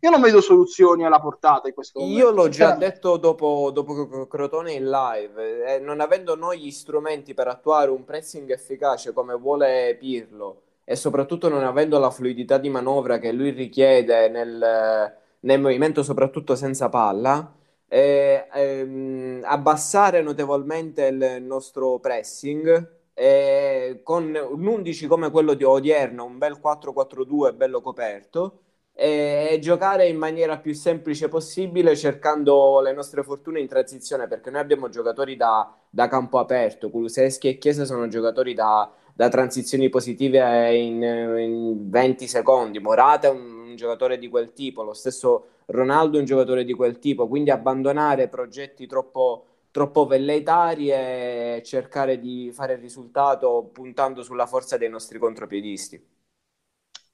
Io 0.03 0.11
non 0.11 0.21
vedo 0.23 0.41
soluzioni 0.41 1.05
alla 1.05 1.21
portata 1.21 1.69
in 1.69 1.75
questo 1.75 2.01
momento. 2.01 2.19
Io 2.19 2.31
l'ho 2.31 2.49
già 2.49 2.69
sinceramente. 2.71 2.87
detto 2.87 3.17
dopo, 3.19 3.71
dopo 3.73 4.09
Cro- 4.09 4.27
Crotone 4.27 4.73
in 4.73 4.89
live, 4.89 5.75
eh, 5.75 5.79
non 5.79 6.01
avendo 6.01 6.35
noi 6.37 6.59
gli 6.61 6.71
strumenti 6.71 7.35
per 7.35 7.49
attuare 7.49 7.91
un 7.91 8.05
pressing 8.05 8.51
efficace 8.51 9.13
come 9.13 9.35
vuole 9.35 9.97
Pirlo 9.99 10.63
e 10.85 10.97
soprattutto 10.97 11.49
non 11.51 11.65
avendo 11.65 11.99
la 11.99 12.11
fluidità 12.11 12.57
di 12.57 12.71
manovra 12.71 13.19
che 13.19 13.31
lui 13.31 13.51
richiede 13.51 14.29
nel, 14.31 15.15
nel 15.41 15.61
movimento, 15.61 16.03
soprattutto 16.03 16.57
senza 16.57 16.89
palla, 16.89 17.55
eh, 17.87 18.47
ehm, 18.53 19.43
abbassare 19.45 20.23
notevolmente 20.23 21.05
il 21.07 21.43
nostro 21.43 21.99
pressing 21.99 22.99
eh, 23.13 24.01
con 24.03 24.35
un 24.35 24.67
11 24.67 25.07
come 25.07 25.31
quello 25.31 25.53
di 25.53 25.65
odierno, 25.65 26.25
un 26.25 26.39
bel 26.39 26.59
4-4-2 26.59 27.55
bello 27.55 27.83
coperto 27.83 28.61
e 29.03 29.57
giocare 29.63 30.09
in 30.09 30.19
maniera 30.19 30.59
più 30.59 30.75
semplice 30.75 31.31
possibile 31.31 31.97
cercando 31.97 32.83
le 32.83 32.93
nostre 32.93 33.23
fortune 33.23 33.59
in 33.59 33.67
transizione 33.67 34.29
perché 34.29 34.51
noi 34.51 34.61
abbiamo 34.61 34.91
giocatori 34.91 35.37
da, 35.37 35.75
da 35.89 36.07
campo 36.07 36.39
aperto, 36.39 36.91
Kulusevski 36.91 37.49
e 37.49 37.57
Chiesa 37.57 37.87
sono 37.87 38.09
giocatori 38.09 38.53
da, 38.53 38.93
da 39.15 39.31
transizioni 39.31 39.89
positive 39.89 40.77
in, 40.77 41.03
in 41.03 41.89
20 41.89 42.27
secondi, 42.27 42.79
Morata 42.79 43.29
è 43.29 43.31
un, 43.31 43.69
un 43.71 43.75
giocatore 43.75 44.19
di 44.19 44.29
quel 44.29 44.53
tipo, 44.53 44.83
lo 44.83 44.93
stesso 44.93 45.47
Ronaldo 45.69 46.19
è 46.19 46.21
un 46.21 46.27
giocatore 46.27 46.67
di 46.67 46.75
quel 46.75 46.99
tipo, 46.99 47.27
quindi 47.27 47.49
abbandonare 47.49 48.29
progetti 48.29 48.87
troppo, 48.87 49.47
troppo 49.71 50.05
velleitari 50.05 50.91
e 50.91 51.63
cercare 51.65 52.19
di 52.19 52.51
fare 52.53 52.75
il 52.75 52.81
risultato 52.81 53.71
puntando 53.73 54.23
sulla 54.23 54.45
forza 54.45 54.77
dei 54.77 54.91
nostri 54.91 55.19
contropiedisti. 55.19 56.19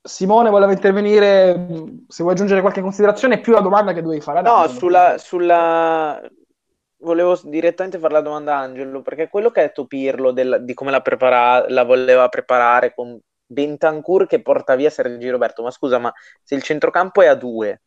Simone 0.06 0.50
voleva 0.50 0.72
intervenire, 0.72 1.66
se 2.08 2.22
vuoi 2.22 2.34
aggiungere 2.34 2.60
qualche 2.60 2.80
considerazione, 2.80 3.40
più 3.40 3.52
la 3.52 3.60
domanda 3.60 3.92
che 3.92 4.02
dovevi 4.02 4.20
fare 4.20 4.42
No, 4.42 4.68
sulla, 4.68 5.18
sulla... 5.18 6.20
Volevo 6.98 7.38
direttamente 7.44 7.98
fare 7.98 8.14
la 8.14 8.20
domanda 8.22 8.56
a 8.56 8.60
Angelo, 8.60 9.02
perché 9.02 9.28
quello 9.28 9.50
che 9.50 9.60
ha 9.60 9.62
detto 9.64 9.86
Pirlo 9.86 10.32
del- 10.32 10.60
di 10.62 10.72
come 10.74 10.90
la, 10.90 11.00
prepara- 11.02 11.66
la 11.68 11.84
voleva 11.84 12.28
preparare 12.28 12.94
con 12.94 13.18
Bentancur 13.44 14.26
che 14.26 14.40
porta 14.42 14.74
via 14.76 14.90
Sergio 14.90 15.30
Roberto, 15.30 15.62
ma 15.62 15.70
scusa, 15.70 15.98
ma 15.98 16.12
se 16.42 16.54
il 16.54 16.62
centrocampo 16.62 17.20
è 17.22 17.26
a 17.26 17.34
due, 17.34 17.82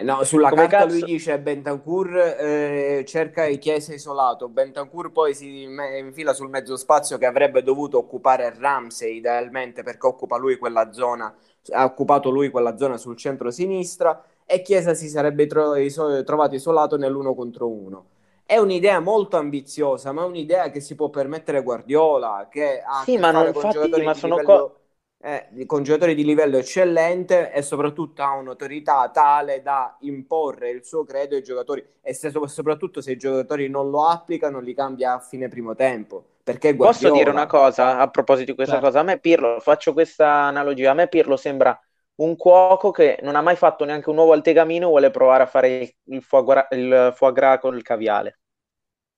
No, 0.00 0.22
sulla 0.22 0.48
Come 0.50 0.68
carta 0.68 0.76
cazzo- 0.84 0.94
lui 0.94 1.02
dice 1.02 1.38
Bentancur 1.40 2.16
eh, 2.16 3.04
cerca 3.04 3.46
il 3.46 3.58
Chiesa 3.58 3.92
isolato, 3.94 4.48
Bentancur 4.48 5.10
poi 5.10 5.34
si 5.34 5.66
me- 5.66 5.98
infila 5.98 6.32
sul 6.32 6.48
mezzo 6.48 6.76
spazio 6.76 7.18
che 7.18 7.26
avrebbe 7.26 7.64
dovuto 7.64 7.98
occupare 7.98 8.54
Ramsey 8.56 9.16
idealmente 9.16 9.82
perché 9.82 10.06
occupa 10.06 10.36
lui 10.36 10.56
quella 10.56 10.92
zona, 10.92 11.34
ha 11.72 11.84
occupato 11.84 12.30
lui 12.30 12.48
quella 12.50 12.76
zona 12.76 12.96
sul 12.96 13.16
centro-sinistra 13.16 14.22
e 14.46 14.62
Chiesa 14.62 14.94
si 14.94 15.08
sarebbe 15.08 15.46
tro- 15.48 15.74
iso- 15.74 16.22
trovato 16.22 16.54
isolato 16.54 16.96
nell'uno 16.96 17.34
contro 17.34 17.68
uno. 17.68 18.06
È 18.46 18.56
un'idea 18.56 19.00
molto 19.00 19.36
ambiziosa, 19.36 20.12
ma 20.12 20.22
è 20.22 20.26
un'idea 20.26 20.70
che 20.70 20.80
si 20.80 20.94
può 20.94 21.10
permettere 21.10 21.60
Guardiola, 21.62 22.46
che 22.48 22.80
ha 22.86 23.02
Sì, 23.02 23.18
ma 23.18 23.30
non- 23.32 23.46
infatti, 23.48 23.74
giocatori 23.74 24.04
ma 24.04 24.14
sono 24.14 24.36
livello 24.36 24.77
eh, 25.20 25.46
di- 25.50 25.66
con 25.66 25.82
giocatori 25.82 26.14
di 26.14 26.24
livello 26.24 26.58
eccellente 26.58 27.52
e 27.52 27.62
soprattutto 27.62 28.22
ha 28.22 28.34
un'autorità 28.36 29.10
tale 29.10 29.62
da 29.62 29.96
imporre 30.00 30.70
il 30.70 30.84
suo 30.84 31.04
credo 31.04 31.34
ai 31.36 31.42
giocatori 31.42 31.84
e 32.00 32.14
se- 32.14 32.30
soprattutto 32.46 33.00
se 33.00 33.12
i 33.12 33.16
giocatori 33.16 33.68
non 33.68 33.90
lo 33.90 34.06
applicano 34.06 34.60
li 34.60 34.74
cambia 34.74 35.14
a 35.14 35.20
fine 35.20 35.48
primo 35.48 35.74
tempo 35.74 36.24
perché 36.44 36.74
Posso 36.80 37.10
Guardiola 37.10 37.10
dire 37.10 37.30
una 37.30 37.46
cosa 37.46 37.98
a 37.98 38.08
proposito 38.08 38.50
di 38.50 38.56
questa 38.56 38.78
Certo. 38.78 38.80
cosa? 38.80 39.00
A 39.00 39.02
me 39.02 39.18
Pirlo, 39.18 39.58
faccio 39.60 39.92
questa 39.92 40.28
analogia, 40.44 40.92
a 40.92 40.94
me 40.94 41.08
Pirlo 41.08 41.36
sembra 41.36 41.78
un 42.16 42.36
cuoco 42.36 42.90
che 42.92 43.18
non 43.22 43.34
ha 43.36 43.42
mai 43.42 43.56
fatto 43.56 43.84
neanche 43.84 44.10
un 44.10 44.16
uovo 44.18 44.32
al 44.32 44.42
tegamino 44.42 44.86
e 44.86 44.88
vuole 44.90 45.10
provare 45.10 45.42
a 45.42 45.46
fare 45.46 45.96
il, 46.04 46.22
foie 46.22 46.44
gras, 46.44 46.66
il 46.70 47.12
foie 47.16 47.32
gras 47.32 47.60
con 47.60 47.76
il 47.76 47.82
caviale. 47.82 48.38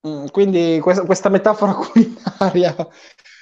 Mm, 0.06 0.26
quindi 0.28 0.78
questa, 0.80 1.04
questa 1.04 1.28
metafora 1.28 1.74
culinaria. 1.76 2.74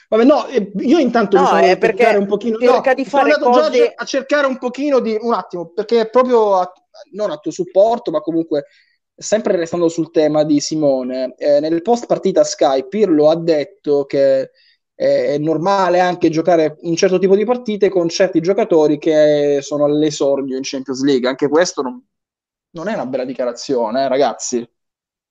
Vabbè, 0.08 0.24
no, 0.24 0.46
eh, 0.46 0.70
io 0.78 0.98
intanto 0.98 1.38
mi 1.38 1.42
No, 1.42 1.46
sono 1.46 1.60
andato 1.62 1.74
a 1.74 1.78
perché 1.78 2.04
cercare 2.04 2.18
un 2.18 2.26
pochino. 2.26 2.56
cerca 2.56 2.94
no, 2.94 2.94
di 2.94 3.04
sono 3.04 3.22
fare 3.22 3.32
andato 3.32 3.50
già 3.50 3.68
cose- 3.68 3.92
a 3.94 4.04
cercare 4.04 4.46
un 4.46 4.58
pochino 4.58 5.00
di 5.00 5.16
un 5.20 5.32
attimo, 5.34 5.68
perché 5.68 6.08
proprio 6.08 6.56
a- 6.56 6.72
non 7.12 7.30
a 7.30 7.36
tuo 7.38 7.50
supporto, 7.50 8.10
ma 8.10 8.20
comunque 8.20 8.64
sempre 9.14 9.56
restando 9.56 9.88
sul 9.88 10.10
tema 10.10 10.44
di 10.44 10.60
Simone, 10.60 11.34
eh, 11.36 11.60
nel 11.60 11.82
post 11.82 12.06
partita 12.06 12.44
Sky 12.44 12.86
Pirlo 12.88 13.28
ha 13.30 13.36
detto 13.36 14.04
che 14.06 14.50
eh, 15.00 15.34
è 15.34 15.38
normale 15.38 16.00
anche 16.00 16.28
giocare 16.30 16.76
un 16.80 16.96
certo 16.96 17.18
tipo 17.18 17.36
di 17.36 17.44
partite 17.44 17.88
con 17.88 18.08
certi 18.08 18.40
giocatori 18.40 18.98
che 18.98 19.58
sono 19.62 19.84
all'esordio 19.84 20.56
in 20.56 20.62
Champions 20.64 21.02
League. 21.04 21.28
Anche 21.28 21.48
questo 21.48 21.82
non, 21.82 22.04
non 22.70 22.88
è 22.88 22.94
una 22.94 23.06
bella 23.06 23.24
dichiarazione, 23.24 24.04
eh, 24.04 24.08
ragazzi. 24.08 24.68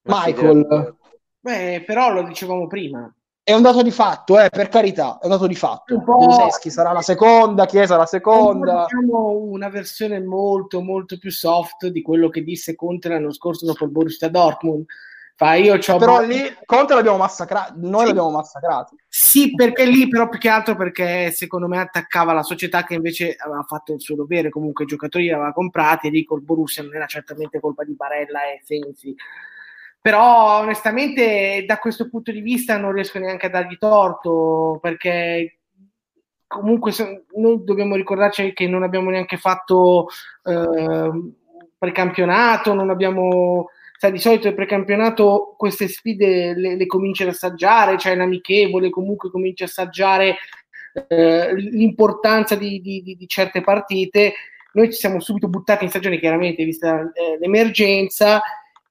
Michael. 0.06 0.66
direi- 0.70 0.96
Beh, 1.40 1.84
però 1.86 2.12
lo 2.14 2.24
dicevamo 2.24 2.68
prima. 2.68 3.14
È 3.48 3.54
un 3.54 3.62
dato 3.62 3.82
di 3.82 3.92
fatto, 3.92 4.38
eh, 4.38 4.50
per 4.50 4.68
carità, 4.68 5.20
è 5.22 5.24
un 5.24 5.30
dato 5.32 5.48
di 5.48 5.56
fatto. 5.56 5.96
Un 5.96 6.04
Kulusevski 6.04 6.70
sarà 6.70 6.92
la 6.92 7.02
seconda, 7.02 7.66
Chiesa 7.66 7.96
la 7.96 8.06
seconda. 8.06 8.88
Diciamo 8.90 9.38
una 9.38 9.70
versione 9.70 10.20
molto 10.20 10.82
molto 10.82 11.18
più 11.18 11.32
soft 11.32 11.88
di 11.88 12.02
quello 12.02 12.28
che 12.28 12.44
disse 12.44 12.76
Conte 12.76 13.08
l'anno 13.08 13.32
scorso 13.32 13.66
dopo 13.66 13.86
il 13.86 13.92
Borussia 13.92 14.28
Dortmund. 14.28 14.84
Fa 15.34 15.54
io 15.54 15.78
c'ho 15.78 15.96
Però 15.96 16.20
lì 16.20 16.42
Conte 16.66 16.94
l'abbiamo 16.94 17.16
massacrato, 17.16 17.76
noi 17.78 18.02
Sì. 18.02 18.08
l'abbiamo 18.08 18.32
massacrato. 18.32 18.96
Sì, 19.08 19.56
perché 19.56 19.86
lì 19.86 20.10
però 20.10 20.28
più 20.28 20.40
che 20.40 20.50
altro 20.50 20.76
perché 20.76 21.32
secondo 21.32 21.70
me 21.70 21.80
attaccava 21.80 22.34
la 22.34 22.44
società 22.44 22.84
che 22.84 22.96
invece 22.96 23.38
aveva 23.40 23.64
fatto 23.64 23.94
il 23.94 24.02
suo 24.02 24.16
dovere, 24.16 24.50
comunque 24.50 24.84
i 24.84 24.88
giocatori 24.88 25.24
li 25.24 25.32
aveva 25.32 25.54
comprati 25.54 26.08
e 26.08 26.10
lì 26.10 26.26
col 26.26 26.42
Borussia 26.42 26.84
non 26.84 26.94
era 26.94 27.06
certamente 27.06 27.62
colpa 27.62 27.86
di 27.86 27.94
Barella 27.96 28.42
e 28.44 28.60
Sensi. 28.62 29.16
Però 30.08 30.62
onestamente 30.62 31.66
da 31.68 31.80
questo 31.80 32.08
punto 32.08 32.32
di 32.32 32.40
vista 32.40 32.78
non 32.78 32.94
riesco 32.94 33.20
neanche 33.20 33.48
a 33.48 33.50
dargli 33.50 33.78
torto 33.78 34.80
perché 34.82 35.58
comunque 36.48 36.94
noi 37.36 37.62
dobbiamo 37.66 37.98
ricordarci 37.98 38.54
che 38.54 38.70
non 38.70 38.84
abbiamo 38.84 39.10
neanche 39.10 39.36
fatto 39.36 40.08
eh, 40.46 41.10
precampionato, 41.78 42.74
non 42.74 42.90
abbiamo 42.90 43.68
sai, 43.98 44.14
di 44.14 44.20
solito 44.20 44.48
il 44.48 44.56
precampionato 44.56 45.56
queste 45.58 45.90
sfide 45.90 46.54
le, 46.54 46.78
le 46.78 46.86
cominci 46.86 47.24
ad 47.24 47.30
assaggiare, 47.30 47.98
cioè 47.98 48.16
l'amichevole, 48.16 48.90
comunque 48.90 49.30
cominci 49.30 49.64
a 49.64 49.66
assaggiare 49.66 50.38
eh, 51.10 51.54
l'importanza 51.54 52.56
di, 52.56 52.80
di, 52.80 53.04
di, 53.04 53.28
certe 53.28 53.60
partite. 53.60 54.36
Noi 54.72 54.90
ci 54.90 55.00
siamo 55.00 55.20
subito 55.20 55.50
buttati 55.50 55.84
in 55.84 55.90
stagione, 55.90 56.18
chiaramente, 56.18 56.64
vista 56.64 57.02
eh, 57.14 57.38
l'emergenza, 57.42 58.42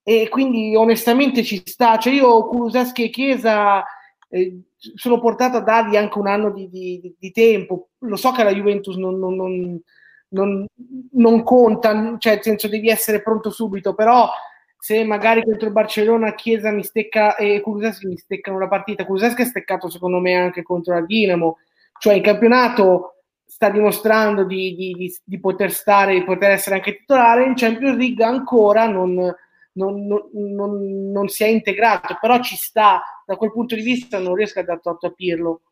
e 0.08 0.28
quindi 0.28 0.76
onestamente 0.76 1.42
ci 1.42 1.60
sta. 1.64 1.98
Cioè 1.98 2.12
io 2.12 2.46
Kuluseschi 2.46 3.02
e 3.02 3.10
Chiesa 3.10 3.84
eh, 4.28 4.60
sono 4.76 5.18
portato 5.18 5.56
a 5.56 5.62
dargli 5.62 5.96
anche 5.96 6.16
un 6.16 6.28
anno 6.28 6.52
di, 6.52 6.68
di, 6.68 7.12
di 7.18 7.30
tempo. 7.32 7.88
Lo 7.98 8.14
so 8.14 8.30
che 8.30 8.44
la 8.44 8.54
Juventus 8.54 8.94
non, 8.94 9.18
non, 9.18 9.34
non, 9.34 9.80
non, 10.28 10.64
non 11.10 11.42
conta, 11.42 12.14
cioè 12.18 12.34
nel 12.34 12.42
senso 12.44 12.68
devi 12.68 12.88
essere 12.88 13.20
pronto 13.20 13.50
subito, 13.50 13.94
però 13.94 14.30
se 14.78 15.02
magari 15.02 15.42
contro 15.42 15.66
il 15.66 15.72
Barcellona 15.72 16.36
Chiesa 16.36 16.70
mi 16.70 16.84
stecca 16.84 17.34
e 17.34 17.60
Kuluseschi 17.60 18.06
mi 18.06 18.16
steccano 18.16 18.60
la 18.60 18.68
partita, 18.68 19.04
Kuluseschi 19.04 19.42
è 19.42 19.46
steccato 19.46 19.90
secondo 19.90 20.20
me 20.20 20.36
anche 20.36 20.62
contro 20.62 20.94
la 20.94 21.00
Dinamo, 21.00 21.58
cioè 21.98 22.14
in 22.14 22.22
campionato 22.22 23.22
sta 23.44 23.70
dimostrando 23.70 24.44
di, 24.44 24.76
di, 24.76 24.92
di, 24.92 25.16
di 25.24 25.40
poter 25.40 25.72
stare, 25.72 26.14
di 26.14 26.22
poter 26.22 26.52
essere 26.52 26.76
anche 26.76 26.98
titolare, 26.98 27.44
in 27.44 27.54
Champions 27.56 27.96
League 27.96 28.24
ancora 28.24 28.86
non 28.86 29.34
non, 29.76 30.06
non, 30.06 31.10
non, 31.10 31.28
si 31.28 31.44
è 31.44 31.46
integrato, 31.46 32.16
però 32.20 32.40
ci 32.40 32.56
sta, 32.56 33.02
da 33.24 33.36
quel 33.36 33.52
punto 33.52 33.74
di 33.74 33.82
vista 33.82 34.18
non 34.18 34.34
riesco 34.34 34.60
a 34.60 34.64
dar 34.64 34.80
torto 34.80 35.06
a 35.06 35.12
Pirlo. 35.12 35.62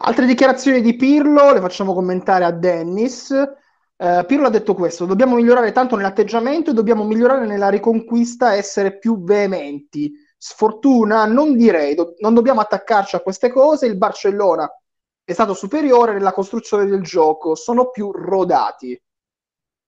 Altre 0.00 0.26
dichiarazioni 0.26 0.80
di 0.80 0.94
Pirlo 0.96 1.52
le 1.52 1.60
facciamo 1.60 1.94
commentare 1.94 2.44
a 2.44 2.52
Dennis. 2.52 3.30
Uh, 3.96 4.24
Pirlo 4.26 4.46
ha 4.46 4.50
detto 4.50 4.74
questo: 4.74 5.06
dobbiamo 5.06 5.36
migliorare 5.36 5.72
tanto 5.72 5.96
nell'atteggiamento 5.96 6.70
e 6.70 6.74
dobbiamo 6.74 7.04
migliorare 7.04 7.46
nella 7.46 7.68
riconquista, 7.68 8.54
essere 8.54 8.98
più 8.98 9.22
veementi. 9.24 10.12
Sfortuna, 10.36 11.24
non 11.26 11.56
direi, 11.56 11.96
do- 11.96 12.14
non 12.18 12.32
dobbiamo 12.32 12.60
attaccarci 12.60 13.16
a 13.16 13.20
queste 13.20 13.50
cose. 13.50 13.86
Il 13.86 13.96
Barcellona 13.96 14.70
è 15.24 15.32
stato 15.32 15.52
superiore 15.52 16.12
nella 16.12 16.32
costruzione 16.32 16.86
del 16.86 17.02
gioco, 17.02 17.56
sono 17.56 17.90
più 17.90 18.12
rodati. 18.12 19.00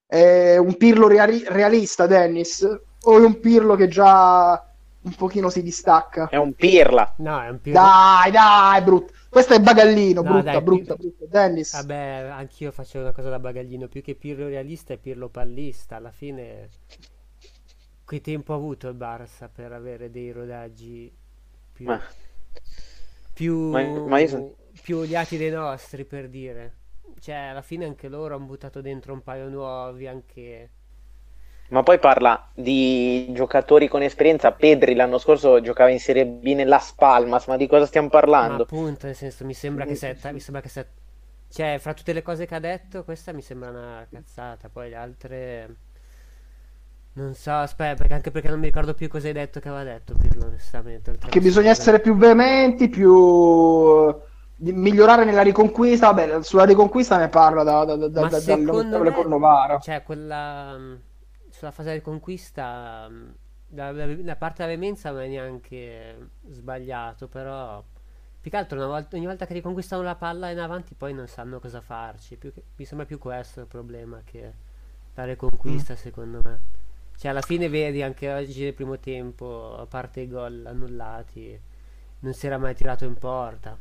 È 0.06 0.56
un 0.56 0.76
Pirlo 0.76 1.06
reali- 1.06 1.44
realista, 1.46 2.06
Dennis 2.06 2.66
o 3.02 3.18
è 3.18 3.24
un 3.24 3.40
Pirlo 3.40 3.74
che 3.76 3.88
già 3.88 4.64
un 5.02 5.14
pochino 5.14 5.48
si 5.48 5.62
distacca? 5.62 6.28
È 6.28 6.36
un 6.36 6.52
Pirla. 6.54 7.14
No, 7.18 7.42
è 7.42 7.48
un 7.48 7.60
Pirlo. 7.60 7.80
Dai, 7.80 8.30
dai, 8.30 8.82
brutto. 8.82 9.12
Questo 9.28 9.54
è 9.54 9.60
Bagallino, 9.60 10.22
no, 10.22 10.30
brutta, 10.30 10.50
dai, 10.52 10.62
brutta, 10.62 10.94
Pir... 10.96 11.14
brutta. 11.16 11.24
Dennis. 11.26 11.72
Vabbè, 11.72 12.30
anch'io 12.32 12.70
faccio 12.72 12.98
una 12.98 13.12
cosa 13.12 13.30
da 13.30 13.38
Bagallino, 13.38 13.88
più 13.88 14.02
che 14.02 14.14
Pirlo 14.14 14.48
realista 14.48 14.92
è 14.92 14.98
Pirlo 14.98 15.28
pallista. 15.28 15.96
Alla 15.96 16.10
fine, 16.10 16.68
che 18.04 18.20
tempo 18.20 18.52
ha 18.52 18.56
avuto 18.56 18.88
il 18.88 18.96
Barça 18.96 19.48
per 19.52 19.72
avere 19.72 20.10
dei 20.10 20.32
rodaggi 20.32 21.12
più... 21.72 21.86
Ma... 21.86 22.00
Più, 23.32 23.70
ma, 23.70 23.82
ma 23.82 24.26
sono... 24.26 24.54
più 24.82 24.98
odiati 24.98 25.38
dei 25.38 25.50
nostri, 25.50 26.04
per 26.04 26.28
dire. 26.28 26.74
Cioè, 27.20 27.34
alla 27.34 27.62
fine 27.62 27.86
anche 27.86 28.08
loro 28.08 28.34
hanno 28.34 28.44
buttato 28.44 28.82
dentro 28.82 29.14
un 29.14 29.22
paio 29.22 29.48
nuovi, 29.48 30.06
anche 30.06 30.70
ma 31.70 31.82
poi 31.82 31.98
parla 31.98 32.48
di 32.54 33.30
giocatori 33.32 33.88
con 33.88 34.02
esperienza. 34.02 34.52
Pedri 34.52 34.94
l'anno 34.94 35.18
scorso 35.18 35.60
giocava 35.60 35.90
in 35.90 36.00
Serie 36.00 36.26
B 36.26 36.54
nella 36.54 36.78
Spalmas, 36.78 37.46
ma 37.46 37.56
di 37.56 37.66
cosa 37.66 37.86
stiamo 37.86 38.08
parlando? 38.08 38.56
Ma 38.56 38.62
appunto, 38.62 39.06
nel 39.06 39.14
senso, 39.14 39.44
mi 39.44 39.54
sembra 39.54 39.84
che 39.84 39.94
se, 39.94 40.16
mi 40.32 40.40
sembra 40.40 40.62
che 40.62 40.68
se, 40.68 40.86
cioè, 41.48 41.78
fra 41.80 41.94
tutte 41.94 42.12
le 42.12 42.22
cose 42.22 42.46
che 42.46 42.54
ha 42.54 42.60
detto, 42.60 43.04
questa 43.04 43.32
mi 43.32 43.42
sembra 43.42 43.70
una 43.70 44.06
cazzata. 44.10 44.68
Poi 44.68 44.90
le 44.90 44.96
altre 44.96 45.76
non 47.12 47.34
so, 47.34 47.52
aspetta, 47.52 47.96
perché 47.96 48.14
anche 48.14 48.30
perché 48.30 48.48
non 48.48 48.58
mi 48.58 48.66
ricordo 48.66 48.94
più 48.94 49.08
cosa 49.08 49.26
hai 49.28 49.32
detto 49.32 49.60
che 49.60 49.68
aveva 49.68 49.84
detto 49.84 50.14
Pirlo, 50.18 50.46
onestamente. 50.46 51.18
Che 51.28 51.40
bisogna 51.40 51.70
essere 51.70 52.00
più 52.00 52.16
veementi, 52.16 52.88
più 52.88 54.12
di 54.56 54.72
migliorare 54.72 55.24
nella 55.24 55.42
riconquista. 55.42 56.12
Vabbè, 56.12 56.42
sulla 56.42 56.64
riconquista 56.64 57.16
ne 57.16 57.28
parla 57.28 57.62
da, 57.62 57.84
da, 57.84 57.96
da, 57.96 58.08
da, 58.08 58.40
dall'onorevole 58.40 59.12
Cornovara. 59.12 59.78
Cioè, 59.78 60.02
quella 60.02 60.76
sulla 61.60 61.72
fase 61.72 61.92
di 61.92 62.00
conquista 62.00 63.06
la, 63.72 63.92
la, 63.92 64.06
la 64.06 64.36
parte 64.36 64.62
della 64.62 64.68
veemenza 64.68 65.10
non 65.10 65.20
è 65.20 65.28
neanche 65.28 66.30
sbagliato, 66.48 67.28
però 67.28 67.84
più 68.40 68.50
che 68.50 68.56
altro 68.56 68.86
volta, 68.86 69.16
ogni 69.16 69.26
volta 69.26 69.44
che 69.44 69.52
riconquistano 69.52 70.02
la 70.02 70.14
palla 70.14 70.48
in 70.48 70.58
avanti 70.58 70.94
poi 70.94 71.12
non 71.12 71.28
sanno 71.28 71.60
cosa 71.60 71.82
farci. 71.82 72.38
Che, 72.38 72.50
mi 72.76 72.84
sembra 72.86 73.06
più 73.06 73.18
questo 73.18 73.60
il 73.60 73.66
problema 73.66 74.22
che 74.24 74.54
la 75.12 75.24
riconquista, 75.26 75.92
mm. 75.92 75.96
secondo 75.96 76.40
me. 76.42 76.60
Cioè, 77.14 77.30
alla 77.30 77.42
fine 77.42 77.68
vedi 77.68 78.02
anche 78.02 78.32
oggi 78.32 78.62
nel 78.62 78.72
primo 78.72 78.98
tempo, 78.98 79.76
a 79.76 79.84
parte 79.84 80.20
i 80.20 80.28
gol 80.28 80.64
annullati, 80.64 81.60
non 82.20 82.32
si 82.32 82.46
era 82.46 82.56
mai 82.56 82.74
tirato 82.74 83.04
in 83.04 83.18
porta. 83.18 83.76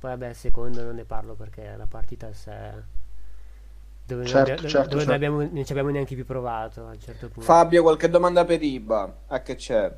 Poi, 0.00 0.10
vabbè, 0.10 0.30
il 0.30 0.34
secondo 0.34 0.82
non 0.82 0.96
ne 0.96 1.04
parlo 1.04 1.36
perché 1.36 1.76
la 1.76 1.86
partita 1.86 2.26
a 2.26 2.32
sé 2.32 2.98
dove, 4.14 4.26
certo, 4.26 4.62
non, 4.62 4.70
certo, 4.70 4.88
dove 4.88 5.00
certo. 5.00 5.12
Abbiamo, 5.12 5.38
non 5.38 5.64
ci 5.64 5.72
abbiamo 5.72 5.90
neanche 5.90 6.14
più 6.14 6.24
provato 6.24 6.86
a 6.86 6.90
un 6.90 7.00
certo 7.00 7.28
punto. 7.28 7.40
Fabio, 7.40 7.82
qualche 7.82 8.08
domanda 8.08 8.44
per 8.44 8.62
Iba? 8.62 9.16
A 9.28 9.40
che 9.40 9.54
c'è? 9.56 9.92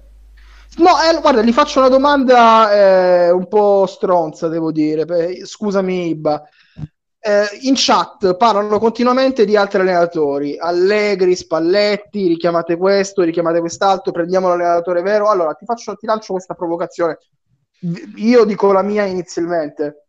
No, 0.76 0.90
eh, 1.00 1.20
guarda, 1.20 1.42
gli 1.42 1.52
faccio 1.52 1.80
una 1.80 1.88
domanda 1.88 2.72
eh, 2.72 3.30
un 3.30 3.46
po' 3.48 3.86
stronza, 3.86 4.48
devo 4.48 4.72
dire. 4.72 5.44
Scusami, 5.44 6.08
Iba. 6.08 6.42
Eh, 7.24 7.44
in 7.60 7.74
chat 7.76 8.34
parlano 8.36 8.80
continuamente 8.80 9.44
di 9.44 9.56
altri 9.56 9.80
allenatori, 9.80 10.58
Allegri, 10.58 11.36
Spalletti, 11.36 12.26
richiamate 12.26 12.76
questo, 12.76 13.22
richiamate 13.22 13.60
quest'altro, 13.60 14.10
prendiamo 14.10 14.48
l'allenatore 14.48 15.02
vero. 15.02 15.28
Allora, 15.28 15.54
ti, 15.54 15.64
faccio, 15.64 15.94
ti 15.94 16.06
lancio 16.06 16.32
questa 16.32 16.54
provocazione. 16.54 17.18
Io 18.16 18.44
dico 18.44 18.72
la 18.72 18.82
mia 18.82 19.04
inizialmente 19.04 20.06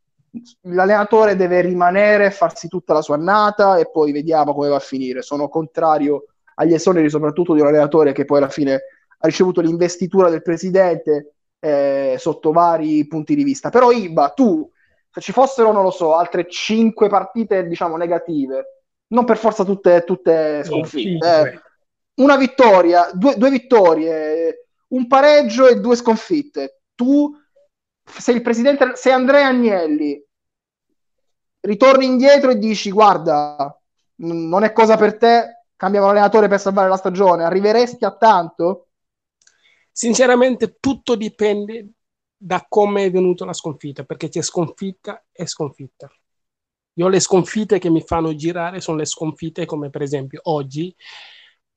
l'allenatore 0.61 1.36
deve 1.36 1.61
rimanere, 1.61 2.31
farsi 2.31 2.67
tutta 2.67 2.93
la 2.93 3.01
sua 3.01 3.15
annata 3.15 3.77
e 3.77 3.89
poi 3.89 4.11
vediamo 4.11 4.53
come 4.53 4.69
va 4.69 4.77
a 4.77 4.79
finire. 4.79 5.21
Sono 5.21 5.47
contrario 5.47 6.25
agli 6.55 6.73
esoneri, 6.73 7.09
soprattutto 7.09 7.53
di 7.53 7.61
un 7.61 7.67
allenatore 7.67 8.11
che 8.11 8.25
poi 8.25 8.38
alla 8.38 8.49
fine 8.49 8.73
ha 8.73 9.27
ricevuto 9.27 9.61
l'investitura 9.61 10.29
del 10.29 10.41
presidente 10.41 11.36
eh, 11.59 12.15
sotto 12.17 12.51
vari 12.51 13.07
punti 13.07 13.36
di 13.36 13.43
vista. 13.43 13.69
Però 13.69 13.91
Iba, 13.91 14.29
tu, 14.29 14.69
se 15.09 15.21
ci 15.21 15.31
fossero, 15.31 15.71
non 15.71 15.84
lo 15.84 15.91
so, 15.91 16.15
altre 16.15 16.47
cinque 16.49 17.07
partite, 17.09 17.67
diciamo, 17.67 17.95
negative, 17.95 18.81
non 19.07 19.25
per 19.25 19.38
forza 19.38 19.63
tutte, 19.63 20.03
tutte 20.03 20.63
sconfitte, 20.63 21.27
eh, 21.41 21.61
una 22.15 22.38
vittoria, 22.38 23.09
due, 23.13 23.36
due 23.38 23.49
vittorie, 23.49 24.67
un 24.89 25.07
pareggio 25.07 25.67
e 25.67 25.79
due 25.79 25.95
sconfitte. 25.95 26.81
Tu 26.95 27.31
se 28.05 28.31
il 28.31 28.41
presidente, 28.41 28.95
se 28.95 29.11
Andrea 29.11 29.47
Agnelli 29.47 30.23
ritorni 31.61 32.05
indietro 32.05 32.51
e 32.51 32.57
dici 32.57 32.91
guarda, 32.91 33.79
non 34.15 34.63
è 34.63 34.73
cosa 34.73 34.97
per 34.97 35.17
te, 35.17 35.65
cambiamo 35.75 36.07
allenatore 36.07 36.47
per 36.47 36.59
salvare 36.59 36.89
la 36.89 36.97
stagione, 36.97 37.43
arriveresti 37.43 38.05
a 38.05 38.15
tanto? 38.15 38.89
Sinceramente 39.91 40.77
tutto 40.79 41.15
dipende 41.15 41.91
da 42.35 42.65
come 42.67 43.05
è 43.05 43.11
venuta 43.11 43.45
la 43.45 43.53
sconfitta, 43.53 44.03
perché 44.03 44.27
c'è 44.27 44.41
sconfitta 44.41 45.25
e 45.31 45.47
sconfitta. 45.47 46.11
Io 46.95 47.07
le 47.07 47.19
sconfitte 47.19 47.79
che 47.79 47.89
mi 47.89 48.01
fanno 48.01 48.35
girare 48.35 48.81
sono 48.81 48.97
le 48.97 49.05
sconfitte 49.05 49.65
come 49.65 49.89
per 49.89 50.01
esempio 50.01 50.41
oggi, 50.43 50.93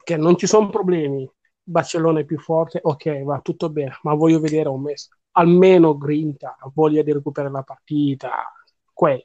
che 0.03 0.17
non 0.17 0.37
ci 0.37 0.47
sono 0.47 0.69
problemi, 0.69 1.29
Barcellona 1.63 2.21
è 2.21 2.25
più 2.25 2.39
forte, 2.39 2.81
ok, 2.83 3.23
va 3.23 3.41
tutto 3.41 3.71
bene, 3.71 3.99
ma 4.03 4.15
voglio 4.15 4.41
vedere 4.41 4.69
un 4.69 4.83
mese 4.83 5.09
almeno 5.37 5.97
grinta, 5.97 6.57
voglia 6.75 7.03
di 7.03 7.13
recuperare 7.13 7.53
la 7.53 7.63
partita, 7.63 8.53
quello. 8.93 9.25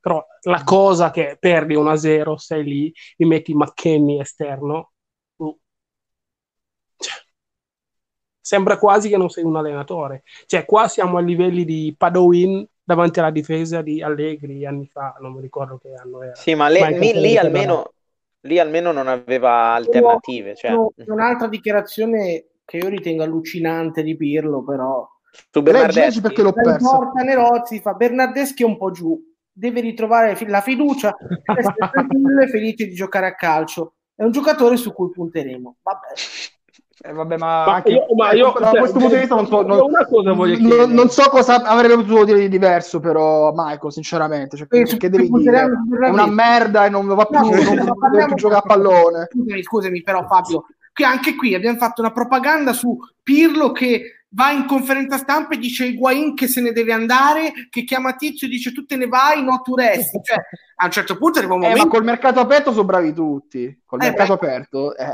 Però 0.00 0.24
la 0.42 0.62
cosa 0.64 1.10
che 1.10 1.36
perdi 1.38 1.74
1-0, 1.74 2.34
sei 2.36 2.64
lì, 2.64 2.92
mi 3.18 3.26
metti 3.26 3.54
McKenny 3.54 4.20
esterno, 4.20 4.92
uh. 5.36 5.58
cioè, 6.96 7.14
sembra 8.40 8.78
quasi 8.78 9.08
che 9.08 9.16
non 9.16 9.28
sei 9.28 9.44
un 9.44 9.56
allenatore. 9.56 10.22
Cioè, 10.46 10.64
qua 10.64 10.88
siamo 10.88 11.18
a 11.18 11.20
livelli 11.20 11.64
di 11.64 11.94
Padowin 11.96 12.66
davanti 12.82 13.18
alla 13.18 13.30
difesa 13.30 13.82
di 13.82 14.00
Allegri 14.00 14.64
anni 14.64 14.86
fa, 14.86 15.14
non 15.20 15.34
mi 15.34 15.42
ricordo 15.42 15.76
che 15.76 15.92
anno 15.92 16.22
era. 16.22 16.34
Sì, 16.36 16.54
ma 16.54 16.68
le, 16.68 16.98
lì, 16.98 17.12
lì 17.20 17.36
almeno, 17.36 17.92
lì 18.42 18.58
almeno 18.58 18.92
non 18.92 19.08
aveva 19.08 19.74
alternative. 19.74 20.54
Cioè. 20.54 20.72
Un'altra 21.06 21.48
dichiarazione 21.48 22.46
che 22.64 22.76
io 22.78 22.88
ritengo 22.88 23.24
allucinante 23.24 24.02
di 24.02 24.16
Pirlo, 24.16 24.62
però 24.62 25.06
su 25.50 25.62
Bernardeschi 25.62 26.20
perché 26.20 26.42
l'ho 26.42 26.52
perso. 26.52 26.88
Porta 26.96 27.22
Nerozzi 27.22 27.80
fa 27.80 27.94
Bernardeschi 27.94 28.62
è 28.62 28.66
un 28.66 28.76
po' 28.76 28.90
giù, 28.90 29.18
deve 29.52 29.80
ritrovare 29.80 30.36
la 30.46 30.60
fiducia, 30.60 31.16
essere 31.56 31.74
tranquillo 31.90 32.40
e 32.42 32.48
felice 32.48 32.86
di 32.86 32.94
giocare 32.94 33.26
a 33.26 33.34
calcio. 33.34 33.94
È 34.14 34.24
un 34.24 34.30
giocatore 34.32 34.76
su 34.76 34.92
cui 34.92 35.10
punteremo. 35.10 35.76
Vabbè. 35.82 36.06
Eh, 37.00 37.12
vabbè, 37.12 37.36
ma, 37.36 37.64
Ma 37.64 37.74
anche 37.76 37.90
io- 37.92 38.06
ma 38.16 38.32
io- 38.32 38.52
da 38.58 38.70
cioè, 38.70 38.78
questo 38.80 38.98
punto 38.98 39.14
di 39.14 39.20
vista 39.20 39.36
non 39.36 39.46
so, 39.46 39.62
non, 39.62 39.78
una 39.82 40.04
cosa 40.04 40.32
voglio 40.32 40.58
non- 40.76 40.90
non 40.90 41.08
so 41.10 41.28
cosa 41.30 41.62
avrebbe 41.62 41.94
potuto 41.94 42.24
dire 42.24 42.40
di 42.40 42.48
diverso, 42.48 42.98
però 42.98 43.52
Michael, 43.54 43.92
sinceramente, 43.92 44.56
cioè, 44.56 44.66
Eh, 44.68 44.82
che, 44.96 45.08
devi 45.08 45.28
dire? 45.30 45.60
È 46.02 46.08
una 46.08 46.26
merda 46.26 46.86
e 46.86 46.88
non 46.88 47.06
va 47.06 47.24
più, 47.26 47.38
No, 47.38 47.50
non, 47.50 47.74
non 47.76 47.96
parliamo- 47.98 48.26
più 48.26 48.34
giocare 48.34 48.60
a 48.64 48.66
pallone. 48.66 49.28
Scusami, 49.30 49.62
scusami, 49.62 50.02
però 50.02 50.26
Fabio, 50.26 50.64
che 50.92 51.04
anche 51.04 51.36
qui 51.36 51.54
abbiamo 51.54 51.78
fatto 51.78 52.00
una 52.00 52.10
propaganda 52.10 52.72
su 52.72 52.98
Pirlo 53.22 53.70
che 53.70 54.17
va 54.30 54.50
in 54.50 54.66
conferenza 54.66 55.16
stampa 55.16 55.54
e 55.54 55.58
dice 55.58 55.86
Higuain 55.86 56.34
che 56.34 56.48
se 56.48 56.60
ne 56.60 56.72
deve 56.72 56.92
andare, 56.92 57.52
che 57.70 57.84
chiama 57.84 58.14
Tizio 58.14 58.46
e 58.46 58.50
dice 58.50 58.72
tu 58.72 58.84
te 58.84 58.96
ne 58.96 59.06
vai, 59.06 59.42
no 59.42 59.60
tu 59.62 59.74
resti. 59.74 60.20
Cioè, 60.22 60.36
a 60.80 60.84
un 60.84 60.90
certo 60.90 61.16
punto 61.16 61.38
arriva 61.38 61.54
un 61.54 61.62
Eh, 61.62 61.68
momento... 61.68 61.86
ma 61.86 61.90
col 61.92 62.04
mercato 62.04 62.38
aperto 62.40 62.70
sono 62.72 62.84
bravi 62.84 63.12
tutti. 63.12 63.82
Col 63.84 64.00
Eh, 64.02 64.04
mercato 64.04 64.36
beh. 64.36 64.46
aperto 64.46 64.96
eh, 64.96 65.06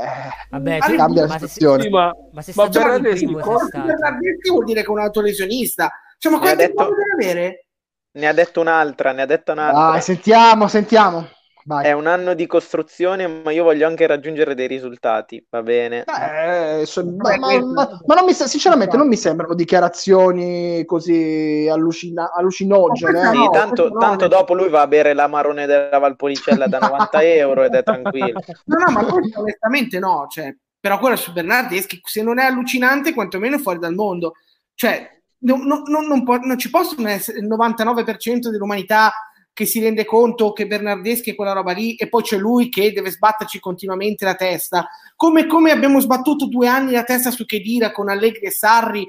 Vabbè, 0.49 0.77
Ma 0.79 0.85
tu- 0.85 0.95
cambia 0.95 1.21
la 1.21 1.27
ma 1.27 1.39
se- 1.39 1.47
situazione. 1.47 1.83
Sì, 1.83 1.89
ma, 1.89 2.11
Ma 2.33 2.41
se 2.41 2.51
ma 2.55 2.63
sta 2.63 2.69
giocando 2.69 2.95
il 2.95 3.01
Bernardeschi 3.01 3.67
stato. 3.69 3.85
Bernardeschi 3.85 4.49
vuol 4.49 4.63
dire 4.65 4.81
che 4.81 4.87
è 4.87 4.89
un 4.91 4.99
autolesionista. 4.99 5.91
Cioè, 6.17 6.31
ma 6.31 6.39
quanti 6.39 6.57
detto- 6.57 6.83
deve 6.83 7.03
avere? 7.13 7.65
Ne 8.11 8.27
ha 8.27 8.33
detto 8.33 8.61
un'altra, 8.61 9.11
ne 9.11 9.21
ha 9.23 9.25
detto 9.25 9.51
un'altra. 9.53 9.91
Dai, 9.91 10.01
sentiamo, 10.01 10.67
sentiamo. 10.67 11.27
Vai. 11.67 11.83
È 11.85 11.93
un 11.93 12.05
anno 12.05 12.35
di 12.35 12.45
costruzione, 12.45 13.25
ma 13.25 13.49
io 13.49 13.63
voglio 13.63 13.87
anche 13.87 14.05
raggiungere 14.05 14.53
dei 14.53 14.67
risultati, 14.67 15.43
va 15.49 15.63
bene? 15.63 16.03
Eh, 16.05 16.85
so- 16.85 17.03
ma, 17.03 17.35
ma- 17.37 17.59
ma- 17.59 17.99
ma 18.05 18.13
non 18.13 18.23
mi, 18.25 18.33
sinceramente 18.33 18.95
non 18.97 19.07
mi 19.07 19.17
sembrano 19.17 19.55
dichiarazioni 19.55 20.85
così 20.85 21.67
allucina- 21.67 22.31
allucinogene. 22.31 23.19
Eh. 23.19 23.25
Sì, 23.31 23.37
no, 23.37 23.49
tanto, 23.49 23.89
no, 23.89 23.97
tanto 23.97 24.27
nel- 24.27 24.37
dopo 24.37 24.53
lui 24.53 24.69
va 24.69 24.81
a 24.81 24.87
bere 24.87 25.13
l'amarone 25.13 25.65
della 25.65 25.97
Valpolicella 25.97 26.67
da 26.67 26.77
90 26.77 27.23
euro 27.23 27.63
ed 27.63 27.73
è 27.73 27.81
tranquillo. 27.81 28.39
No, 28.65 28.77
no, 28.77 28.91
ma 28.91 29.03
questo 29.05 29.39
onestamente 29.39 29.97
no. 29.97 30.27
Cioè, 30.29 30.55
però 30.79 30.99
quello 30.99 31.15
su 31.15 31.31
Bernardeschi, 31.33 31.99
se 32.03 32.21
non 32.21 32.37
è 32.37 32.45
allucinante, 32.45 33.11
quantomeno 33.15 33.55
è 33.55 33.59
fuori 33.59 33.79
dal 33.79 33.95
mondo. 33.95 34.33
Cioè, 34.75 35.09
no- 35.39 35.57
no- 35.63 35.81
no- 35.83 36.01
non, 36.01 36.23
può- 36.23 36.37
non 36.37 36.59
ci 36.59 36.69
possono 36.69 37.07
essere 37.07 37.39
il 37.39 37.47
99% 37.47 38.51
dell'umanità 38.51 39.11
che 39.55 39.65
si 39.65 39.79
rende 39.79 40.03
conto 40.03 40.51
che 40.51 40.67
Bernardeschi 40.67 41.31
è 41.31 41.35
quella 41.35 41.53
roba 41.53 41.71
lì 41.71 41.95
e 41.95 42.09
poi 42.09 42.23
c'è 42.23 42.35
lui 42.35 42.67
che 42.67 42.91
deve 42.91 43.09
sbatterci 43.09 43.61
continuamente 43.61 44.25
la 44.25 44.35
testa. 44.35 44.85
Come, 45.15 45.47
come 45.47 45.71
abbiamo 45.71 46.01
sbattuto 46.01 46.47
due 46.47 46.67
anni 46.67 46.91
la 46.91 47.05
testa 47.05 47.31
su 47.31 47.45
Chedira 47.45 47.93
con 47.93 48.09
Allegri 48.09 48.47
e 48.47 48.51
Sarri, 48.51 49.07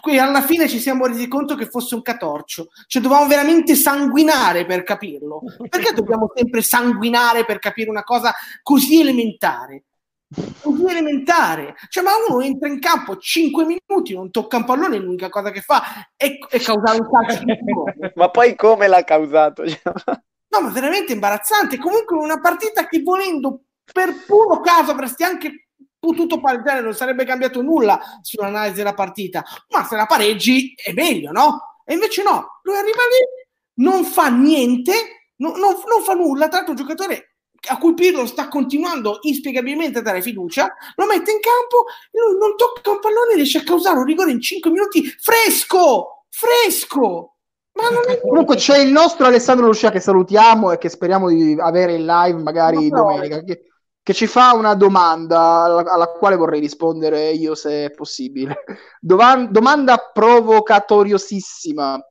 qui 0.00 0.16
alla 0.16 0.42
fine 0.42 0.68
ci 0.68 0.78
siamo 0.78 1.06
resi 1.06 1.26
conto 1.26 1.56
che 1.56 1.66
fosse 1.66 1.96
un 1.96 2.02
catorcio. 2.02 2.68
Cioè, 2.86 3.02
dovevamo 3.02 3.26
veramente 3.26 3.74
sanguinare 3.74 4.64
per 4.64 4.84
capirlo. 4.84 5.42
Perché 5.68 5.92
dobbiamo 5.92 6.30
sempre 6.36 6.62
sanguinare 6.62 7.44
per 7.44 7.58
capire 7.58 7.90
una 7.90 8.04
cosa 8.04 8.32
così 8.62 9.00
elementare? 9.00 9.86
Così 10.32 10.84
elementare. 10.86 11.74
Cioè, 11.88 12.04
ma 12.04 12.12
uno 12.28 12.40
entra 12.40 12.68
in 12.68 12.78
campo 12.78 13.16
5 13.16 13.64
minuti, 13.64 14.14
non 14.14 14.30
tocca 14.30 14.58
un 14.58 14.64
pallone, 14.64 14.98
l'unica 14.98 15.28
cosa 15.28 15.50
che 15.50 15.60
fa 15.60 16.08
è, 16.16 16.38
è 16.48 16.60
causare 16.60 17.00
un 17.00 17.08
calcio. 17.10 17.44
Ma 18.14 18.30
poi 18.30 18.54
come 18.54 18.86
l'ha 18.86 19.02
causato? 19.02 19.64
No, 19.64 20.60
ma 20.62 20.68
veramente 20.70 21.12
imbarazzante. 21.12 21.78
Comunque 21.78 22.16
una 22.16 22.40
partita 22.40 22.86
che 22.86 23.02
volendo 23.02 23.62
per 23.92 24.24
puro 24.26 24.60
caso 24.60 24.90
avresti 24.90 25.22
anche 25.22 25.68
potuto 25.98 26.40
pareggiare, 26.40 26.80
non 26.80 26.94
sarebbe 26.94 27.24
cambiato 27.24 27.62
nulla 27.62 28.00
sull'analisi 28.20 28.76
della 28.76 28.94
partita. 28.94 29.44
Ma 29.68 29.84
se 29.84 29.96
la 29.96 30.06
pareggi 30.06 30.74
è 30.74 30.92
meglio, 30.92 31.30
no? 31.30 31.82
E 31.84 31.94
invece 31.94 32.22
no, 32.22 32.60
lui 32.62 32.76
arriva 32.76 33.02
lì, 33.02 33.84
non 33.84 34.04
fa 34.04 34.28
niente, 34.28 34.92
no- 35.36 35.56
non, 35.56 35.74
non 35.86 36.02
fa 36.02 36.14
nulla. 36.14 36.48
Tra 36.48 36.58
l'altro 36.58 36.72
un 36.72 36.80
giocatore 36.80 37.29
a 37.68 37.78
cui 37.78 37.94
Pirlo 37.94 38.26
sta 38.26 38.48
continuando 38.48 39.18
inspiegabilmente 39.22 39.98
a 39.98 40.02
dare 40.02 40.22
fiducia, 40.22 40.74
lo 40.96 41.06
mette 41.06 41.30
in 41.30 41.40
campo, 41.40 41.84
lui 42.12 42.38
non 42.38 42.56
tocca 42.56 42.90
un 42.90 43.00
pallone 43.00 43.34
riesce 43.34 43.58
a 43.58 43.62
causare 43.62 43.98
un 43.98 44.04
rigore 44.04 44.30
in 44.30 44.40
5 44.40 44.70
minuti 44.70 45.04
fresco, 45.04 46.24
fresco. 46.30 47.34
Ma 47.72 47.88
non 47.90 48.02
è 48.08 48.20
Comunque 48.20 48.56
c'è 48.56 48.78
il 48.78 48.90
nostro 48.90 49.26
Alessandro 49.26 49.66
Lucia 49.66 49.90
che 49.90 50.00
salutiamo 50.00 50.72
e 50.72 50.78
che 50.78 50.88
speriamo 50.88 51.28
di 51.28 51.56
avere 51.58 51.94
in 51.94 52.04
live 52.04 52.42
magari 52.42 52.88
Ma 52.88 52.96
no. 52.96 53.02
domenica, 53.04 53.42
che, 53.42 53.70
che 54.02 54.12
ci 54.12 54.26
fa 54.26 54.54
una 54.54 54.74
domanda 54.74 55.62
alla, 55.62 55.84
alla 55.92 56.08
quale 56.08 56.36
vorrei 56.36 56.60
rispondere 56.60 57.30
io 57.30 57.54
se 57.54 57.86
è 57.86 57.90
possibile. 57.90 58.64
Dovan- 59.00 59.52
domanda 59.52 60.10
provocatoriosissima. 60.12 62.04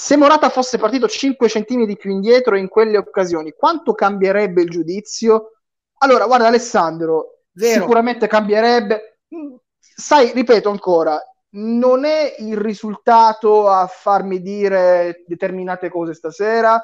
Se 0.00 0.16
Morata 0.16 0.48
fosse 0.48 0.78
partito 0.78 1.06
5 1.06 1.46
centimetri 1.46 1.94
più 1.98 2.10
indietro 2.10 2.56
in 2.56 2.68
quelle 2.68 2.96
occasioni, 2.96 3.52
quanto 3.52 3.92
cambierebbe 3.92 4.62
il 4.62 4.70
giudizio? 4.70 5.58
Allora, 5.98 6.24
guarda 6.24 6.46
Alessandro, 6.46 7.42
Zero. 7.54 7.82
sicuramente 7.82 8.26
cambierebbe. 8.26 9.18
Mm, 9.34 9.56
Sai, 9.78 10.32
ripeto 10.32 10.70
ancora, 10.70 11.20
non 11.50 12.06
è 12.06 12.34
il 12.38 12.56
risultato 12.56 13.68
a 13.68 13.86
farmi 13.88 14.40
dire 14.40 15.22
determinate 15.26 15.90
cose 15.90 16.14
stasera, 16.14 16.82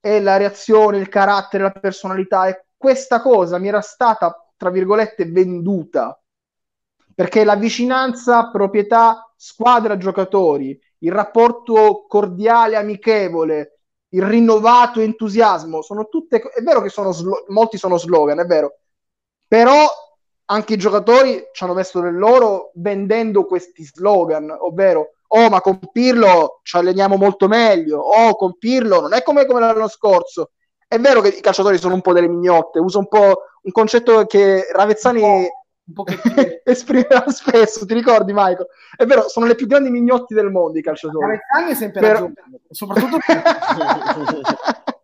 è 0.00 0.18
la 0.18 0.36
reazione, 0.36 0.98
il 0.98 1.08
carattere, 1.08 1.62
la 1.62 1.70
personalità. 1.70 2.48
E 2.48 2.64
questa 2.76 3.20
cosa 3.20 3.58
mi 3.58 3.68
era 3.68 3.80
stata, 3.80 4.44
tra 4.56 4.70
virgolette, 4.70 5.24
venduta 5.26 6.20
perché 7.14 7.44
la 7.44 7.56
vicinanza, 7.56 8.50
proprietà, 8.50 9.32
squadra, 9.36 9.96
giocatori, 9.96 10.78
il 10.98 11.12
rapporto 11.12 12.06
cordiale, 12.08 12.76
amichevole, 12.76 13.80
il 14.10 14.22
rinnovato 14.22 15.00
entusiasmo, 15.00 15.82
sono 15.82 16.08
tutte. 16.08 16.40
È 16.40 16.62
vero 16.62 16.80
che 16.80 16.88
sono 16.88 17.12
slo- 17.12 17.44
molti 17.48 17.76
sono 17.78 17.98
slogan, 17.98 18.38
è 18.38 18.44
vero, 18.44 18.78
però 19.46 19.86
anche 20.46 20.74
i 20.74 20.78
giocatori 20.78 21.42
ci 21.52 21.64
hanno 21.64 21.74
messo 21.74 22.00
del 22.00 22.16
loro 22.16 22.70
vendendo 22.74 23.44
questi 23.44 23.84
slogan, 23.84 24.50
ovvero 24.50 25.10
oh 25.28 25.48
ma 25.48 25.60
con 25.60 25.80
Pirlo 25.90 26.60
ci 26.62 26.76
alleniamo 26.76 27.16
molto 27.16 27.48
meglio, 27.48 27.98
oh 27.98 28.36
con 28.36 28.56
Pirlo 28.58 29.00
non 29.00 29.12
è 29.12 29.22
come, 29.22 29.46
come 29.46 29.60
l'anno 29.60 29.88
scorso. 29.88 30.50
È 30.86 30.98
vero 30.98 31.20
che 31.20 31.28
i 31.28 31.40
calciatori 31.40 31.78
sono 31.78 31.94
un 31.94 32.00
po' 32.00 32.12
delle 32.12 32.28
mignotte, 32.28 32.78
uso 32.78 32.98
un 33.00 33.08
po' 33.08 33.42
un 33.62 33.72
concetto 33.72 34.24
che 34.26 34.68
Ravezzani 34.70 35.48
un 35.86 35.94
pochettino. 35.94 36.34
esprimeva 36.64 37.28
spesso, 37.28 37.86
ti 37.86 37.94
ricordi 37.94 38.32
Michael? 38.32 38.66
È 38.96 39.04
vero, 39.04 39.28
sono 39.28 39.46
le 39.46 39.54
più 39.54 39.66
grandi 39.66 39.90
mignotti 39.90 40.34
del 40.34 40.50
mondo 40.50 40.78
i 40.78 40.82
calciatori. 40.82 41.26
Gavezzani 41.26 41.70
è 41.70 41.74
sempre 41.74 42.00
Però- 42.00 42.12
ragione, 42.20 42.34
soprattutto 42.70 43.18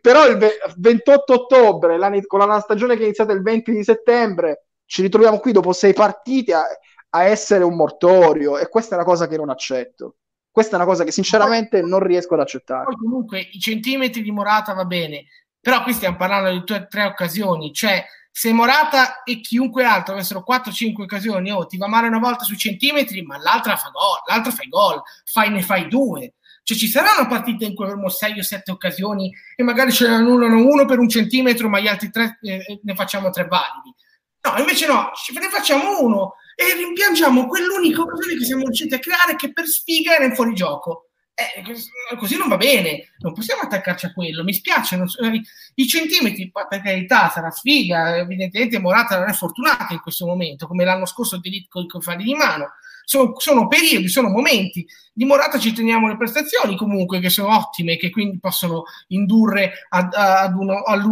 Però 0.00 0.26
il 0.26 0.36
ve- 0.36 0.58
28 0.76 1.32
ottobre, 1.32 1.98
con 2.26 2.38
la 2.40 2.60
stagione 2.60 2.94
che 2.94 3.02
è 3.02 3.04
iniziata 3.04 3.32
il 3.32 3.42
20 3.42 3.72
di 3.72 3.84
settembre, 3.84 4.66
ci 4.86 5.02
ritroviamo 5.02 5.38
qui 5.38 5.52
dopo 5.52 5.72
sei 5.72 5.92
partite 5.92 6.54
a, 6.54 6.64
a 7.10 7.24
essere 7.24 7.64
un 7.64 7.74
mortorio 7.74 8.58
e 8.58 8.68
questa 8.68 8.94
è 8.94 8.98
una 8.98 9.06
cosa 9.06 9.26
che 9.28 9.36
non 9.36 9.50
accetto. 9.50 10.16
Questa 10.50 10.72
è 10.72 10.76
una 10.76 10.86
cosa 10.88 11.04
che 11.04 11.12
sinceramente 11.12 11.80
non 11.82 12.00
riesco 12.00 12.34
ad 12.34 12.40
accettare. 12.40 12.84
Poi 12.84 12.96
comunque 12.96 13.48
i 13.52 13.60
centimetri 13.60 14.22
di 14.22 14.32
Morata 14.32 14.72
va 14.72 14.84
bene, 14.84 15.26
però 15.60 15.82
qui 15.82 15.92
stiamo 15.92 16.16
parlando 16.16 16.50
di 16.50 16.64
due, 16.64 16.86
tre 16.88 17.04
occasioni, 17.04 17.72
cioè 17.72 18.04
se 18.30 18.52
Morata 18.52 19.22
e 19.22 19.40
chiunque 19.40 19.84
altro 19.84 20.14
avessero 20.14 20.44
4-5 20.48 21.02
occasioni, 21.02 21.50
oh, 21.50 21.66
ti 21.66 21.76
va 21.76 21.88
male 21.88 22.06
una 22.06 22.18
volta 22.18 22.44
sui 22.44 22.56
centimetri, 22.56 23.22
ma 23.22 23.38
l'altra 23.38 23.76
fa 23.76 23.90
gol, 23.90 24.22
l'altra 24.26 24.52
fai 24.52 24.68
gol, 24.68 25.02
fai, 25.24 25.50
ne 25.50 25.62
fai 25.62 25.88
due. 25.88 26.34
Cioè 26.62 26.76
ci 26.76 26.88
sarà 26.88 27.08
una 27.18 27.26
partita 27.26 27.64
in 27.64 27.74
cui 27.74 27.84
avremo 27.84 28.08
6 28.08 28.38
o 28.38 28.42
7 28.42 28.70
occasioni 28.70 29.34
e 29.56 29.62
magari 29.62 29.92
ce 29.92 30.06
ne 30.06 30.14
annullano 30.14 30.64
uno 30.64 30.84
per 30.84 30.98
un 30.98 31.08
centimetro, 31.08 31.68
ma 31.68 31.80
gli 31.80 31.88
altri 31.88 32.10
tre 32.10 32.38
eh, 32.42 32.80
ne 32.82 32.94
facciamo 32.94 33.30
tre 33.30 33.46
validi. 33.46 33.94
No, 34.42 34.56
invece 34.58 34.86
no, 34.86 35.10
ci- 35.14 35.36
ne 35.36 35.48
facciamo 35.48 36.00
uno 36.00 36.34
e 36.54 36.74
rimpiangiamo 36.74 37.46
quell'unica 37.46 38.02
occasione 38.02 38.38
che 38.38 38.44
siamo 38.44 38.64
riusciti 38.64 38.94
a 38.94 38.98
creare 38.98 39.36
che 39.36 39.52
per 39.52 39.66
sfiga 39.66 40.14
era 40.14 40.24
in 40.24 40.34
fuorigioco. 40.34 41.09
Eh, 41.56 41.62
cos- 41.62 41.88
così 42.18 42.36
non 42.36 42.48
va 42.48 42.56
bene, 42.56 43.12
non 43.18 43.32
possiamo 43.32 43.62
attaccarci 43.62 44.06
a 44.06 44.12
quello. 44.12 44.44
Mi 44.44 44.52
spiace, 44.52 45.00
so- 45.06 45.24
i, 45.24 45.42
i 45.76 45.86
centimetri, 45.86 46.50
per 46.50 46.82
carità, 46.82 47.30
sarà 47.30 47.50
sfiga. 47.50 48.16
Evidentemente 48.16 48.78
Morata 48.78 49.18
non 49.18 49.28
è 49.28 49.32
fortunata 49.32 49.94
in 49.94 50.00
questo 50.00 50.26
momento, 50.26 50.66
come 50.66 50.84
l'anno 50.84 51.06
scorso 51.06 51.38
di 51.38 51.66
con 51.68 51.84
i 51.84 52.02
falli 52.02 52.24
di 52.24 52.34
mano. 52.34 52.72
Sono, 53.04 53.32
sono 53.38 53.66
periodi, 53.66 54.08
sono 54.08 54.28
momenti. 54.28 54.86
Di 55.12 55.24
Morata 55.24 55.58
ci 55.58 55.72
teniamo 55.72 56.06
le 56.06 56.16
prestazioni 56.16 56.76
comunque 56.76 57.18
che 57.18 57.28
sono 57.28 57.56
ottime, 57.56 57.96
che 57.96 58.10
quindi 58.10 58.38
possono 58.38 58.84
indurre 59.08 59.86
ad, 59.88 60.12
ad, 60.14 60.54
uno, 60.54 60.82
ad 60.82 61.04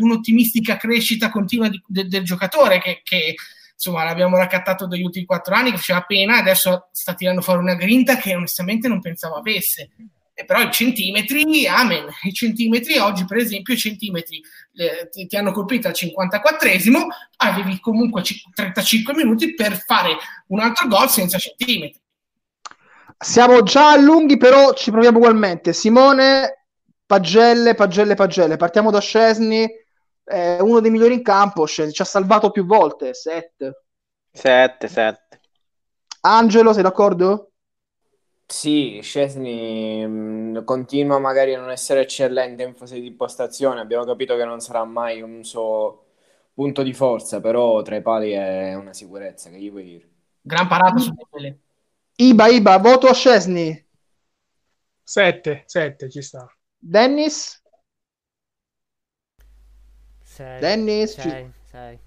un'ottimistica 0.00 0.76
crescita 0.76 1.30
continua 1.30 1.68
di- 1.68 1.82
de- 1.86 2.06
del 2.06 2.22
giocatore 2.22 2.78
che, 2.80 3.00
che 3.02 3.34
insomma 3.76 4.04
l'abbiamo 4.04 4.36
raccattato 4.36 4.86
dagli 4.86 5.02
ultimi 5.02 5.26
quattro 5.26 5.54
anni 5.54 5.70
che 5.70 5.76
faceva 5.76 6.00
pena 6.02 6.38
adesso 6.38 6.88
sta 6.92 7.14
tirando 7.14 7.42
fuori 7.42 7.60
una 7.60 7.74
grinta 7.74 8.16
che 8.16 8.34
onestamente 8.34 8.88
non 8.88 9.00
pensavo 9.00 9.34
avesse 9.34 9.90
e 10.38 10.44
però 10.44 10.60
i 10.60 10.70
centimetri, 10.70 11.66
amen, 11.66 12.08
i 12.24 12.32
centimetri 12.32 12.98
oggi 12.98 13.24
per 13.24 13.38
esempio 13.38 13.72
i 13.72 13.78
centimetri 13.78 14.42
eh, 14.74 15.08
ti, 15.08 15.26
ti 15.26 15.34
hanno 15.34 15.50
colpito 15.50 15.88
al 15.88 15.94
54esimo, 15.96 17.06
avevi 17.38 17.80
comunque 17.80 18.22
ci- 18.22 18.42
35 18.54 19.14
minuti 19.14 19.54
per 19.54 19.82
fare 19.82 20.14
un 20.48 20.60
altro 20.60 20.88
gol 20.88 21.08
senza 21.08 21.38
centimetri. 21.38 21.98
Siamo 23.18 23.62
già 23.62 23.96
lunghi, 23.96 24.36
però 24.36 24.74
ci 24.74 24.90
proviamo 24.90 25.16
ugualmente. 25.16 25.72
Simone, 25.72 26.66
Pagelle, 27.06 27.74
Pagelle, 27.74 28.14
Pagelle. 28.14 28.56
Partiamo 28.58 28.90
da 28.90 29.00
Scesni, 29.00 29.66
eh, 30.26 30.60
uno 30.60 30.80
dei 30.80 30.90
migliori 30.90 31.14
in 31.14 31.22
campo. 31.22 31.66
Ci 31.66 31.82
ha 31.82 32.04
salvato 32.04 32.50
più 32.50 32.64
volte. 32.66 33.14
Set. 33.14 33.84
7, 34.32 34.88
7. 34.88 35.40
Angelo, 36.20 36.72
sei 36.72 36.82
d'accordo? 36.82 37.52
Sì, 38.48 39.00
Scesni 39.02 40.06
mh, 40.06 40.64
continua 40.64 41.18
magari 41.18 41.54
a 41.54 41.60
non 41.60 41.70
essere 41.70 42.02
eccellente 42.02 42.62
in 42.62 42.74
fase 42.74 43.00
di 43.00 43.06
impostazione. 43.08 43.80
Abbiamo 43.80 44.04
capito 44.04 44.36
che 44.36 44.44
non 44.44 44.60
sarà 44.60 44.84
mai 44.84 45.20
un 45.20 45.42
suo 45.44 46.04
punto 46.54 46.82
di 46.82 46.92
forza, 46.92 47.40
però 47.40 47.82
tra 47.82 47.96
i 47.96 48.02
pali 48.02 48.30
è 48.32 48.74
una 48.74 48.92
sicurezza, 48.92 49.50
che 49.50 49.58
gli 49.58 49.70
vuoi 49.70 49.82
dire? 49.84 50.08
Gran 50.40 50.68
parata 50.68 50.98
su 50.98 51.12
Dembélé. 51.12 51.58
Iba, 52.18 52.48
Iba, 52.48 52.78
voto 52.78 53.08
a 53.08 53.14
Scesni. 53.14 53.84
7, 55.04 55.64
7 55.66 56.08
ci 56.10 56.22
sta. 56.22 56.46
Dennis? 56.78 57.62
Sei, 60.36 60.60
Dennis? 60.60 61.14
sei, 61.14 61.50
sei. 61.62 61.98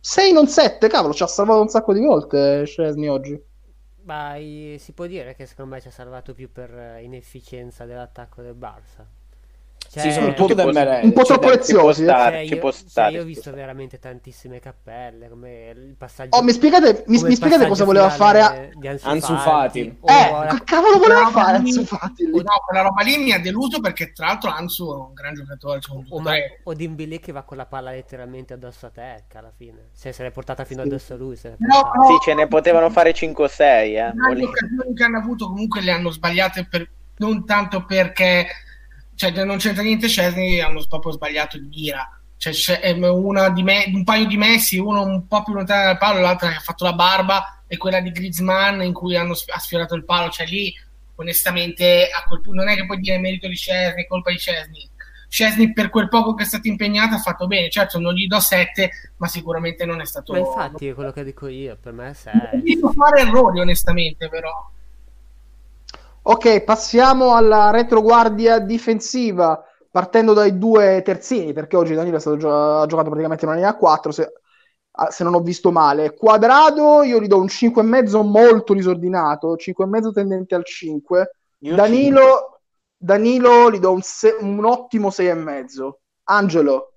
6 0.00 0.32
non 0.32 0.46
7, 0.46 0.88
cavolo, 0.88 1.12
ci 1.12 1.22
ha 1.24 1.26
salvato 1.26 1.60
un 1.60 1.68
sacco 1.68 1.92
di 1.92 2.00
volte 2.00 2.64
Scesni 2.64 3.08
oggi. 3.08 3.38
Ma 4.02 4.36
eh, 4.36 4.76
si 4.78 4.92
può 4.92 5.06
dire 5.06 5.34
che 5.34 5.46
secondo 5.46 5.74
me 5.74 5.80
ci 5.80 5.88
ha 5.88 5.90
salvato 5.90 6.32
più 6.34 6.52
per 6.52 6.72
eh, 6.72 7.02
inefficienza 7.02 7.84
dell'attacco 7.86 8.40
del 8.42 8.54
Barça. 8.54 9.04
Cioè, 9.94 10.02
Sì, 10.02 10.10
soprattutto 10.12 10.48
Ci 10.48 10.54
può- 10.54 10.64
Dembélé. 10.72 11.00
un 11.04 11.12
po' 11.12 11.22
Cioè, 11.22 11.38
troppo 11.38 11.42
Ci 11.44 11.72
può 11.72 11.82
preziosi, 11.84 12.00
eh. 12.02 12.04
stare, 12.04 12.36
cioè, 12.38 12.46
ci 12.46 12.54
io, 12.54 12.58
può 12.58 12.70
cioè, 12.72 12.80
stare. 12.88 13.12
io 13.12 13.20
ho 13.22 13.24
visto 13.24 13.52
veramente 13.52 13.98
tantissime 14.00 14.58
cappelle, 14.58 15.28
come 15.28 15.72
il 15.72 15.94
passaggio 15.96 16.36
Oh, 16.36 16.42
mi 16.42 16.50
spiegate, 16.50 17.04
mi, 17.06 17.22
mi 17.22 17.34
spiegate 17.36 17.68
cosa 17.68 17.84
voleva 17.84 18.10
fare? 18.10 18.40
a- 18.40 18.68
di 18.80 18.86
Eh, 18.88 20.30
la- 20.30 20.46
che 20.58 20.64
cavolo 20.64 20.98
voleva 20.98 21.22
No, 21.22 21.30
fare 21.30 21.52
ma- 21.52 21.64
Ansu 21.64 21.84
Fati 21.84 22.24
lì? 22.26 22.32
No, 22.32 22.42
quella 22.66 22.82
roba 22.82 23.02
lì 23.02 23.18
mi 23.18 23.30
ha 23.32 23.38
deluso 23.38 23.78
perché 23.80 24.10
tra 24.12 24.26
l'altro 24.26 24.50
Ansu 24.50 24.92
è 24.92 24.96
un 24.96 25.14
gran 25.14 25.34
giocatore. 25.34 25.78
cioè 25.80 25.96
un 25.96 26.04
o, 26.08 26.18
ma- 26.20 26.32
o 26.64 26.74
che 27.20 27.32
va 27.32 27.42
con 27.42 27.56
la 27.56 27.66
palla 27.66 27.90
letteralmente 27.92 28.52
addosso 28.54 28.86
a 28.86 28.90
Tecca 28.90 29.38
alla 29.38 29.52
fine. 29.56 29.90
Se 29.92 30.12
se 30.12 30.22
l'è 30.24 30.30
portata 30.32 30.64
fino 30.64 30.82
Sì. 30.82 30.88
addosso 30.88 31.14
a 31.14 31.16
lui. 31.16 31.36
Se 31.36 31.54
No, 31.58 31.90
no. 31.94 32.04
Sì, 32.06 32.14
ce 32.24 32.34
ne 32.34 32.48
potevano 32.48 32.90
fare 32.90 33.12
5 33.12 33.44
o 33.44 33.48
6, 33.48 33.94
eh. 33.96 34.12
Le 34.12 34.44
occasioni 34.44 34.94
che 34.94 35.04
hanno 35.04 35.18
avuto 35.18 35.46
comunque 35.46 35.80
le 35.82 35.92
hanno 35.92 36.10
sbagliate 36.10 36.66
per, 36.68 36.88
non 37.18 37.44
tanto 37.46 37.84
perché 37.84 38.46
cioè, 39.14 39.44
non 39.44 39.58
c'entra 39.58 39.82
niente 39.82 40.08
Scesni 40.08 40.60
hanno 40.60 40.84
proprio 40.88 41.12
sbagliato 41.12 41.58
di 41.58 41.68
mira. 41.68 42.08
Cioè, 42.36 42.52
c'è 42.52 42.80
è 42.80 42.92
una 42.92 43.48
di 43.50 43.62
me, 43.62 43.84
un 43.92 44.04
paio 44.04 44.26
di 44.26 44.36
Messi 44.36 44.78
uno 44.78 45.02
un 45.02 45.26
po' 45.26 45.42
più 45.42 45.54
lontano 45.54 45.84
dal 45.84 45.98
palo 45.98 46.20
l'altra 46.20 46.50
che 46.50 46.56
ha 46.56 46.60
fatto 46.60 46.84
la 46.84 46.92
barba 46.92 47.62
e 47.66 47.76
quella 47.76 48.00
di 48.00 48.10
Griezmann 48.10 48.82
in 48.82 48.92
cui 48.92 49.16
hanno 49.16 49.34
sf- 49.34 49.50
ha 49.50 49.58
sfiorato 49.58 49.94
il 49.94 50.04
palo. 50.04 50.30
Cioè 50.30 50.46
lì 50.46 50.74
onestamente 51.16 52.08
a 52.12 52.24
quel 52.26 52.40
punto 52.40 52.60
non 52.62 52.68
è 52.68 52.76
che 52.76 52.86
puoi 52.86 52.98
dire 52.98 53.18
merito 53.18 53.46
di 53.48 53.54
Scesni 53.54 54.06
colpa 54.06 54.30
di 54.30 54.38
Scesni 54.38 54.90
Scesni 55.34 55.72
per 55.72 55.90
quel 55.90 56.08
poco 56.08 56.34
che 56.34 56.44
è 56.44 56.46
stato 56.46 56.68
impegnato 56.68 57.16
ha 57.16 57.18
fatto 57.18 57.48
bene. 57.48 57.68
Certo 57.68 57.98
non 57.98 58.14
gli 58.14 58.28
do 58.28 58.38
7 58.38 58.88
ma 59.16 59.26
sicuramente 59.26 59.84
non 59.84 60.00
è 60.00 60.06
stato 60.06 60.32
Ma 60.32 60.38
infatti 60.38 60.86
è 60.86 60.94
quello 60.94 61.10
che 61.10 61.24
dico 61.24 61.48
io, 61.48 61.76
per 61.80 61.92
me 61.92 62.10
è 62.10 62.30
non 62.32 62.48
6. 62.52 62.62
dico 62.62 62.92
fare 62.92 63.22
errori 63.22 63.58
onestamente 63.58 64.28
però 64.28 64.70
Ok, 66.26 66.62
passiamo 66.64 67.34
alla 67.34 67.70
retroguardia 67.70 68.58
difensiva, 68.58 69.62
partendo 69.90 70.32
dai 70.32 70.56
due 70.58 71.02
terzini, 71.04 71.52
perché 71.52 71.76
oggi 71.76 71.94
Danilo 71.94 72.16
è 72.16 72.20
stato 72.20 72.36
gio- 72.38 72.80
ha 72.80 72.86
giocato 72.86 73.08
praticamente 73.10 73.44
una 73.44 73.54
linea 73.54 73.70
a 73.70 73.76
4, 73.76 74.10
se, 74.10 74.32
ah, 74.92 75.10
se 75.10 75.22
non 75.22 75.34
ho 75.34 75.40
visto 75.40 75.70
male. 75.70 76.14
Quadrado, 76.14 77.02
io 77.02 77.20
gli 77.20 77.26
do 77.26 77.38
un 77.40 77.48
5,5 77.48 78.22
molto 78.22 78.72
disordinato, 78.74 79.56
5,5 79.56 80.12
tendente 80.12 80.54
al 80.54 80.64
5. 80.64 81.36
Io 81.60 81.76
Danilo, 81.76 82.60
Danilo 82.96 83.70
gli 83.70 83.78
do 83.78 83.92
un, 83.92 84.00
se- 84.02 84.36
un 84.40 84.64
ottimo 84.64 85.10
6,5. 85.10 86.00
Angelo, 86.26 86.92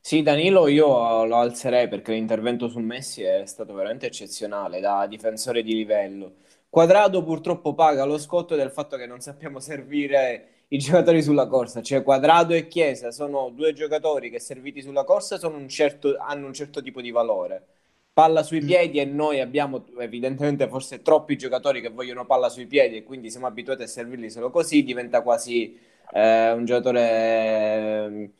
Sì, 0.00 0.22
Danilo 0.22 0.68
io 0.68 1.24
lo 1.26 1.36
alzerei 1.36 1.88
perché 1.88 2.12
l'intervento 2.12 2.68
su 2.68 2.78
Messi 2.78 3.22
è 3.22 3.44
stato 3.46 3.74
veramente 3.74 4.06
eccezionale 4.06 4.80
da 4.80 5.06
difensore 5.06 5.62
di 5.62 5.74
livello. 5.74 6.36
Quadrado 6.68 7.22
purtroppo 7.24 7.74
paga 7.74 8.04
lo 8.04 8.18
scotto 8.18 8.54
del 8.54 8.70
fatto 8.70 8.96
che 8.96 9.06
non 9.06 9.20
sappiamo 9.20 9.60
servire 9.60 10.64
i 10.68 10.78
giocatori 10.78 11.22
sulla 11.22 11.46
corsa, 11.46 11.80
cioè 11.82 12.02
Quadrado 12.02 12.52
e 12.54 12.66
Chiesa 12.68 13.10
sono 13.10 13.50
due 13.50 13.72
giocatori 13.72 14.30
che 14.30 14.40
serviti 14.40 14.82
sulla 14.82 15.04
corsa 15.04 15.38
sono 15.38 15.56
un 15.56 15.68
certo- 15.68 16.16
hanno 16.18 16.46
un 16.46 16.52
certo 16.52 16.82
tipo 16.82 17.00
di 17.00 17.10
valore. 17.10 17.64
Palla 18.12 18.42
sui 18.42 18.62
piedi 18.62 18.98
e 18.98 19.04
noi 19.04 19.40
abbiamo 19.40 19.84
evidentemente 19.98 20.68
forse 20.68 21.02
troppi 21.02 21.36
giocatori 21.36 21.80
che 21.82 21.90
vogliono 21.90 22.24
palla 22.26 22.48
sui 22.48 22.66
piedi 22.66 22.96
e 22.96 23.02
quindi 23.04 23.30
siamo 23.30 23.46
abituati 23.46 23.82
a 23.82 23.86
servirli 23.86 24.30
solo 24.30 24.50
così, 24.50 24.82
diventa 24.82 25.20
quasi 25.22 25.78
eh, 26.12 26.50
un 26.52 26.64
giocatore 26.64 28.30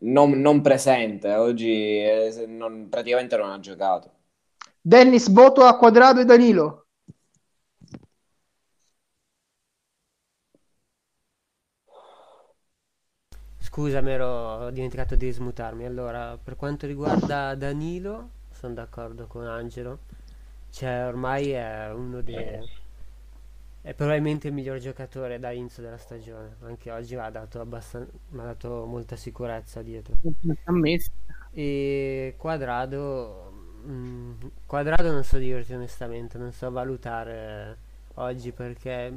non, 0.00 0.30
non 0.40 0.60
presente. 0.60 1.32
Oggi 1.34 1.70
eh, 1.70 2.44
non- 2.46 2.88
praticamente 2.90 3.36
non 3.36 3.50
ha 3.50 3.58
giocato. 3.60 4.10
Dennis, 4.82 5.28
voto 5.30 5.62
a 5.64 5.76
Quadrado 5.76 6.20
e 6.20 6.24
Danilo. 6.24 6.81
Scusa, 13.72 14.02
mi 14.02 14.10
ero 14.10 14.68
dimenticato 14.70 15.16
di 15.16 15.30
smutarmi. 15.30 15.86
Allora, 15.86 16.36
per 16.36 16.56
quanto 16.56 16.86
riguarda 16.86 17.54
Danilo, 17.54 18.28
sono 18.50 18.74
d'accordo 18.74 19.26
con 19.26 19.46
Angelo. 19.46 20.00
Cioè, 20.70 21.06
ormai 21.06 21.52
è 21.52 21.90
uno 21.90 22.20
dei... 22.20 22.60
È 23.80 23.94
probabilmente 23.94 24.48
il 24.48 24.52
miglior 24.54 24.78
giocatore 24.78 25.38
da 25.38 25.50
inizio 25.52 25.82
della 25.82 25.96
stagione. 25.96 26.56
Anche 26.60 26.90
oggi 26.90 27.14
mi 27.14 27.22
ha 27.22 27.30
dato, 27.30 27.60
abbastan- 27.60 28.08
mi 28.28 28.40
ha 28.40 28.44
dato 28.44 28.84
molta 28.84 29.16
sicurezza 29.16 29.80
dietro. 29.80 30.16
E 31.50 32.34
Quadrado, 32.36 33.52
mm, 33.86 34.32
Quadrado 34.66 35.10
non 35.12 35.24
so 35.24 35.38
dirti 35.38 35.72
onestamente, 35.72 36.38
non 36.38 36.52
so 36.52 36.70
valutare 36.70 37.76
oggi 38.14 38.52
perché 38.52 39.12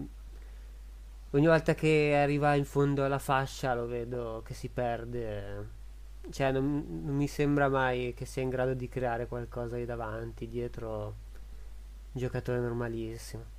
ogni 1.36 1.47
volta 1.47 1.75
che 1.75 2.17
arriva 2.21 2.55
in 2.55 2.65
fondo 2.65 3.03
alla 3.03 3.19
fascia 3.19 3.73
lo 3.75 3.86
vedo 3.86 4.41
che 4.45 4.53
si 4.53 4.69
perde, 4.69 5.67
cioè 6.31 6.51
non, 6.51 7.01
non 7.03 7.15
mi 7.15 7.27
sembra 7.27 7.67
mai 7.69 8.13
che 8.15 8.25
sia 8.25 8.41
in 8.41 8.49
grado 8.49 8.73
di 8.73 8.88
creare 8.88 9.27
qualcosa 9.27 9.75
lì 9.75 9.86
davanti, 9.86 10.47
dietro 10.47 11.13
un 12.11 12.21
giocatore 12.21 12.59
normalissimo. 12.59 13.53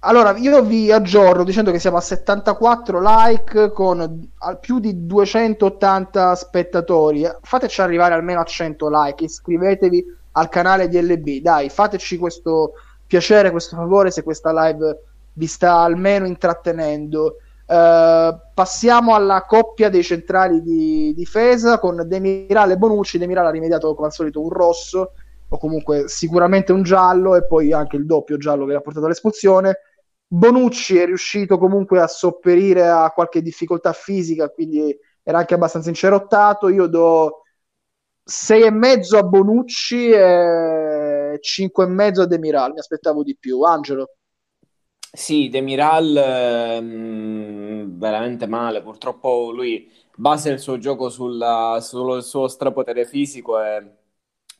Allora, 0.00 0.36
io 0.36 0.62
vi 0.62 0.92
aggiorno 0.92 1.42
dicendo 1.42 1.72
che 1.72 1.78
siamo 1.78 1.96
a 1.96 2.02
74 2.02 3.00
like 3.02 3.72
con 3.72 4.28
più 4.60 4.78
di 4.78 5.06
280 5.06 6.34
spettatori. 6.34 7.26
Fateci 7.40 7.80
arrivare 7.80 8.14
almeno 8.14 8.40
a 8.40 8.44
100 8.44 8.88
like, 8.88 9.24
iscrivetevi 9.24 10.04
al 10.32 10.48
canale 10.50 10.88
di 10.88 11.00
LB. 11.00 11.40
Dai, 11.40 11.70
fateci 11.70 12.18
questo 12.18 12.74
piacere, 13.06 13.50
questo 13.50 13.74
favore 13.74 14.10
se 14.10 14.22
questa 14.22 14.52
live 14.52 15.00
vi 15.36 15.46
sta 15.46 15.76
almeno 15.78 16.26
intrattenendo. 16.26 17.36
Eh, 17.66 18.36
passiamo 18.54 19.14
alla 19.14 19.44
coppia 19.44 19.88
dei 19.88 20.02
centrali 20.02 20.62
di 20.62 21.12
difesa 21.14 21.78
con 21.78 22.02
Demiral 22.06 22.70
e 22.70 22.76
Bonucci. 22.76 23.18
Demiral 23.18 23.46
ha 23.46 23.50
rimediato 23.50 23.94
come 23.94 24.08
al 24.08 24.12
solito 24.12 24.40
un 24.42 24.50
rosso 24.50 25.12
o 25.48 25.58
comunque 25.58 26.08
sicuramente 26.08 26.72
un 26.72 26.82
giallo 26.82 27.36
e 27.36 27.46
poi 27.46 27.72
anche 27.72 27.96
il 27.96 28.06
doppio 28.06 28.36
giallo 28.36 28.66
che 28.66 28.72
l'ha 28.72 28.80
portato 28.80 29.06
all'espulsione. 29.06 29.78
Bonucci 30.28 30.98
è 30.98 31.06
riuscito 31.06 31.58
comunque 31.58 32.00
a 32.00 32.08
sopperire 32.08 32.88
a 32.88 33.10
qualche 33.10 33.42
difficoltà 33.42 33.92
fisica, 33.92 34.48
quindi 34.48 34.96
era 35.22 35.38
anche 35.38 35.54
abbastanza 35.54 35.88
incerottato. 35.88 36.68
Io 36.68 36.86
do 36.86 37.42
6,5 38.28 39.16
a 39.16 39.22
Bonucci 39.22 40.10
e 40.10 41.38
5,5 41.40 42.20
a 42.22 42.26
Demiral. 42.26 42.72
Mi 42.72 42.78
aspettavo 42.78 43.22
di 43.22 43.36
più. 43.38 43.62
Angelo. 43.62 44.15
Sì, 45.16 45.48
Demiral 45.48 46.14
ehm, 46.16 47.98
veramente 47.98 48.46
male. 48.46 48.82
Purtroppo 48.82 49.50
lui 49.50 49.90
basa 50.14 50.50
il 50.50 50.58
suo 50.60 50.78
gioco 50.78 51.08
sulla- 51.08 51.78
sul 51.80 52.22
suo 52.22 52.48
strapotere 52.48 53.06
fisico 53.06 53.58
e, 53.62 53.90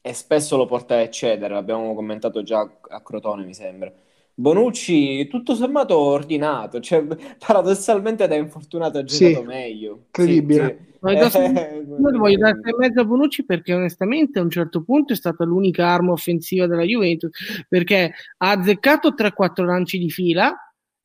e 0.01 0.13
spesso 0.15 0.57
lo 0.57 0.65
porta 0.67 0.95
a 0.95 0.99
eccedere. 1.01 1.53
L'abbiamo 1.55 1.95
commentato 1.95 2.43
già 2.43 2.61
a 2.89 3.03
Crotone, 3.03 3.45
mi 3.45 3.53
sembra. 3.55 3.93
Bonucci, 4.39 5.28
tutto 5.28 5.55
sommato 5.55 5.97
ordinato, 5.97 6.78
cioè 6.80 7.03
paradossalmente 7.39 8.26
da 8.28 8.34
infortunato 8.34 8.99
ha 8.99 9.07
Sì, 9.07 9.30
giocato 9.30 9.47
meglio. 9.47 10.03
incredibile. 10.09 10.78
Sì, 11.01 11.30
sì. 11.30 11.39
Io 11.99 12.11
ti 12.11 12.18
voglio 12.18 12.37
dare 12.37 12.61
6,5 12.61 13.01
a 13.01 13.05
Bonucci 13.07 13.47
perché 13.47 13.72
onestamente 13.72 14.39
a 14.39 14.43
un 14.43 14.51
certo 14.51 14.82
punto 14.82 15.14
è 15.14 15.16
stata 15.16 15.43
l'unica 15.45 15.87
arma 15.87 16.12
offensiva 16.12 16.66
della 16.66 16.82
Juventus 16.82 17.30
perché 17.66 18.12
ha 18.37 18.51
azzeccato 18.51 19.14
3-4 19.14 19.64
lanci 19.64 19.97
di 19.97 20.11
fila, 20.11 20.55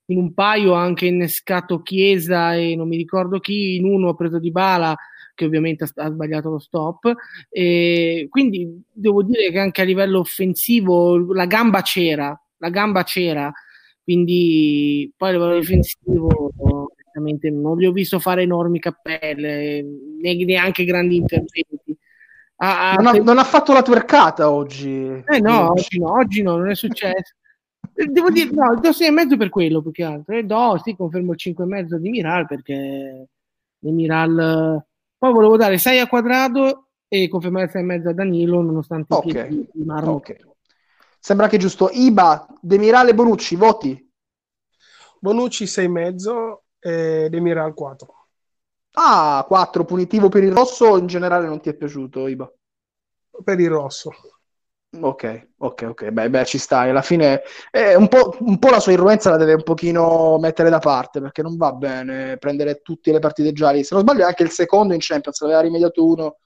in 0.07 0.17
un 0.17 0.34
paio 0.34 0.75
ha 0.75 0.82
anche 0.82 1.05
innescato 1.05 1.82
Chiesa 1.82 2.55
e 2.55 2.75
non 2.75 2.89
mi 2.89 2.97
ricordo 2.97 3.39
chi, 3.39 3.77
in 3.77 3.86
uno 3.86 4.09
ha 4.09 4.15
preso 4.15 4.39
Di 4.39 4.51
Bala 4.51 4.93
che 5.34 5.45
ovviamente 5.45 5.86
ha, 5.86 5.89
ha 6.03 6.09
sbagliato 6.11 6.49
lo 6.49 6.59
stop 6.59 7.13
e 7.49 8.27
quindi 8.29 8.84
devo 8.91 9.23
dire 9.23 9.49
che 9.51 9.59
anche 9.59 9.79
a 9.82 9.86
livello 9.86 10.19
offensivo 10.19 11.32
la 11.34 11.45
gamba 11.45 11.82
c'era, 11.82 12.38
la 12.62 12.70
gamba 12.70 13.03
c'era, 13.03 13.51
quindi 14.03 15.12
poi 15.18 15.30
a 15.30 15.32
livello 15.34 15.59
difensivo 15.59 16.53
non 17.14 17.78
gli 17.78 17.86
ho 17.86 17.91
visto 17.91 18.20
fare 18.20 18.43
enormi 18.43 18.80
cappelle, 18.80 19.84
neanche 20.22 20.86
grandi 20.86 21.18
interventi. 21.18 21.97
ha, 22.57 22.95
non, 22.97 23.07
ha, 23.07 23.12
non, 23.20 23.38
ha, 23.38 23.43
fatto 23.43 23.74
la 23.74 23.82
twercata 23.82 24.49
oggi. 24.49 25.24
Eh 25.26 25.39
no, 25.39 25.72
oggi 25.72 25.99
no, 25.99 26.12
oggi 26.14 26.41
no, 26.41 26.57
non 26.57 26.70
è 26.70 26.76
successo. 26.76 27.36
Devo 27.93 28.30
dire, 28.30 28.49
no, 28.51 28.80
do 28.80 28.93
6 28.93 29.07
e 29.07 29.12
mezzo 29.12 29.36
per 29.36 29.49
quello, 29.49 29.82
più 29.82 29.91
che 29.91 30.03
altro. 30.03 30.36
E 30.36 30.43
do, 30.43 30.80
sì, 30.84 30.95
confermo 30.95 31.34
il 31.34 31.38
5 31.38 31.64
e 31.64 31.68
mezzo 31.68 31.97
di 31.97 32.09
Miral, 32.09 32.47
perché 32.47 33.28
di 33.78 33.91
Miral... 33.91 34.84
Poi 35.18 35.34
volevo 35.34 35.57
dare 35.57 35.78
6 35.78 35.99
a 35.99 36.07
quadrato 36.07 36.88
e 37.07 37.28
confermare 37.28 37.68
6 37.68 37.82
e 37.82 37.86
mezzo 37.86 38.09
a 38.09 38.14
Danilo, 38.14 38.62
nonostante 38.62 39.14
okay. 39.14 39.49
il 39.51 39.86
Marmo. 39.86 40.14
Okay. 40.14 40.38
Sembra 41.24 41.47
che 41.47 41.57
giusto. 41.59 41.89
Iba, 41.91 42.47
Demiral 42.59 43.09
e 43.09 43.13
Bonucci, 43.13 43.55
voti? 43.55 44.11
Bonucci 45.19 45.67
6 45.67 45.86
e 45.86 45.88
mezzo 45.88 46.63
Demiral 46.80 47.76
4. 47.76 48.28
Ah, 48.93 49.45
4 49.47 49.86
punitivo 49.86 50.30
per 50.30 50.43
il 50.43 50.51
rosso 50.51 50.97
in 50.97 51.05
generale 51.05 51.45
non 51.45 51.61
ti 51.61 51.69
è 51.69 51.76
piaciuto, 51.76 52.28
Iba? 52.28 52.51
Per 53.43 53.59
il 53.59 53.69
rosso. 53.69 54.11
Ok, 54.99 55.49
ok, 55.57 55.86
ok, 55.89 56.09
beh, 56.09 56.30
beh 56.32 56.45
ci 56.45 56.57
stai. 56.57 56.89
Alla 56.89 57.03
fine 57.03 57.43
eh, 57.69 57.95
un, 57.95 58.07
po', 58.07 58.36
un 58.39 58.57
po' 58.57 58.72
la 58.72 58.80
sua 58.80 58.91
irruenza 58.91 59.30
la 59.30 59.38
deve 59.38 59.53
un 59.53 59.63
pochino 59.63 60.39
mettere 60.39 60.72
da 60.72 60.80
parte 60.80 61.22
perché 61.22 61.43
non 61.43 61.55
va 61.55 61.72
bene 61.72 62.38
prendere 62.38 62.82
tutte 62.82 63.11
le 63.11 63.19
partite 63.19 63.53
gialle. 63.53 63.84
Se 63.84 63.93
non 63.93 64.03
sbaglio, 64.03 64.26
anche 64.26 64.41
il 64.41 64.49
secondo 64.49 64.95
in 64.95 64.99
Champions 65.01 65.39
l'aveva 65.41 65.61
rimediato 65.61 66.03
uno 66.03 66.38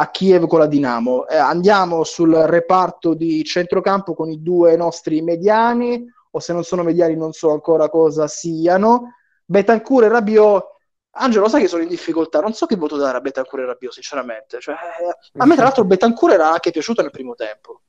a 0.00 0.10
Kiev 0.10 0.46
con 0.46 0.60
la 0.60 0.66
Dinamo. 0.66 1.26
Eh, 1.26 1.36
andiamo 1.36 2.04
sul 2.04 2.32
reparto 2.32 3.14
di 3.14 3.42
centrocampo 3.44 4.14
con 4.14 4.30
i 4.30 4.42
due 4.42 4.76
nostri 4.76 5.22
mediani, 5.22 6.04
o 6.30 6.38
se 6.40 6.52
non 6.52 6.62
sono 6.64 6.82
mediani 6.82 7.16
non 7.16 7.32
so 7.32 7.50
ancora 7.50 7.88
cosa 7.88 8.28
siano. 8.28 9.14
Betancourt 9.44 10.04
e 10.04 10.08
Rabiot 10.08 10.76
Angelo, 11.20 11.48
sai 11.48 11.62
che 11.62 11.68
sono 11.68 11.82
in 11.82 11.88
difficoltà, 11.88 12.40
non 12.40 12.52
so 12.52 12.66
che 12.66 12.76
voto 12.76 12.96
dare 12.96 13.16
a 13.16 13.20
Betancourt 13.20 13.64
e 13.64 13.66
Rabiot, 13.66 13.92
sinceramente. 13.92 14.60
Cioè, 14.60 14.76
a 15.36 15.46
me, 15.46 15.54
tra 15.54 15.64
l'altro, 15.64 15.84
Betancourt 15.84 16.34
era 16.34 16.52
anche 16.52 16.70
piaciuto 16.70 17.02
nel 17.02 17.10
primo 17.10 17.34
tempo. 17.34 17.80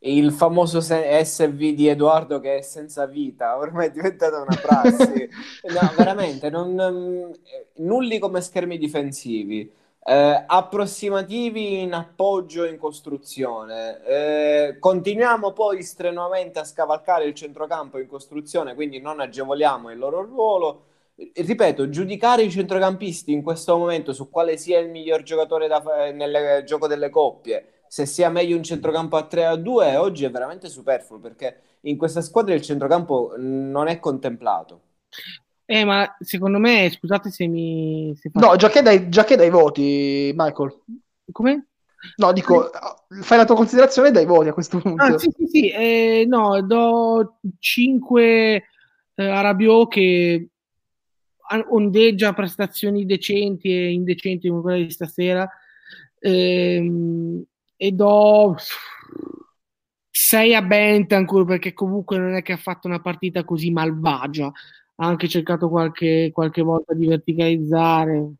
Il 0.00 0.32
famoso 0.32 0.82
SV 0.82 1.72
di 1.72 1.88
Edoardo 1.88 2.38
che 2.38 2.58
è 2.58 2.60
senza 2.60 3.06
vita, 3.06 3.56
ormai 3.56 3.86
è 3.86 3.90
diventata 3.90 4.38
una 4.38 4.58
prassi. 4.60 5.26
no, 5.72 5.92
veramente, 5.96 6.50
non, 6.50 6.78
eh, 6.78 7.68
nulli 7.76 8.18
come 8.18 8.42
schermi 8.42 8.76
difensivi. 8.76 9.72
Eh, 10.06 10.44
approssimativi 10.46 11.80
in 11.80 11.94
appoggio 11.94 12.64
in 12.64 12.76
costruzione. 12.76 14.02
Eh, 14.04 14.78
continuiamo 14.78 15.52
poi 15.52 15.82
strenuamente 15.82 16.58
a 16.58 16.64
scavalcare 16.64 17.24
il 17.24 17.34
centrocampo 17.34 17.98
in 17.98 18.06
costruzione, 18.06 18.74
quindi 18.74 19.00
non 19.00 19.20
agevoliamo 19.20 19.90
il 19.90 19.98
loro 19.98 20.22
ruolo 20.22 20.84
ripeto, 21.16 21.88
giudicare 21.90 22.42
i 22.42 22.50
centrocampisti 22.50 23.32
in 23.32 23.42
questo 23.42 23.76
momento 23.78 24.12
su 24.12 24.30
quale 24.30 24.56
sia 24.56 24.78
il 24.80 24.90
miglior 24.90 25.22
giocatore 25.22 25.68
da, 25.68 25.80
nel 26.12 26.64
gioco 26.64 26.86
delle 26.88 27.08
coppie, 27.10 27.82
se 27.86 28.04
sia 28.06 28.28
meglio 28.30 28.56
un 28.56 28.64
centrocampo 28.64 29.16
a 29.16 29.24
3 29.26 29.46
a 29.46 29.56
2, 29.56 29.96
oggi 29.96 30.24
è 30.24 30.30
veramente 30.30 30.68
superfluo 30.68 31.20
perché 31.20 31.60
in 31.82 31.96
questa 31.96 32.20
squadra 32.20 32.54
il 32.54 32.62
centrocampo 32.62 33.34
non 33.36 33.86
è 33.88 34.00
contemplato. 34.00 34.80
Eh, 35.66 35.84
ma 35.84 36.16
secondo 36.20 36.58
me, 36.58 36.90
scusate 36.90 37.30
se 37.30 37.46
mi... 37.46 38.14
Se 38.18 38.30
no, 38.34 38.56
già 38.56 38.68
che, 38.68 38.82
dai, 38.82 39.08
già 39.08 39.24
che 39.24 39.36
dai 39.36 39.50
voti, 39.50 40.32
Michael. 40.34 40.78
Come? 41.32 41.68
No, 42.16 42.32
dico, 42.32 42.70
fai 43.22 43.38
la 43.38 43.44
tua 43.44 43.56
considerazione 43.56 44.08
e 44.08 44.10
dai 44.12 44.26
voti 44.26 44.48
a 44.48 44.52
questo 44.52 44.78
punto. 44.78 45.02
Ah, 45.02 45.18
sì, 45.18 45.30
sì, 45.36 45.46
sì. 45.46 45.70
Eh, 45.70 46.24
no, 46.26 46.60
do 46.62 47.38
5 47.58 48.64
eh, 49.14 49.26
a 49.26 49.40
Rabiot 49.40 49.90
che 49.90 50.48
ondeggia 51.68 52.32
prestazioni 52.32 53.04
decenti 53.04 53.68
e 53.68 53.92
indecenti 53.92 54.48
come 54.48 54.62
quella 54.62 54.82
di 54.82 54.90
stasera 54.90 55.48
ehm, 56.18 57.44
e 57.76 57.92
do 57.92 58.56
6 60.10 60.54
a 60.54 60.62
Bentancur 60.62 61.44
perché 61.44 61.72
comunque 61.74 62.18
non 62.18 62.34
è 62.34 62.42
che 62.42 62.52
ha 62.52 62.56
fatto 62.56 62.88
una 62.88 63.00
partita 63.00 63.44
così 63.44 63.70
malvagia 63.70 64.50
ha 64.96 65.06
anche 65.06 65.28
cercato 65.28 65.68
qualche, 65.68 66.30
qualche 66.32 66.62
volta 66.62 66.94
di 66.94 67.06
verticalizzare. 67.06 68.32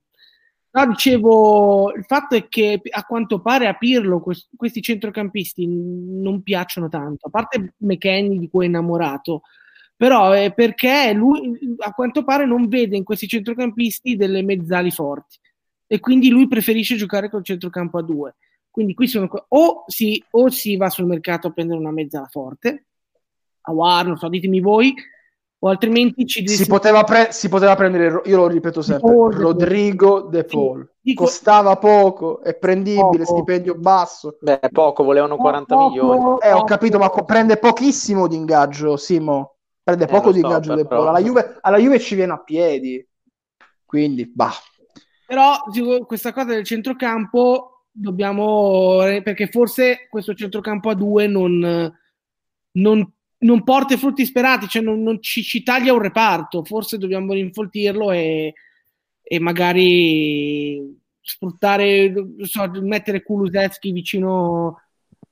No, 0.71 0.87
dicevo 0.87 1.93
il 1.95 2.05
fatto 2.05 2.35
è 2.35 2.49
che 2.49 2.81
a 2.91 3.05
quanto 3.05 3.41
pare 3.41 3.69
a 3.69 3.75
Pirlo 3.75 4.21
quest- 4.21 4.49
questi 4.57 4.83
centrocampisti 4.83 5.67
non 5.69 6.43
piacciono 6.43 6.89
tanto 6.89 7.29
a 7.29 7.31
parte 7.31 7.75
McKenny 7.77 8.39
di 8.39 8.49
cui 8.49 8.65
è 8.65 8.69
innamorato. 8.69 9.43
Però 9.97 10.33
è 10.33 10.53
perché 10.53 11.13
lui 11.13 11.77
a 11.79 11.93
quanto 11.93 12.25
pare 12.25 12.45
non 12.45 12.67
vede 12.67 12.97
in 12.97 13.05
questi 13.05 13.29
centrocampisti 13.29 14.17
delle 14.17 14.43
mezzali 14.43 14.91
forti. 14.91 15.39
E 15.87 16.01
quindi 16.01 16.29
lui 16.31 16.49
preferisce 16.49 16.97
giocare 16.97 17.31
col 17.31 17.45
centrocampo 17.45 17.99
a 17.99 18.03
due. 18.03 18.35
Quindi 18.69 18.95
qui 18.95 19.07
sono 19.07 19.31
o 19.49 19.85
si, 19.87 20.21
o 20.33 20.51
si 20.51 20.77
va 20.77 20.91
sul 20.91 21.07
mercato 21.07 21.47
a 21.47 21.53
prendere 21.53 21.79
una 21.79 21.93
mezzala 21.93 22.27
forte, 22.27 22.87
a 23.61 23.73
War, 23.73 24.05
non 24.05 24.17
so, 24.17 24.29
ditemi 24.29 24.59
voi, 24.59 24.93
o 25.65 25.69
altrimenti 25.71 26.27
ci 26.27 26.47
si, 26.47 26.67
poteva 26.67 27.05
pre- 27.05 27.33
si 27.33 27.49
poteva 27.49 27.75
prendere, 27.75 28.21
io 28.27 28.37
lo 28.37 28.49
ripeto 28.49 28.83
sempre, 28.83 29.09
De 29.09 29.15
Paul, 29.15 29.33
Rodrigo 29.33 30.21
De 30.21 30.45
Paul. 30.45 30.87
Sì, 31.03 31.15
costava 31.15 31.77
poco, 31.77 32.43
è 32.43 32.55
prendibile, 32.55 33.25
poco. 33.25 33.37
stipendio 33.37 33.75
basso. 33.75 34.37
Beh, 34.43 34.61
poco, 34.71 35.05
volevano 35.05 35.37
40 35.37 35.75
poco, 35.75 35.89
milioni. 35.89 36.39
Eh, 36.43 36.53
ho 36.53 36.65
capito, 36.65 36.99
ma 36.99 37.09
prende 37.09 37.57
pochissimo 37.57 38.29
di 38.29 38.37
ingaggio, 38.37 38.99
Simo. 38.99 39.55
Prende 39.83 40.05
eh, 40.05 40.09
poco 40.09 40.33
di 40.33 40.41
ingaggio 40.41 40.75
del 40.75 40.87
Polo. 40.87 41.09
Alla 41.09 41.21
Juve, 41.21 41.57
alla 41.63 41.79
Juve 41.79 41.99
ci 41.99 42.15
viene 42.15 42.33
a 42.35 42.43
piedi. 42.43 43.07
Quindi, 43.87 44.31
bah. 44.31 44.53
Però 45.27 45.63
dico, 45.71 46.05
questa 46.05 46.35
cosa 46.35 46.49
del 46.49 46.65
centrocampo 46.65 47.85
dobbiamo... 47.91 48.99
Perché 49.23 49.47
forse 49.47 50.09
questo 50.11 50.35
centrocampo 50.35 50.91
a 50.91 50.95
due 50.95 51.27
non, 51.27 51.91
non, 52.73 53.14
non 53.45 53.63
porta 53.63 53.95
i 53.95 53.99
frutti 53.99 54.25
sperati, 54.25 54.69
cioè 54.69 54.83
non, 54.83 55.03
non 55.03 55.23
ci, 55.23 55.43
ci, 55.43 55.63
taglia 55.63 55.93
un 55.93 56.01
reparto. 56.01 56.65
Forse 56.65 56.99
dobbiamo 56.99 57.33
rinfoltirlo 57.33 58.11
e, 58.13 58.55
e 59.23 59.39
magari 59.39 61.01
sfruttare, 61.21 62.13
so, 62.43 62.71
mettere 62.83 63.23
Kulusevski 63.23 63.93
vicino 63.93 64.79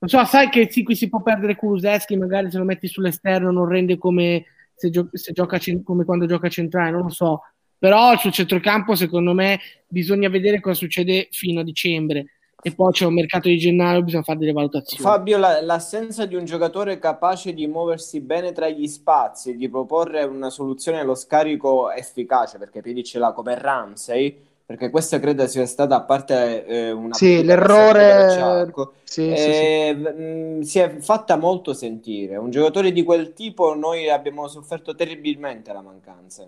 non 0.02 0.10
so, 0.10 0.24
sai 0.24 0.48
che 0.48 0.68
sì, 0.68 0.82
qui 0.82 0.96
si 0.96 1.08
può 1.08 1.22
perdere 1.22 1.54
Kuluseschi, 1.54 2.16
magari 2.16 2.50
se 2.50 2.58
lo 2.58 2.64
metti 2.64 2.88
sull'esterno 2.88 3.52
non 3.52 3.68
rende 3.68 3.98
come 3.98 4.46
se, 4.74 4.90
gio- 4.90 5.10
se 5.12 5.30
gioca 5.30 5.60
come 5.84 6.04
quando 6.04 6.26
gioca 6.26 6.48
centrale, 6.48 6.90
non 6.90 7.02
lo 7.02 7.08
so. 7.08 7.42
Però 7.78 8.16
sul 8.18 8.32
centrocampo, 8.32 8.96
secondo 8.96 9.32
me, 9.32 9.60
bisogna 9.86 10.28
vedere 10.28 10.60
cosa 10.60 10.74
succede 10.74 11.28
fino 11.30 11.60
a 11.60 11.64
dicembre. 11.64 12.26
E 12.64 12.72
poi 12.72 12.92
c'è 12.92 13.06
un 13.06 13.14
mercato 13.14 13.48
di 13.48 13.58
gennaio, 13.58 14.04
bisogna 14.04 14.22
fare 14.22 14.38
delle 14.38 14.52
valutazioni. 14.52 15.02
Fabio, 15.02 15.36
la, 15.36 15.60
l'assenza 15.60 16.26
di 16.26 16.36
un 16.36 16.44
giocatore 16.44 17.00
capace 17.00 17.52
di 17.52 17.66
muoversi 17.66 18.20
bene 18.20 18.52
tra 18.52 18.68
gli 18.68 18.86
spazi 18.86 19.50
e 19.50 19.56
di 19.56 19.68
proporre 19.68 20.22
una 20.22 20.48
soluzione 20.48 21.00
allo 21.00 21.16
scarico 21.16 21.90
efficace, 21.90 22.58
perché 22.58 22.80
Piedi 22.80 23.02
ce 23.02 23.18
l'ha 23.18 23.32
come 23.32 23.58
Ramsey, 23.58 24.38
perché 24.64 24.90
questa 24.90 25.18
credo 25.18 25.44
sia 25.48 25.66
stata 25.66 25.96
a 25.96 26.02
parte 26.02 26.64
eh, 26.64 26.92
una 26.92 27.14
sì, 27.14 27.42
l'errore 27.42 28.72
sì, 29.02 29.28
eh, 29.32 29.36
sì, 29.36 30.00
mh, 30.00 30.22
mm, 30.22 30.60
si 30.60 30.78
è 30.78 30.98
fatta 31.00 31.36
molto 31.36 31.74
sentire. 31.74 32.36
Un 32.36 32.50
giocatore 32.50 32.92
di 32.92 33.02
quel 33.02 33.32
tipo 33.32 33.74
noi 33.74 34.08
abbiamo 34.08 34.46
sofferto 34.46 34.94
terribilmente 34.94 35.72
la 35.72 35.82
mancanza 35.82 36.46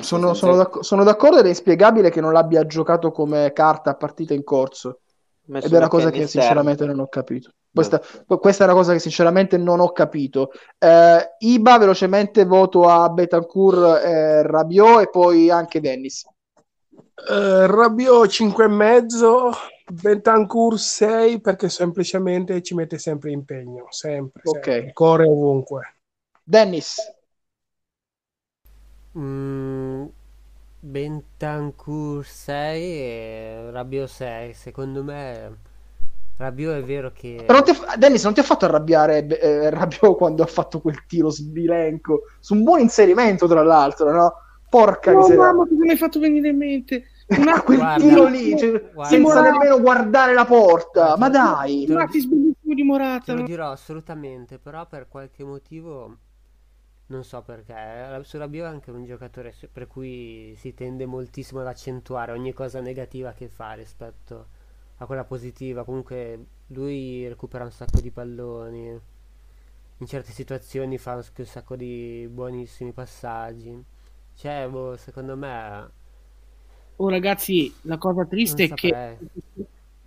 sono, 0.00 0.32
sono, 0.34 0.56
d'acc- 0.56 0.84
sono, 0.84 1.02
d'accordo 1.02 1.38
ed 1.38 1.46
è 1.46 1.48
inspiegabile 1.48 2.10
che 2.10 2.20
non 2.20 2.32
l'abbia 2.32 2.66
giocato 2.66 3.10
come 3.10 3.52
carta 3.52 3.90
a 3.90 3.94
partita 3.94 4.32
in 4.32 4.44
corso 4.44 5.01
ed 5.46 5.72
è 5.72 5.76
una 5.76 5.88
cosa 5.88 6.10
che 6.10 6.26
sinceramente 6.26 6.84
non 6.86 7.00
ho 7.00 7.08
capito 7.08 7.50
questa, 7.72 8.00
questa, 8.26 8.64
è 8.64 8.66
una 8.66 8.76
cosa 8.76 8.92
che 8.92 8.98
sinceramente 8.98 9.56
non 9.56 9.80
ho 9.80 9.92
capito 9.92 10.50
eh, 10.78 11.36
Iba 11.38 11.78
velocemente 11.78 12.44
voto 12.44 12.88
a 12.88 13.08
Betancourt 13.08 14.04
eh, 14.04 14.42
Rabiot 14.42 15.00
e 15.00 15.10
poi 15.10 15.50
anche 15.50 15.80
Dennis 15.80 16.24
Uh, 17.14 17.66
Rabiot 17.66 18.26
5,5, 18.26 19.50
Bentancur 19.92 20.78
6 20.78 21.40
perché 21.40 21.68
semplicemente 21.68 22.62
ci 22.62 22.74
mette 22.74 22.98
sempre 22.98 23.30
impegno, 23.30 23.86
sempre, 23.90 24.42
ok 24.44 24.64
sempre. 24.64 24.92
corre 24.92 25.28
ovunque. 25.28 25.94
Dennis. 26.42 26.96
Mm, 29.16 30.06
Bentancur 30.84 32.26
6 32.26 32.82
e 32.82 33.70
Rabiot 33.70 34.08
6, 34.08 34.52
secondo 34.52 35.04
me 35.04 35.56
Rabiot 36.36 36.74
è 36.74 36.82
vero 36.82 37.12
che... 37.14 37.44
Però 37.46 37.62
non 37.64 37.74
fa... 37.76 37.94
Dennis 37.94 38.24
non 38.24 38.34
ti 38.34 38.40
ha 38.40 38.42
fatto 38.42 38.64
arrabbiare 38.64 39.24
eh, 39.38 39.70
Rabiot 39.70 40.16
quando 40.16 40.42
ha 40.42 40.46
fatto 40.46 40.80
quel 40.80 41.06
tiro 41.06 41.30
sbilenco, 41.30 42.22
su 42.40 42.54
un 42.54 42.64
buon 42.64 42.80
inserimento 42.80 43.46
tra 43.46 43.62
l'altro, 43.62 44.10
no? 44.10 44.34
Porca 44.68 45.12
no, 45.12 45.18
miseria. 45.18 45.40
mamma, 45.40 45.66
cosa 45.68 45.84
mi 45.84 45.90
hai 45.90 45.96
fatto 45.96 46.18
venire 46.18 46.48
in 46.48 46.56
mente? 46.56 47.04
Una, 47.38 47.62
quel 47.62 47.78
guarda, 47.78 48.04
tiro 48.04 48.26
lì, 48.26 48.58
cioè, 48.58 48.90
guarda, 48.92 49.14
senza 49.14 49.40
nemmeno 49.40 49.80
guardare 49.80 50.34
la 50.34 50.44
porta. 50.44 51.16
Ma 51.16 51.28
dai, 51.28 51.86
ma 51.88 52.06
ti 52.06 52.18
sbellissimo 52.18 52.74
di 52.74 52.82
Morata. 52.82 53.32
Te 53.32 53.34
lo 53.34 53.42
dirò 53.42 53.70
assolutamente, 53.70 54.58
però 54.58 54.84
per 54.88 55.06
qualche 55.08 55.44
motivo 55.44 56.16
non 57.06 57.24
so 57.24 57.42
perché. 57.42 57.74
Eh, 57.74 58.24
Sulla 58.24 58.48
Bio 58.48 58.64
è 58.64 58.68
anche 58.68 58.90
un 58.90 59.04
giocatore 59.04 59.54
per 59.70 59.86
cui 59.86 60.54
si 60.56 60.74
tende 60.74 61.06
moltissimo 61.06 61.60
ad 61.60 61.66
accentuare 61.66 62.32
ogni 62.32 62.52
cosa 62.52 62.80
negativa 62.80 63.32
che 63.32 63.48
fa 63.48 63.72
rispetto 63.72 64.46
a 64.98 65.06
quella 65.06 65.24
positiva. 65.24 65.84
Comunque 65.84 66.46
lui 66.68 67.28
recupera 67.28 67.64
un 67.64 67.72
sacco 67.72 68.00
di 68.00 68.10
palloni. 68.10 69.00
In 69.98 70.06
certe 70.06 70.32
situazioni 70.32 70.98
fa 70.98 71.14
un, 71.14 71.22
un 71.36 71.44
sacco 71.44 71.76
di 71.76 72.28
buonissimi 72.30 72.92
passaggi. 72.92 73.84
Cioè, 74.34 74.68
boh, 74.68 74.96
secondo 74.96 75.36
me... 75.36 75.90
Oh 76.96 77.08
ragazzi, 77.08 77.72
la 77.82 77.98
cosa 77.98 78.24
triste 78.24 78.64
è 78.64 78.72
che 78.74 79.18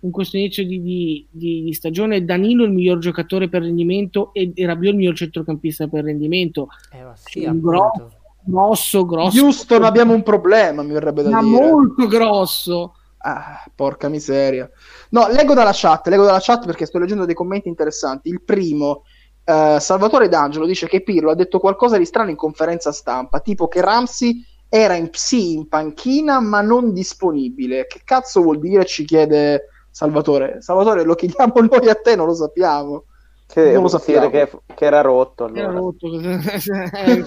in 0.06 0.12
questo 0.12 0.36
inizio 0.36 0.64
di, 0.64 0.80
di, 0.80 1.26
di, 1.30 1.62
di, 1.64 1.72
stagione 1.72 2.24
Danilo 2.24 2.64
è 2.64 2.66
il 2.66 2.72
miglior 2.72 2.98
giocatore 2.98 3.48
per 3.48 3.62
rendimento 3.62 4.32
e, 4.32 4.52
e 4.54 4.66
Rabiot 4.66 4.92
il 4.92 4.98
miglior 4.98 5.16
centrocampista 5.16 5.88
per 5.88 6.04
rendimento. 6.04 6.68
Eh, 6.92 7.02
ma 7.02 7.14
sì, 7.16 7.44
un 7.44 7.60
grosso, 7.60 8.10
grosso, 8.44 9.04
grosso. 9.04 9.44
Houston 9.44 9.82
abbiamo 9.82 10.14
un 10.14 10.22
problema, 10.22 10.82
mi 10.82 10.92
verrebbe 10.92 11.22
da 11.22 11.30
ma 11.30 11.42
dire. 11.42 11.70
molto 11.70 12.06
grosso. 12.06 12.94
Ah, 13.18 13.64
porca 13.74 14.08
miseria. 14.08 14.70
No, 15.10 15.26
leggo 15.28 15.52
dalla 15.52 15.72
chat, 15.74 16.06
leggo 16.06 16.24
dalla 16.24 16.40
chat 16.40 16.64
perché 16.64 16.86
sto 16.86 16.98
leggendo 16.98 17.24
dei 17.24 17.34
commenti 17.34 17.68
interessanti. 17.68 18.28
Il 18.28 18.42
primo, 18.42 19.02
uh, 19.44 19.78
Salvatore 19.78 20.28
D'Angelo, 20.28 20.66
dice 20.66 20.86
che 20.86 21.02
Pirlo 21.02 21.32
ha 21.32 21.34
detto 21.34 21.58
qualcosa 21.58 21.98
di 21.98 22.04
strano 22.04 22.30
in 22.30 22.36
conferenza 22.36 22.92
stampa, 22.92 23.40
tipo 23.40 23.66
che 23.66 23.80
Ramsey 23.80 24.44
era 24.68 24.94
in, 24.94 25.08
sì 25.12 25.54
in 25.54 25.66
panchina 25.66 26.38
ma 26.38 26.60
non 26.60 26.92
disponibile. 26.92 27.86
Che 27.88 28.02
cazzo 28.04 28.42
vuol 28.42 28.60
dire? 28.60 28.84
Ci 28.84 29.04
chiede 29.04 29.70
Salvatore. 29.96 30.60
Salvatore, 30.60 31.04
lo 31.04 31.14
chiediamo 31.14 31.54
noi 31.70 31.88
a 31.88 31.94
te, 31.94 32.16
non 32.16 32.26
lo 32.26 32.34
sappiamo. 32.34 33.04
Che, 33.46 33.72
non 33.72 33.84
lo 33.84 33.88
sappiamo. 33.88 34.28
Che, 34.28 34.50
che, 34.74 34.84
era 34.84 35.00
rotto. 35.00 35.44
Allora. 35.44 35.62
Era 35.62 35.72
rotto. 35.72 36.20
eh, 36.20 37.22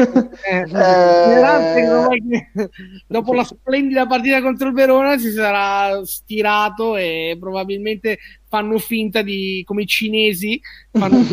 eh, 2.11 2.47
dopo 3.07 3.33
la 3.33 3.43
splendida 3.43 4.05
partita 4.05 4.39
contro 4.43 4.67
il 4.67 4.75
Verona 4.75 5.17
si 5.17 5.31
sarà 5.31 6.05
stirato 6.05 6.95
e 6.95 7.35
probabilmente 7.39 8.19
fanno 8.47 8.77
finta 8.77 9.23
di 9.23 9.63
come 9.65 9.83
i 9.83 9.87
cinesi 9.87 10.59
fanno... 10.91 11.17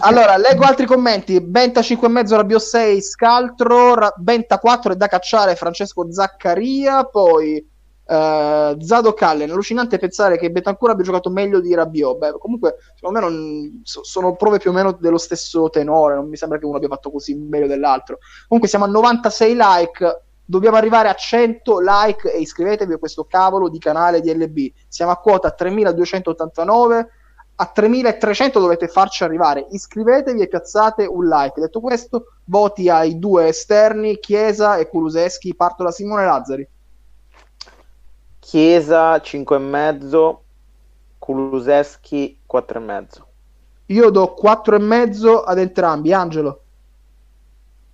allora 0.00 0.36
leggo 0.36 0.64
altri 0.64 0.86
commenti 0.86 1.40
Benta 1.40 1.80
5,5 1.80 2.34
Rabio 2.34 2.58
6 2.58 3.02
Scaltro 3.02 3.96
Benta 4.16 4.58
4 4.58 4.92
è 4.92 4.96
da 4.96 5.06
cacciare 5.06 5.54
Francesco 5.54 6.10
Zaccaria 6.10 7.04
poi 7.04 7.69
Uh, 8.10 8.76
Zado 8.80 9.14
Callen, 9.14 9.52
allucinante 9.52 9.96
pensare 9.96 10.36
che 10.36 10.50
Betancourt 10.50 10.94
abbia 10.94 11.04
giocato 11.04 11.30
meglio 11.30 11.60
di 11.60 11.72
Rabiot. 11.72 12.18
Beh, 12.18 12.38
comunque, 12.40 12.78
secondo 12.96 13.20
me 13.20 13.24
non, 13.24 13.80
so, 13.84 14.02
sono 14.02 14.34
prove 14.34 14.58
più 14.58 14.70
o 14.70 14.72
meno 14.72 14.90
dello 14.90 15.16
stesso 15.16 15.70
tenore. 15.70 16.16
Non 16.16 16.28
mi 16.28 16.36
sembra 16.36 16.58
che 16.58 16.64
uno 16.64 16.74
abbia 16.74 16.88
fatto 16.88 17.12
così 17.12 17.36
meglio 17.36 17.68
dell'altro. 17.68 18.18
Comunque, 18.48 18.68
siamo 18.68 18.86
a 18.86 18.88
96 18.88 19.54
like. 19.56 20.22
Dobbiamo 20.44 20.76
arrivare 20.76 21.08
a 21.08 21.14
100 21.14 21.78
like 21.78 22.32
e 22.32 22.40
iscrivetevi 22.40 22.94
a 22.94 22.98
questo 22.98 23.26
cavolo 23.26 23.68
di 23.68 23.78
canale 23.78 24.20
di 24.20 24.34
LB. 24.34 24.72
Siamo 24.88 25.12
a 25.12 25.16
quota 25.16 25.52
3289. 25.52 27.08
A 27.54 27.66
3300 27.66 28.58
dovete 28.58 28.88
farci 28.88 29.22
arrivare. 29.22 29.68
Iscrivetevi 29.70 30.40
e 30.40 30.48
piazzate 30.48 31.04
un 31.04 31.28
like. 31.28 31.60
Detto 31.60 31.78
questo, 31.78 32.24
voti 32.46 32.88
ai 32.88 33.20
due 33.20 33.46
esterni, 33.46 34.18
Chiesa 34.18 34.78
e 34.78 34.88
Kuluseschi. 34.88 35.54
Parto 35.54 35.84
da 35.84 35.92
Simone 35.92 36.24
Lazzari. 36.24 36.68
Chiesa 38.50 39.14
5,5, 39.14 40.36
Kuluseschi 41.20 42.40
4,5. 42.52 43.22
Io 43.86 44.10
do 44.10 44.34
4,5 44.42 45.44
ad 45.46 45.58
entrambi, 45.58 46.12
Angelo. 46.12 46.60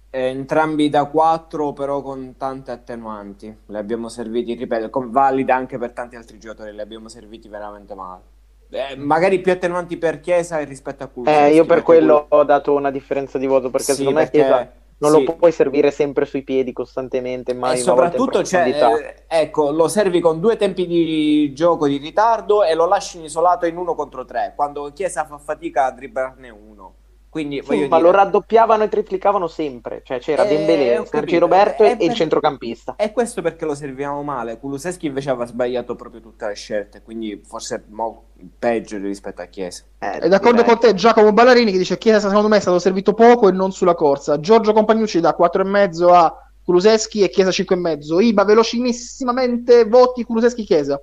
Eh, 0.09 0.29
entrambi 0.29 0.89
da 0.89 1.05
4 1.05 1.75
però 1.75 2.01
con 2.01 2.37
tante 2.39 2.71
attenuanti. 2.71 3.55
Le 3.67 3.79
abbiamo 3.79 4.09
serviti, 4.09 4.55
ripeto, 4.55 4.89
con 4.89 5.11
valida 5.11 5.55
anche 5.55 5.77
per 5.77 5.93
tanti 5.93 6.17
altri 6.17 6.39
giocatori, 6.39 6.73
le 6.73 6.81
abbiamo 6.81 7.09
serviti 7.09 7.49
veramente 7.49 7.95
male. 7.95 8.23
Eh, 8.71 8.97
magari 8.97 9.43
più 9.43 9.53
attenuanti 9.53 9.99
per 9.99 10.21
Chiesa 10.21 10.57
rispetto 10.61 11.05
a 11.05 11.09
Kuluseschi. 11.09 11.39
Eh, 11.39 11.55
io 11.55 11.67
per 11.67 11.83
quello 11.83 12.25
ho 12.31 12.45
dato 12.45 12.73
una 12.73 12.91
differenza 12.91 13.37
di 13.37 13.47
voto 13.47 13.69
perché 13.69 13.93
sì, 13.93 13.99
secondo 13.99 14.21
me 14.21 14.25
perché... 14.25 14.39
Chiesa 14.39 14.73
non 14.99 15.13
sì. 15.13 15.25
lo 15.25 15.35
puoi 15.35 15.53
servire 15.53 15.91
sempre 15.91 16.25
sui 16.25 16.43
piedi 16.43 16.73
costantemente, 16.73 17.53
mai 17.53 17.75
e 17.75 17.83
soprattutto 17.83 18.43
cioè, 18.43 19.25
eh, 19.29 19.43
ecco, 19.43 19.71
lo 19.71 19.89
servi 19.89 20.21
con 20.21 20.41
due 20.41 20.57
tempi 20.57 20.87
di 20.87 21.53
gioco 21.55 21.87
di 21.87 21.99
ritardo 21.99 22.65
e 22.65 22.75
lo 22.75 22.87
lasci 22.87 23.21
isolato 23.21 23.67
in 23.67 23.77
uno 23.77 23.95
contro 23.95 24.25
tre, 24.25 24.55
quando 24.57 24.93
Chiesa 24.93 25.25
fa 25.25 25.39
fatica 25.39 25.87
a 25.87 25.91
dribblarne 25.91 26.49
uno. 26.49 26.95
Quindi, 27.37 27.62
sì, 27.62 27.87
ma 27.89 27.99
dire... 27.99 28.01
lo 28.01 28.11
raddoppiavano 28.12 28.84
e 28.84 28.89
triplicavano 28.89 29.47
sempre. 29.47 30.01
Cioè 30.03 30.20
c'era 30.20 30.45
eh, 30.45 30.49
Dembélé, 30.49 31.05
Sergio 31.05 31.39
Roberto 31.39 31.84
e, 31.84 31.95
per... 31.99 32.07
il 32.07 32.14
centrocampista. 32.14 32.95
E 32.97 33.12
questo 33.12 33.43
perché 33.43 33.66
lo 33.66 33.74
serviamo 33.74 34.22
male. 34.22 34.59
Kuluseschi 34.59 35.05
invece 35.05 35.28
aveva 35.28 35.45
sbagliato 35.45 35.95
proprio 35.97 36.22
tutte 36.22 36.47
le 36.47 36.55
scelte, 36.55 37.03
quindi 37.03 37.39
forse 37.45 37.84
mo... 37.89 38.28
peggio 38.59 38.97
rispetto 38.97 39.43
a 39.43 39.45
Chiesa. 39.45 39.82
Eh, 39.99 40.12
è 40.20 40.28
d'accordo 40.28 40.62
direi. 40.62 40.78
con 40.78 40.78
te 40.78 40.95
Giacomo 40.95 41.30
Ballarini 41.34 41.72
che 41.72 41.78
dice 41.78 41.99
Chiesa 41.99 42.28
secondo 42.28 42.49
me 42.49 42.57
è 42.57 42.61
stato 42.61 42.78
servito 42.78 43.12
poco 43.12 43.51
e 43.51 43.53
non 43.53 43.70
sulla 43.70 43.95
corsa. 43.95 44.41
Giorgio 44.41 44.72
Compagnucci 44.72 45.20
da 45.20 45.37
4,5 45.39 46.14
a 46.14 46.51
Kuluseschi 46.64 47.20
e 47.20 47.28
Chiesa 47.28 47.51
5,5. 47.51 48.22
Iba 48.22 48.45
velocissimamente 48.45 49.84
voti 49.84 50.24
Kuluseschi-Chiesa. 50.24 50.99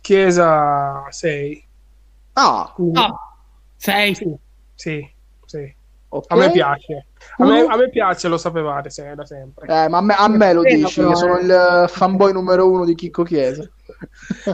Chiesa 0.00 1.04
6. 1.08 1.66
Ah, 2.34 2.72
ah 2.92 3.18
6. 3.76 4.46
Sì. 4.78 5.04
Sì. 5.44 5.74
Okay. 6.10 6.38
A 6.38 6.40
me 6.40 6.50
piace. 6.52 7.06
A 7.38 7.44
me, 7.44 7.66
a 7.66 7.76
me, 7.76 7.90
piace, 7.90 8.28
lo 8.28 8.38
sapevate 8.38 8.90
se, 8.90 9.12
da 9.14 9.26
sempre. 9.26 9.66
Eh, 9.66 9.88
ma 9.88 9.98
a 9.98 10.00
me, 10.00 10.14
a 10.14 10.28
me 10.28 10.52
lo 10.52 10.62
dici, 10.62 11.00
che 11.00 11.16
sono 11.16 11.36
il 11.38 11.84
fanboy 11.88 12.32
numero 12.32 12.70
uno 12.70 12.84
di 12.84 12.94
Chicco 12.94 13.24
Chiesa. 13.24 13.68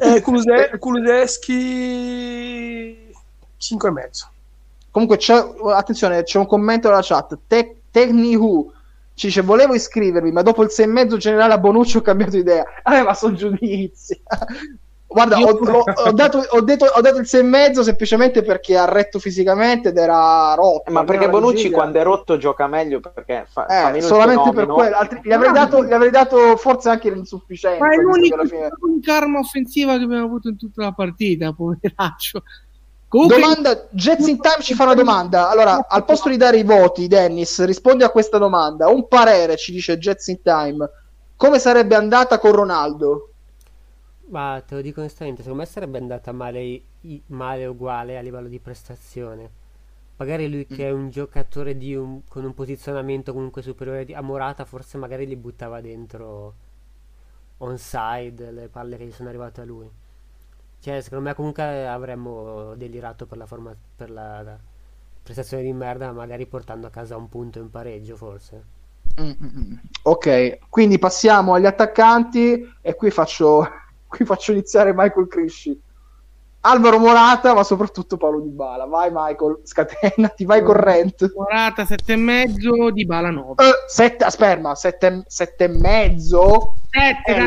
eh, 0.00 0.22
Kuluse- 0.22 0.78
Kuluseschi 0.78 3.12
5 3.58 3.88
e 3.88 3.92
mezzo. 3.92 4.28
Comunque, 4.90 5.18
c'è, 5.18 5.34
attenzione, 5.74 6.22
c'è 6.22 6.38
un 6.38 6.46
commento 6.46 6.88
nella 6.88 7.02
chat. 7.02 7.38
Te- 7.46 7.82
Technihu 7.90 8.72
ci 9.14 9.26
dice 9.26 9.42
volevo 9.42 9.74
iscrivermi, 9.74 10.32
ma 10.32 10.40
dopo 10.42 10.62
il 10.62 10.70
6 10.70 10.86
e 10.86 10.88
mezzo 10.88 11.18
generale 11.18 11.52
a 11.52 11.58
Bonucci 11.58 11.98
ho 11.98 12.00
cambiato 12.00 12.38
idea. 12.38 12.64
Ah, 12.82 13.02
ma 13.04 13.12
sono 13.14 13.34
giudizi. 13.34 14.20
Guarda, 15.14 15.38
ho, 15.38 15.50
ho, 15.50 15.84
ho, 16.06 16.12
dato, 16.12 16.44
ho, 16.44 16.60
detto, 16.60 16.86
ho 16.86 17.00
dato 17.00 17.18
il 17.18 17.26
6,5 17.30 17.80
semplicemente 17.82 18.42
perché 18.42 18.76
ha 18.76 18.84
retto 18.84 19.20
fisicamente 19.20 19.90
ed 19.90 19.96
era 19.96 20.54
rotto. 20.54 20.90
Ma 20.90 21.04
perché 21.04 21.28
Bonucci 21.28 21.62
giga. 21.62 21.76
quando 21.76 22.00
è 22.00 22.02
rotto 22.02 22.36
gioca 22.36 22.66
meglio 22.66 22.98
perché 22.98 23.46
fa, 23.48 23.66
eh, 23.66 24.00
fa 24.00 24.00
solamente 24.00 24.50
per 24.50 24.66
quello. 24.66 24.96
Altri, 24.96 25.20
gli, 25.22 25.30
avrei 25.30 25.52
dato, 25.52 25.84
gli, 25.84 25.92
avrei 25.92 26.10
dato, 26.10 26.56
forse 26.56 26.88
anche 26.88 27.10
l'insufficienza. 27.10 27.78
Ma 27.78 27.92
è 27.92 27.96
l'unica, 27.96 28.44
fine... 28.44 28.68
l'unica 28.80 29.14
arma 29.14 29.38
offensiva 29.38 29.96
che 29.96 30.02
abbiamo 30.02 30.24
avuto 30.24 30.48
in 30.48 30.56
tutta 30.56 30.82
la 30.82 30.92
partita, 30.92 31.52
poveraccio. 31.52 32.42
Comunque... 33.06 33.38
Domanda, 33.38 33.86
Jets 33.90 34.26
in 34.26 34.40
Time 34.40 34.62
ci 34.62 34.74
fa 34.74 34.82
una 34.82 34.94
domanda. 34.94 35.48
Allora, 35.48 35.86
al 35.88 36.04
posto 36.04 36.28
di 36.28 36.36
dare 36.36 36.56
i 36.56 36.64
voti, 36.64 37.06
Dennis, 37.06 37.64
rispondi 37.64 38.02
a 38.02 38.10
questa 38.10 38.38
domanda. 38.38 38.88
Un 38.88 39.06
parere, 39.06 39.56
ci 39.56 39.70
dice 39.70 39.96
Jets 39.96 40.26
in 40.26 40.42
Time. 40.42 40.90
Come 41.36 41.60
sarebbe 41.60 41.94
andata 41.94 42.40
con 42.40 42.50
Ronaldo? 42.50 43.28
Ma 44.26 44.62
te 44.66 44.74
lo 44.74 44.80
dico 44.80 45.00
onestamente, 45.00 45.42
secondo 45.42 45.62
me 45.62 45.68
sarebbe 45.68 45.98
andata 45.98 46.32
male, 46.32 46.82
male 47.26 47.66
uguale 47.66 48.18
a 48.18 48.20
livello 48.22 48.48
di 48.48 48.58
prestazione. 48.58 49.62
Magari 50.16 50.48
lui 50.48 50.66
che 50.66 50.88
è 50.88 50.90
un 50.90 51.10
giocatore 51.10 51.72
un, 51.96 52.22
con 52.28 52.44
un 52.44 52.54
posizionamento 52.54 53.32
comunque 53.32 53.62
superiore 53.62 54.06
a 54.14 54.20
Morata, 54.22 54.64
forse 54.64 54.96
magari 54.98 55.26
li 55.26 55.36
buttava 55.36 55.80
dentro 55.80 56.54
onside 57.58 58.50
le 58.50 58.68
palle 58.68 58.96
che 58.96 59.06
gli 59.06 59.12
sono 59.12 59.28
arrivate 59.28 59.60
a 59.60 59.64
lui. 59.64 59.90
Cioè, 60.80 61.00
secondo 61.00 61.24
me 61.24 61.34
comunque 61.34 61.86
avremmo 61.86 62.74
delirato 62.74 63.26
per 63.26 63.38
la, 63.38 63.46
forma, 63.46 63.74
per 63.96 64.10
la, 64.10 64.42
la 64.42 64.58
prestazione 65.22 65.62
di 65.62 65.72
merda, 65.72 66.12
magari 66.12 66.46
portando 66.46 66.86
a 66.86 66.90
casa 66.90 67.16
un 67.16 67.28
punto 67.28 67.58
in 67.58 67.70
pareggio 67.70 68.16
forse. 68.16 68.62
Mm-mm. 69.20 69.80
Ok, 70.02 70.58
quindi 70.68 70.98
passiamo 70.98 71.54
agli 71.54 71.66
attaccanti 71.66 72.68
e 72.80 72.94
qui 72.94 73.10
faccio 73.10 73.66
qui 74.14 74.24
faccio 74.24 74.52
iniziare 74.52 74.92
Michael 74.94 75.26
Crisci. 75.26 75.78
Alvaro 76.66 76.98
Morata, 76.98 77.52
ma 77.52 77.62
soprattutto 77.62 78.16
Paolo 78.16 78.40
Di 78.40 78.48
Bala. 78.48 78.86
Vai 78.86 79.10
Michael, 79.12 79.60
scatenati, 79.64 80.46
vai 80.46 80.62
corrente. 80.62 81.30
Morata 81.36 81.82
7,5, 81.82 82.88
Di 82.90 83.04
Bala 83.04 83.30
9. 83.30 83.50
Uh, 83.50 83.56
sette, 83.86 84.24
aspetta, 84.24 84.72
7,5? 84.72 85.24
Sette, 85.28 85.66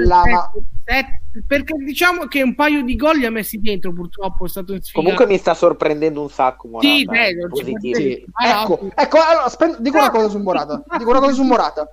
la... 0.01 0.51
sette, 0.85 1.21
perché 1.47 1.73
diciamo 1.77 2.27
che 2.27 2.43
un 2.43 2.53
paio 2.53 2.83
di 2.83 2.95
gol 2.95 3.17
li 3.17 3.25
ha 3.25 3.31
messi 3.31 3.59
dentro 3.59 3.93
purtroppo 3.93 4.45
è 4.45 4.49
stato 4.49 4.75
comunque 4.91 5.27
mi 5.27 5.37
sta 5.37 5.53
sorprendendo 5.53 6.21
un 6.21 6.29
sacco 6.29 6.67
Morata 6.67 6.87
sì, 6.87 7.05
bello, 7.05 7.55
sì. 7.55 8.25
ecco, 8.43 8.89
ecco 8.95 9.17
allora, 9.19 9.43
aspetta, 9.43 9.77
dico 9.79 9.97
una 9.97 10.09
cosa 10.09 10.29
su 10.29 10.39
Morata 10.39 10.83
dico 10.97 11.09
una 11.09 11.19
cosa 11.19 11.33
su 11.33 11.43
Morata 11.43 11.87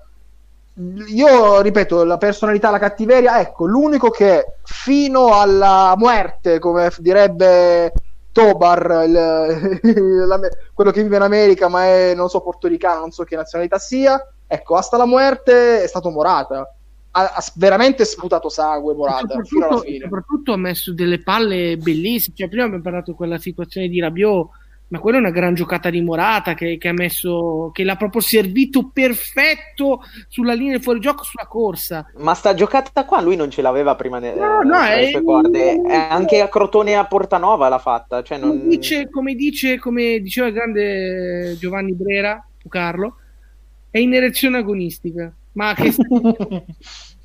io 0.77 1.61
ripeto, 1.61 2.03
la 2.05 2.17
personalità, 2.17 2.71
la 2.71 2.79
cattiveria, 2.79 3.39
ecco, 3.41 3.67
l'unico 3.67 4.11
che 4.11 4.57
fino 4.65 5.39
alla 5.39 5.95
muerte, 5.97 6.59
come 6.59 6.91
direbbe 6.99 7.93
Tobar, 8.33 9.05
il, 9.07 9.13
la, 10.27 10.41
quello 10.73 10.91
che 10.91 11.03
vive 11.03 11.17
in 11.17 11.23
America 11.23 11.69
ma 11.69 11.85
è, 11.85 12.15
non 12.15 12.29
so, 12.29 12.41
portoricano, 12.41 13.01
non 13.01 13.13
so 13.13 13.23
che 13.23 13.37
nazionalità 13.37 13.79
sia, 13.79 14.21
ecco, 14.47 14.75
hasta 14.75 14.97
la 14.97 15.07
muerte 15.07 15.83
è 15.83 15.87
stato 15.87 16.11
Morata. 16.11 16.69
ha, 17.13 17.23
ha 17.23 17.45
veramente 17.55 18.05
sputato 18.05 18.49
sangue 18.49 18.95
Morata 18.95 19.41
fino 19.45 19.67
alla 19.67 19.77
soprattutto, 19.77 19.83
fine. 19.83 20.05
soprattutto 20.05 20.53
ha 20.53 20.57
messo 20.57 20.93
delle 20.93 21.23
palle 21.23 21.77
bellissime. 21.77 22.35
Cioè, 22.35 22.49
prima 22.49 22.65
abbiamo 22.65 22.83
parlato 22.83 23.13
di 23.13 23.17
quella 23.17 23.39
situazione 23.39 23.87
di 23.87 24.01
Rabiot, 24.01 24.49
ma 24.95 25.01
quella 25.01 25.17
è 25.17 25.21
una 25.21 25.31
gran 25.31 25.55
giocata 25.55 25.91
di 25.91 26.01
Morata 26.03 26.55
che, 26.55 26.79
che 26.79 26.87
ha 26.87 26.93
messo, 26.93 27.71
che 27.73 27.83
l'ha 27.83 27.97
proprio 27.97 28.21
servito 28.21 28.91
perfetto 28.93 30.03
sulla 30.29 30.55
linea 30.55 30.77
di 30.77 30.83
fuorigioco 30.83 31.25
sulla 31.25 31.49
corsa. 31.49 32.09
Ma 32.19 32.33
sta 32.35 32.55
giocata 32.55 33.05
qua 33.05 33.21
lui 33.21 33.35
non 33.35 33.51
ce 33.51 33.61
l'aveva 33.61 33.97
prima 33.97 34.21
ne- 34.21 34.37
No, 34.37 34.63
no, 34.63 34.81
è- 34.81 35.09
sue 35.11 35.25
corde. 35.25 35.83
Eh, 35.83 35.93
anche 35.93 36.41
a 36.41 36.49
Crotone 36.49 36.93
e 36.93 36.95
a 36.95 37.07
Portanova 37.07 37.69
l'ha 37.69 37.81
fatta. 37.81 38.23
Cioè 38.23 38.39
non... 38.39 38.51
Come 38.51 38.69
dice, 38.69 39.11
come 39.11 39.35
dice, 39.35 39.79
come 39.81 40.21
diceva 40.21 40.47
il 40.47 40.55
grande 40.55 41.57
Giovanni 41.59 41.93
Brera, 41.93 42.47
Carlo, 42.69 43.17
è 43.91 43.99
in 43.99 44.15
erezione 44.15 44.59
agonistica. 44.59 45.33
Ma 45.55 45.75
che 45.75 45.93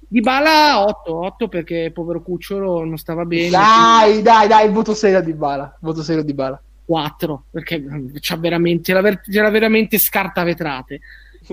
di 0.08 0.22
Bala 0.22 0.84
8, 0.88 1.16
8 1.16 1.48
perché 1.48 1.92
povero 1.94 2.24
Cucciolo 2.24 2.84
non 2.84 2.98
stava 2.98 3.26
bene. 3.26 3.50
Dai, 3.52 4.24
dai, 4.24 4.48
dai, 4.48 4.66
il 4.66 4.72
voto 4.72 4.96
serio 4.96 5.22
di 5.22 5.34
Bala. 5.34 5.78
Voto 5.82 6.02
serio 6.02 6.24
di 6.24 6.34
Bala. 6.34 6.60
4 6.90 7.44
perché 7.52 7.84
c'ha 8.20 8.36
veramente, 8.36 8.82
c'era, 8.82 9.02
ver- 9.02 9.22
c'era 9.22 9.52
veramente 9.52 10.00
scarta 10.00 10.44
vetrate. 10.44 11.00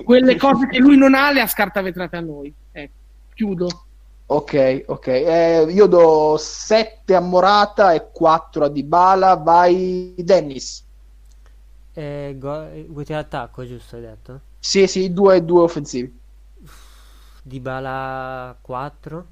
Quelle 0.03 0.35
cose 0.35 0.65
che 0.67 0.79
lui 0.79 0.97
non 0.97 1.13
ha 1.13 1.31
le 1.31 1.41
ha 1.41 1.47
scarta 1.47 1.79
vetrate 1.81 2.17
a 2.17 2.21
noi. 2.21 2.51
Ecco, 2.71 2.93
chiudo. 3.35 3.85
Ok, 4.25 4.85
ok. 4.87 5.07
Eh, 5.07 5.65
io 5.69 5.85
do 5.85 6.37
7 6.39 7.13
a 7.13 7.19
Morata 7.19 7.93
e 7.93 8.09
4 8.11 8.65
a 8.65 8.69
Dybala. 8.69 9.35
Vai 9.35 10.15
Dennis. 10.17 10.83
Eh, 11.93 12.35
go- 12.39 12.67
eh, 12.71 12.87
Guti 12.89 13.13
attacco, 13.13 13.63
giusto 13.63 13.95
hai 13.97 14.01
detto? 14.01 14.41
Sì, 14.57 14.87
sì, 14.87 15.13
2 15.13 15.35
e 15.35 15.41
2 15.43 15.61
offensivi. 15.61 16.19
Dybala 17.43 18.57
4, 18.59 19.25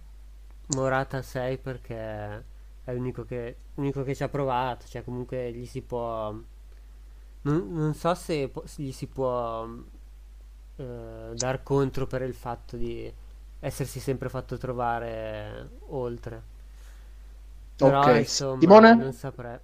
Morata 0.76 1.22
6 1.24 1.58
perché 1.58 2.44
è 2.86 2.94
l'unico 2.94 3.26
che, 3.26 3.58
l'unico 3.76 4.04
che 4.04 4.16
ci 4.16 4.24
ha 4.24 4.30
provato, 4.30 4.88
cioè 4.88 5.04
comunque 5.04 5.52
gli 5.54 5.66
si 5.66 5.82
può... 5.82 6.34
Non, 7.44 7.72
non 7.74 7.94
so 7.94 8.14
se 8.16 8.50
po- 8.50 8.64
gli 8.78 8.92
si 8.92 9.08
può 9.08 9.68
eh, 10.78 11.32
dar 11.36 11.64
contro 11.64 12.08
per 12.08 12.22
il 12.22 12.34
fatto 12.34 12.78
di 12.78 13.12
essersi 13.60 14.00
sempre 14.00 14.30
fatto 14.30 14.58
trovare 14.58 15.70
oltre. 15.90 16.54
Però 17.80 18.14
Ok. 18.14 18.18
insomma 18.18 18.82
Simone? 18.84 18.92
non 18.92 19.14
saprei. 19.14 19.58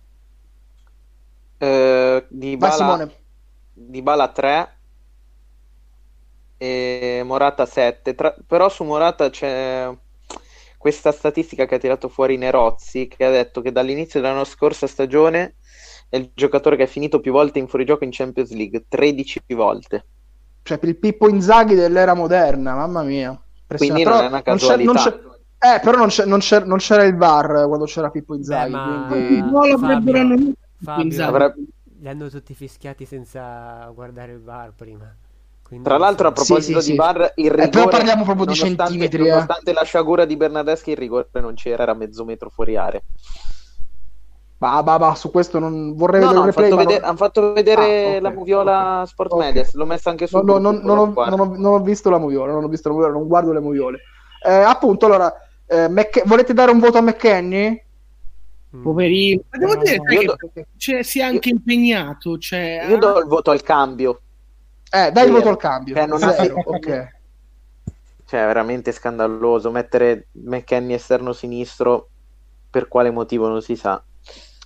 Eh, 1.60 2.26
Vai 2.58 2.72
Dybala, 2.72 2.72
Simone. 2.72 3.12
Dybala 3.74 4.28
3 4.34 4.80
e 6.58 7.22
Morata 7.26 7.66
7. 7.66 8.16
Tra- 8.16 8.36
però 8.46 8.70
su 8.70 8.84
Morata 8.84 9.30
c'è 9.30 9.90
questa 10.82 11.12
statistica 11.12 11.66
che 11.66 11.76
ha 11.76 11.78
tirato 11.78 12.10
fuori 12.10 12.38
Nerozzi 12.38 13.08
che 13.08 13.24
ha 13.24 13.30
detto 13.30 13.62
che 13.62 13.72
dall'inizio 13.72 14.20
dell'anno 14.20 14.44
scorsa 14.44 14.88
stagione 14.88 15.58
è 16.10 16.16
il 16.18 16.32
giocatore 16.34 16.76
che 16.76 16.84
è 16.84 16.88
finito 16.88 17.20
più 17.20 17.32
volte 17.32 17.60
in 17.60 17.68
fuorigioco 17.68 18.04
in 18.04 18.10
Champions 18.12 18.50
League, 18.52 18.86
13 18.90 19.42
volte. 19.50 20.06
Cioè, 20.64 20.80
il 20.82 20.98
Pippo 20.98 21.30
Inzaghi 21.30 21.76
dell'era 21.76 22.16
moderna, 22.16 22.74
mamma 22.76 23.04
mia. 23.04 23.40
Quindi 23.68 24.04
non 24.04 24.24
è 24.24 24.28
una 24.28 24.42
Però 24.42 24.58
c'è- 24.58 24.78
non 24.84 24.96
casualità. 24.96 25.30
c'è- 25.60 25.76
eh, 25.76 25.80
però 25.82 25.98
non, 25.98 26.08
c'è- 26.08 26.26
non 26.26 26.40
c'era, 26.40 26.66
non 26.66 26.78
c'era 26.80 27.04
il 27.04 27.16
VAR 27.16 27.68
quando 27.68 27.86
c'era 27.86 28.10
Pippo 28.10 28.34
Beh, 28.34 28.40
Inzaghi. 28.40 28.72
ma 28.72 29.06
quindi... 29.08 29.40
Fabio, 29.78 29.78
Fabio, 29.78 31.04
Inzaghi. 31.04 31.30
Avrebbe- 31.30 31.64
li 32.00 32.08
hanno 32.10 32.30
tutti 32.30 32.56
fischiati 32.56 33.06
senza 33.06 33.88
guardare 33.94 34.32
il 34.34 34.42
VAR 34.42 34.74
prima. 34.76 35.16
Quindi, 35.72 35.88
Tra 35.88 35.98
l'altro, 35.98 36.28
a 36.28 36.32
proposito 36.34 36.82
Sì, 36.82 36.86
sì, 36.88 36.92
di 36.92 36.92
sì. 36.92 36.96
VAR, 36.98 37.32
il 37.36 37.46
Eh, 37.46 37.50
però 37.56 37.66
rigore, 37.66 37.90
parliamo 37.90 38.24
proprio 38.26 38.46
di 38.46 38.56
nonostante- 38.60 38.84
centimetri, 38.84 39.26
eh. 39.26 39.30
Nonostante 39.30 39.72
la 39.72 39.84
sciagura 39.84 40.26
di 40.26 40.36
Bernardeschi, 40.36 40.90
il 40.92 40.98
rigore 40.98 41.30
non 41.36 41.54
c'era, 41.54 41.84
era 41.84 41.94
mezzo 41.94 42.26
metro 42.26 42.50
fuori 42.50 42.76
area. 42.76 43.02
Bah, 44.58 44.84
bah, 44.84 45.00
bah, 45.00 45.16
su 45.16 45.32
questo 45.32 45.60
non 45.60 45.96
vorrei 45.96 46.20
No, 46.20 46.26
no, 46.26 46.32
vedere 46.34 46.34
il 46.34 46.38
hanno 46.38 46.46
replay. 46.46 46.64
fatto, 46.66 46.76
ma 46.76 46.82
vedere, 46.82 47.00
non- 47.00 47.08
hanno 47.08 47.18
fatto 47.18 47.54
vedere 47.54 47.82
Ah, 47.82 48.16
ok, 48.18 48.22
la 48.22 48.32
moviola 48.32 49.00
ok. 49.02 49.08
Sport 49.08 49.32
Ok. 49.32 49.40
Medias, 49.40 49.74
l'ho 49.74 49.86
messa 49.86 50.10
anche 50.10 50.28
su 50.28 50.36
No, 50.38 50.44
no, 50.44 50.58
non, 50.60 50.82
non 50.84 50.98
ho, 50.98 51.14
non 51.26 51.40
ho- 51.40 51.56
non 51.58 51.74
ho 51.74 51.80
visto 51.82 52.10
la 52.10 52.18
moviola, 52.18 52.52
non 52.52 52.66
ho 52.66 52.68
visto 52.68 52.90
la 52.90 52.94
moviola, 52.96 53.14
non 53.14 53.28
guardo 53.28 53.54
le 53.54 53.60
moviole. 53.62 54.00
Eh, 54.46 54.52
appunto, 54.52 55.06
allora, 55.06 55.34
eh, 55.66 55.88
Mc- 55.88 56.28
volete 56.28 56.54
dare 56.54 56.72
un 56.72 56.80
voto 56.80 56.98
a 56.98 57.02
McKenny? 57.02 57.82
mm. 58.76 58.82
Poverino. 58.84 59.42
Ma 59.52 59.58
devo 59.58 59.74
No, 59.76 59.82
dire 59.84 59.96
no. 59.96 60.12
Io 60.12 60.36
che 60.54 60.68
cioè, 60.76 61.02
si 61.02 61.20
è 61.20 61.24
anche 61.24 61.48
impegnato. 61.50 62.38
Cioè, 62.38 62.86
Io 62.90 62.98
do 62.98 63.18
il 63.20 63.26
voto 63.28 63.52
al 63.52 63.62
cambio, 63.64 64.22
Eh, 64.94 65.12
dai 65.12 65.26
il 65.26 65.32
voto 65.32 65.50
al 65.50 65.58
cambio. 65.58 65.96
eh, 65.96 66.06
non 66.06 66.22
ha- 66.24 66.34
Zero, 66.34 66.56
ok. 66.64 67.08
cioè 68.26 68.44
è 68.44 68.46
veramente 68.46 68.92
scandaloso 68.92 69.72
mettere 69.72 70.28
McKenny 70.32 70.94
esterno 70.94 71.34
sinistro, 71.34 72.10
per 72.70 72.88
quale 72.88 73.10
motivo 73.12 73.48
non 73.48 73.62
si 73.62 73.76
sa. 73.76 74.02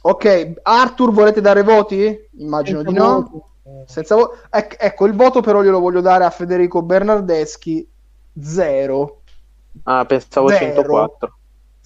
Ok, 0.01 0.53
Arthur, 0.63 1.11
volete 1.11 1.41
dare 1.41 1.63
voti? 1.63 2.27
Immagino 2.37 2.79
senza 2.81 2.91
di 2.91 2.97
no. 2.97 3.21
voto. 3.21 3.49
Senza 3.87 4.15
vo- 4.15 4.37
ec- 4.51 4.75
ecco, 4.79 5.05
il 5.07 5.13
voto 5.15 5.41
però 5.41 5.63
glielo 5.63 5.79
voglio 5.79 6.01
dare 6.01 6.23
a 6.23 6.29
Federico 6.29 6.83
Bernardeschi, 6.83 7.87
zero. 8.39 9.21
Ah, 9.83 10.05
pensavo 10.05 10.49
Zero. 10.49 10.59
104. 10.73 11.37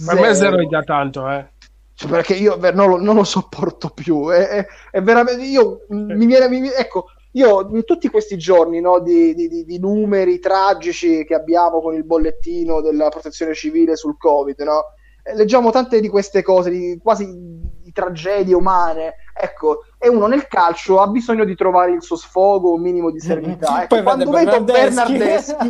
Per 0.05 0.19
me 0.19 0.33
zero 0.33 0.59
è 0.59 0.65
già 0.67 0.81
tanto, 0.83 1.29
eh. 1.29 1.47
Cioè, 1.93 2.09
perché 2.09 2.33
io 2.35 2.57
non 2.73 2.89
lo, 2.89 2.97
non 3.01 3.15
lo 3.15 3.23
sopporto 3.23 3.89
più. 3.89 4.29
È, 4.29 4.47
è- 4.47 4.67
è 4.91 5.01
veramente. 5.01 5.43
Io 5.43 5.85
mi 5.89 6.25
viene. 6.25 6.47
mi- 6.49 6.69
ecco, 6.69 7.05
io 7.33 7.67
in 7.71 7.83
tutti 7.85 8.09
questi 8.09 8.37
giorni 8.37 8.79
no, 8.81 8.99
di, 8.99 9.33
di- 9.35 9.63
di- 9.63 9.79
numeri 9.79 10.39
tragici 10.39 11.23
che 11.25 11.35
abbiamo 11.35 11.79
con 11.81 11.93
il 11.93 12.03
bollettino 12.03 12.81
della 12.81 13.09
protezione 13.09 13.53
civile 13.53 13.95
sul 13.95 14.17
Covid, 14.17 14.59
no? 14.61 14.83
Eh, 15.23 15.35
Leggiamo 15.35 15.69
tante 15.69 15.99
di 15.99 16.07
queste 16.09 16.41
cose, 16.41 16.69
di, 16.71 16.99
quasi 17.01 17.27
di 17.27 17.91
tragedie 17.91 18.55
umane. 18.55 19.15
Ecco, 19.41 19.83
e 19.97 20.09
uno 20.09 20.27
nel 20.27 20.47
calcio 20.47 20.99
ha 20.99 21.07
bisogno 21.07 21.45
di 21.45 21.55
trovare 21.55 21.91
il 21.91 22.01
suo 22.01 22.15
sfogo, 22.15 22.73
un 22.73 22.81
minimo 22.81 23.11
di 23.11 23.19
serenità. 23.19 23.83
Ecco, 23.83 23.95
Poi 23.95 24.03
quando 24.03 24.29
vedo 24.29 24.63
Bernardeschi. 24.63 25.17
Bernardeschi, 25.17 25.69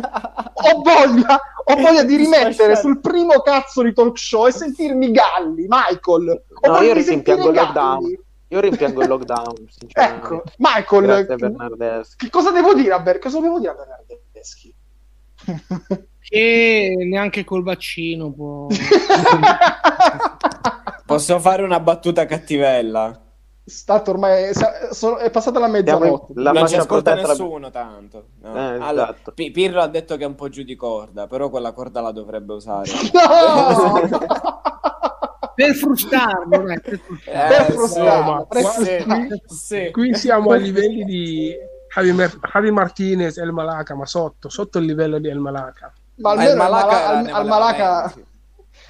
ho 0.54 0.82
voglia, 0.82 1.40
ho 1.64 1.76
voglia 1.76 2.02
di 2.04 2.16
rimettere 2.16 2.74
sul 2.76 3.00
primo 3.00 3.40
cazzo 3.40 3.82
di 3.82 3.92
talk 3.92 4.18
show 4.18 4.46
e 4.46 4.52
sentirmi 4.52 5.10
Galli, 5.10 5.66
Michael. 5.68 6.42
Ho 6.62 6.70
No, 6.72 6.80
io 6.80 7.00
sentire 7.02 7.42
il 7.42 7.52
lockdown. 7.52 8.18
Io 8.52 8.60
rimpiango 8.60 9.02
il 9.02 9.08
lockdown, 9.08 9.66
sinceramente. 9.70 10.24
Ecco, 10.26 10.42
Michael, 10.58 11.26
che, 11.26 11.36
che 12.16 12.30
cosa 12.30 12.50
devo 12.50 12.74
dire 12.74 12.92
a 12.92 13.00
Ber- 13.00 13.18
cosa 13.20 13.40
devo 13.40 13.58
dire 13.58 13.70
a 13.72 13.74
Bernardeschi? 13.74 14.74
Che 16.30 16.94
neanche 17.08 17.44
col 17.44 17.62
vaccino 17.64 18.30
può. 18.30 18.66
Posso 21.06 21.38
fare 21.40 21.62
una 21.62 21.80
battuta 21.80 22.24
cattivella? 22.26 23.20
Stato 23.64 24.10
ormai 24.12 24.52
sa- 24.54 25.16
è 25.18 25.30
passata 25.30 25.58
la 25.58 25.66
mezzanotte. 25.66 26.32
la 26.36 26.52
non 26.52 26.68
ci 26.68 26.76
ascolta 26.76 27.14
nessuno 27.14 27.70
tanto. 27.70 28.26
no. 28.42 28.54
Eh, 28.54 28.58
Allora, 28.80 29.10
esatto. 29.10 29.32
Pi- 29.32 29.50
Pirro 29.50 29.80
ha 29.80 29.88
detto 29.88 30.16
che 30.16 30.22
è 30.24 30.26
un 30.26 30.34
po' 30.36 30.48
giù 30.48 30.62
di 30.62 30.76
corda, 30.76 31.26
però 31.26 31.48
quella 31.50 31.72
corda 31.72 32.00
la 32.00 32.12
dovrebbe 32.12 32.52
usare. 32.52 32.90
No! 33.12 34.00
Per 35.66 35.74
frustrarlo, 35.76 36.62
dai, 36.64 36.80
per 36.80 37.64
frustrarlo. 37.72 38.46
Per 38.48 38.58
Eh, 38.58 39.04
per 39.06 39.40
sì, 39.48 39.56
sì. 39.56 39.90
Qui 39.90 40.14
siamo 40.14 40.50
a 40.52 40.56
livelli 40.56 41.04
di 41.04 41.52
Javi, 41.94 42.12
Mer- 42.12 42.38
Javi 42.52 42.70
Martinez 42.70 43.36
e 43.38 43.42
El 43.42 43.52
Malaka, 43.52 43.94
ma 43.94 44.06
sotto, 44.06 44.48
sotto 44.48 44.78
il 44.78 44.84
livello 44.86 45.18
di 45.18 45.28
El 45.28 45.38
Malaka. 45.38 45.92
Ma 46.16 46.34
Ma 46.34 46.42
il 46.44 46.50
almeno 46.50 46.62
al 46.64 46.70
Malaka 46.70 46.86
Mala- 46.86 47.00
era- 47.00 47.08
al- 47.08 47.16
al 47.16 47.30
valeva 47.30 47.48
Malaka 47.48 48.12
20. 48.14 48.28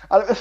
al- 0.08 0.36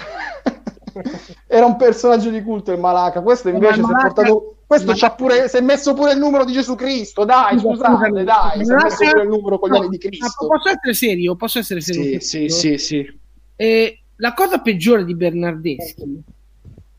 era 1.48 1.66
un 1.66 1.76
personaggio 1.78 2.30
di 2.30 2.42
culto 2.42 2.72
il 2.72 2.80
Malaca 2.80 3.22
questo 3.22 3.50
invece 3.50 3.68
Ma 3.68 3.74
si 3.74 3.80
è 3.80 3.84
Malaca- 3.84 4.08
portato 4.14 4.56
questo 4.66 4.94
c'ha 4.96 5.12
pure 5.12 5.48
si 5.48 5.58
è 5.58 5.62
messo 5.62 5.94
pure 5.94 6.12
il 6.14 6.20
numero 6.20 6.46
di 6.46 6.52
Gesù 6.54 6.76
Cristo 6.76 7.26
dai 7.26 7.60
scusate 7.60 8.24
dai 8.24 8.52
si 8.66 8.72
è 8.72 8.76
messo 8.76 8.76
Malaca- 8.76 8.96
pure 9.12 9.22
il 9.24 9.30
numero 9.30 9.60
con 9.60 9.70
gli 9.70 9.72
no, 9.74 9.78
anni 9.80 9.88
di 9.90 9.98
Cristo 10.00 10.48
posso 10.48 10.70
essere 10.70 10.94
serio? 10.94 11.36
Posso 11.36 11.60
essere 11.60 11.82
serio? 11.82 12.20
sì 12.20 12.48
sì 12.48 12.50
sì 12.50 12.78
sì 12.78 13.20
Eh, 13.56 14.04
la 14.20 14.34
cosa 14.34 14.60
peggiore 14.60 15.06
di 15.06 15.16
Bernardeschi 15.16 16.24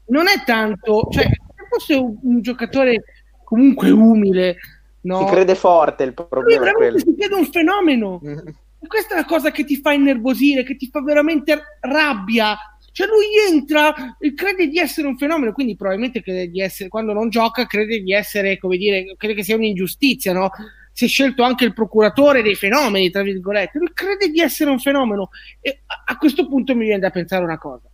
non 0.07 0.27
è 0.27 0.43
tanto, 0.45 1.09
cioè, 1.11 1.25
se 1.25 1.67
fosse 1.69 1.95
un, 1.95 2.19
un 2.23 2.41
giocatore 2.41 3.05
comunque 3.45 3.91
umile, 3.91 4.57
no? 5.03 5.27
Si 5.27 5.33
crede 5.33 5.55
forte, 5.55 6.05
il 6.05 6.15
problema 6.15 6.73
quello. 6.73 6.99
si 6.99 7.15
crede 7.17 7.35
un 7.35 7.47
fenomeno. 7.47 8.21
E 8.23 8.87
Questa 8.87 9.15
è 9.15 9.19
la 9.19 9.25
cosa 9.25 9.51
che 9.51 9.65
ti 9.65 9.77
fa 9.77 9.93
innervosire, 9.93 10.65
che 10.65 10.77
ti 10.77 10.89
fa 10.91 11.03
veramente 11.03 11.61
rabbia. 11.81 12.57
Cioè 12.93 13.07
lui 13.07 13.27
entra 13.49 14.17
e 14.19 14.35
crede 14.35 14.67
di 14.67 14.79
essere 14.79 15.07
un 15.07 15.17
fenomeno, 15.17 15.53
quindi 15.53 15.77
probabilmente 15.77 16.23
crede 16.23 16.49
di 16.49 16.61
essere, 16.61 16.89
quando 16.89 17.13
non 17.13 17.29
gioca, 17.29 17.67
crede 17.67 18.01
di 18.01 18.13
essere, 18.13 18.59
come 18.59 18.77
dire, 18.77 19.15
crede 19.17 19.35
che 19.35 19.45
sia 19.45 19.55
un'ingiustizia, 19.55 20.33
no? 20.33 20.51
Si 21.01 21.07
è 21.07 21.09
scelto 21.09 21.43
anche 21.43 21.65
il 21.65 21.73
procuratore 21.73 22.43
dei 22.43 22.55
fenomeni, 22.55 23.09
tra 23.09 23.23
virgolette. 23.23 23.79
Lui 23.79 23.91
crede 23.95 24.29
di 24.29 24.39
essere 24.39 24.69
un 24.69 24.79
fenomeno. 24.79 25.31
E 25.59 25.81
a, 26.05 26.19
questo 26.19 26.47
punto 26.47 26.77
mi 26.77 26.85
viene 26.85 26.99
da 26.99 27.09
pensare 27.09 27.43
una 27.43 27.57
cosa. 27.57 27.89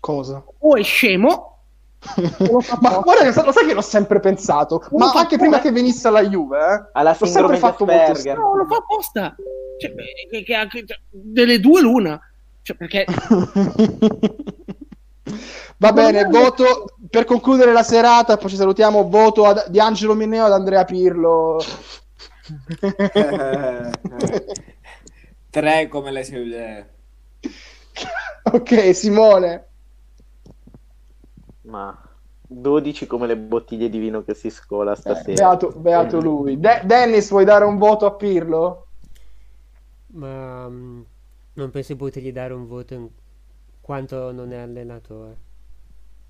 cosa 0.00 0.42
O 0.58 0.74
è 0.74 0.82
scemo, 0.82 1.58
o 2.50 2.60
ma 2.80 2.98
guarda 2.98 3.30
che 3.30 3.40
lo 3.44 3.52
sai 3.52 3.66
che 3.66 3.74
l'ho 3.74 3.80
sempre 3.80 4.18
pensato 4.18 4.84
Lo 4.90 4.98
ma 4.98 5.12
anche 5.12 5.38
prima 5.38 5.60
che 5.60 5.70
venisse 5.70 6.08
alla 6.08 6.24
Juve 6.24 6.58
eh, 6.58 6.88
Ha 6.90 7.02
la 7.02 7.16
l'ho 7.16 7.26
sempre 7.26 7.56
fatto 7.58 7.84
molto 7.84 8.10
Asperger. 8.10 8.36
No, 8.36 8.56
lo 8.56 8.66
fa 8.66 8.78
apposta. 8.78 9.36
Cioè, 9.78 9.94
che, 10.28 10.42
che, 10.42 10.66
che, 10.68 10.84
delle 11.08 11.60
due 11.60 11.80
l'una. 11.82 12.20
Cioè, 12.62 12.76
perché... 12.76 13.04
Va 15.82 15.92
bene, 15.92 16.24
voto 16.24 16.94
per 17.10 17.24
concludere 17.24 17.72
la 17.72 17.82
serata, 17.82 18.36
poi 18.36 18.48
ci 18.50 18.56
salutiamo, 18.56 19.08
voto 19.08 19.44
ad, 19.46 19.68
di 19.68 19.80
Angelo 19.80 20.14
Mineo 20.14 20.44
ad 20.44 20.52
Andrea 20.52 20.84
Pirlo. 20.84 21.58
Tre 25.50 25.88
come 25.88 26.10
le 26.10 26.24
sue 26.24 26.44
Ok, 28.54 28.92
Simone. 28.94 29.66
Ma 31.62 31.98
12 32.46 33.08
come 33.08 33.26
le 33.26 33.36
bottiglie 33.36 33.88
di 33.88 33.98
vino 33.98 34.22
che 34.22 34.32
si 34.34 34.48
scola 34.48 34.94
Eh, 35.04 35.24
stasera. 35.24 35.28
beato, 35.30 35.72
beato 35.76 36.20
lui. 36.20 36.58
De- 36.58 36.82
Dennis, 36.84 37.28
vuoi 37.30 37.44
dare 37.44 37.64
un 37.64 37.76
voto 37.78 38.06
a 38.06 38.14
Pirlo? 38.14 38.86
Ma 40.14 40.68
mm, 40.68 41.02
non 41.54 41.70
penso 41.70 41.92
di 41.92 41.98
potergli 41.98 42.32
dare 42.32 42.52
un 42.54 42.66
voto 42.66 42.94
in 42.94 43.08
quanto 43.80 44.32
non 44.32 44.52
è 44.52 44.56
allenatore. 44.58 45.36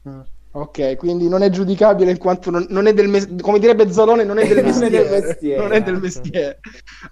Mm, 0.08 0.20
Ok, 0.54 0.96
quindi 0.96 1.28
non 1.30 1.42
è 1.42 1.48
giudicabile 1.48 2.10
in 2.10 2.18
quanto 2.18 2.50
non, 2.50 2.66
non 2.68 2.86
è 2.86 2.92
del 2.92 3.08
mestiere, 3.08 3.40
come 3.42 3.58
direbbe 3.58 3.90
Zalone, 3.90 4.22
non 4.24 4.36
è 4.38 4.46
del 4.46 4.62
mestiere. 4.62 5.08
mestiere, 5.08 5.62
non 5.62 5.72
è 5.72 5.82
del 5.82 5.94
esatto. 5.94 6.00
mestiere. 6.20 6.60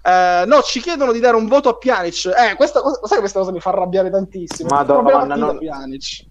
Eh, 0.03 0.43
no, 0.45 0.61
ci 0.61 0.79
chiedono 0.79 1.11
di 1.11 1.19
dare 1.19 1.35
un 1.35 1.47
voto 1.47 1.69
a 1.69 1.75
Pjanic. 1.75 2.25
Eh, 2.27 2.55
questa 2.55 2.81
cosa, 2.81 2.99
sai 3.01 3.13
che 3.13 3.19
questa 3.19 3.39
cosa 3.39 3.51
mi 3.51 3.59
fa 3.59 3.71
arrabbiare 3.71 4.11
tantissimo. 4.11 4.69
Madonna, 4.69 5.35
non- 5.35 5.57
Pjanic. 5.57 6.25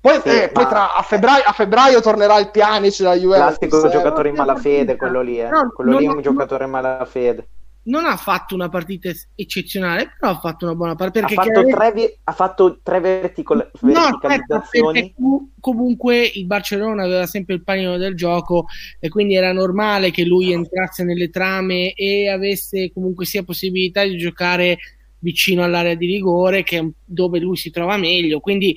Poi, 0.00 0.20
Sì, 0.22 0.28
eh, 0.42 0.50
poi 0.52 0.62
ma- 0.62 0.68
tra, 0.68 0.94
a, 0.94 1.02
febbraio, 1.02 1.42
a 1.44 1.52
febbraio 1.52 2.00
tornerà 2.00 2.38
il 2.38 2.50
Pjanic 2.52 2.96
della 2.98 3.14
Juventus. 3.14 3.56
Classico 3.58 3.84
eh. 3.86 3.90
giocatore 3.90 4.28
in 4.28 4.36
malafede, 4.36 4.96
quello 4.96 5.20
lì, 5.20 5.40
eh. 5.40 5.48
No, 5.48 5.72
quello 5.74 5.98
lì 5.98 6.06
è 6.06 6.08
un 6.08 6.22
giocatore 6.22 6.64
in 6.64 6.70
malafede. 6.70 7.48
Non 7.88 8.04
ha 8.04 8.16
fatto 8.16 8.54
una 8.54 8.68
partita 8.68 9.10
eccezionale, 9.34 10.12
però 10.18 10.32
ha 10.32 10.38
fatto 10.38 10.66
una 10.66 10.74
buona 10.74 10.94
partita. 10.94 11.24
Ha 11.24 11.28
fatto 11.28 11.50
chiaramente- 11.64 12.06
tre, 12.06 12.18
ha 12.24 12.32
fatto 12.32 12.80
tre 12.82 13.00
verticol- 13.00 13.70
No, 13.80 13.92
verticalizzazioni. 13.92 14.92
perché 15.00 15.14
com- 15.16 15.50
comunque 15.58 16.30
il 16.34 16.44
Barcellona 16.46 17.04
aveva 17.04 17.26
sempre 17.26 17.54
il 17.54 17.62
panino 17.62 17.96
del 17.96 18.14
gioco 18.14 18.66
e 19.00 19.08
quindi 19.08 19.36
era 19.36 19.52
normale 19.52 20.10
che 20.10 20.24
lui 20.24 20.52
entrasse 20.52 21.02
nelle 21.02 21.30
trame 21.30 21.92
e 21.94 22.28
avesse 22.28 22.92
comunque 22.92 23.24
sia 23.24 23.42
possibilità 23.42 24.04
di 24.04 24.18
giocare 24.18 24.76
vicino 25.20 25.64
all'area 25.64 25.94
di 25.94 26.06
rigore, 26.06 26.62
che 26.62 26.78
è 26.78 26.86
dove 27.04 27.38
lui 27.40 27.56
si 27.56 27.70
trova 27.70 27.96
meglio. 27.96 28.40
Quindi 28.40 28.76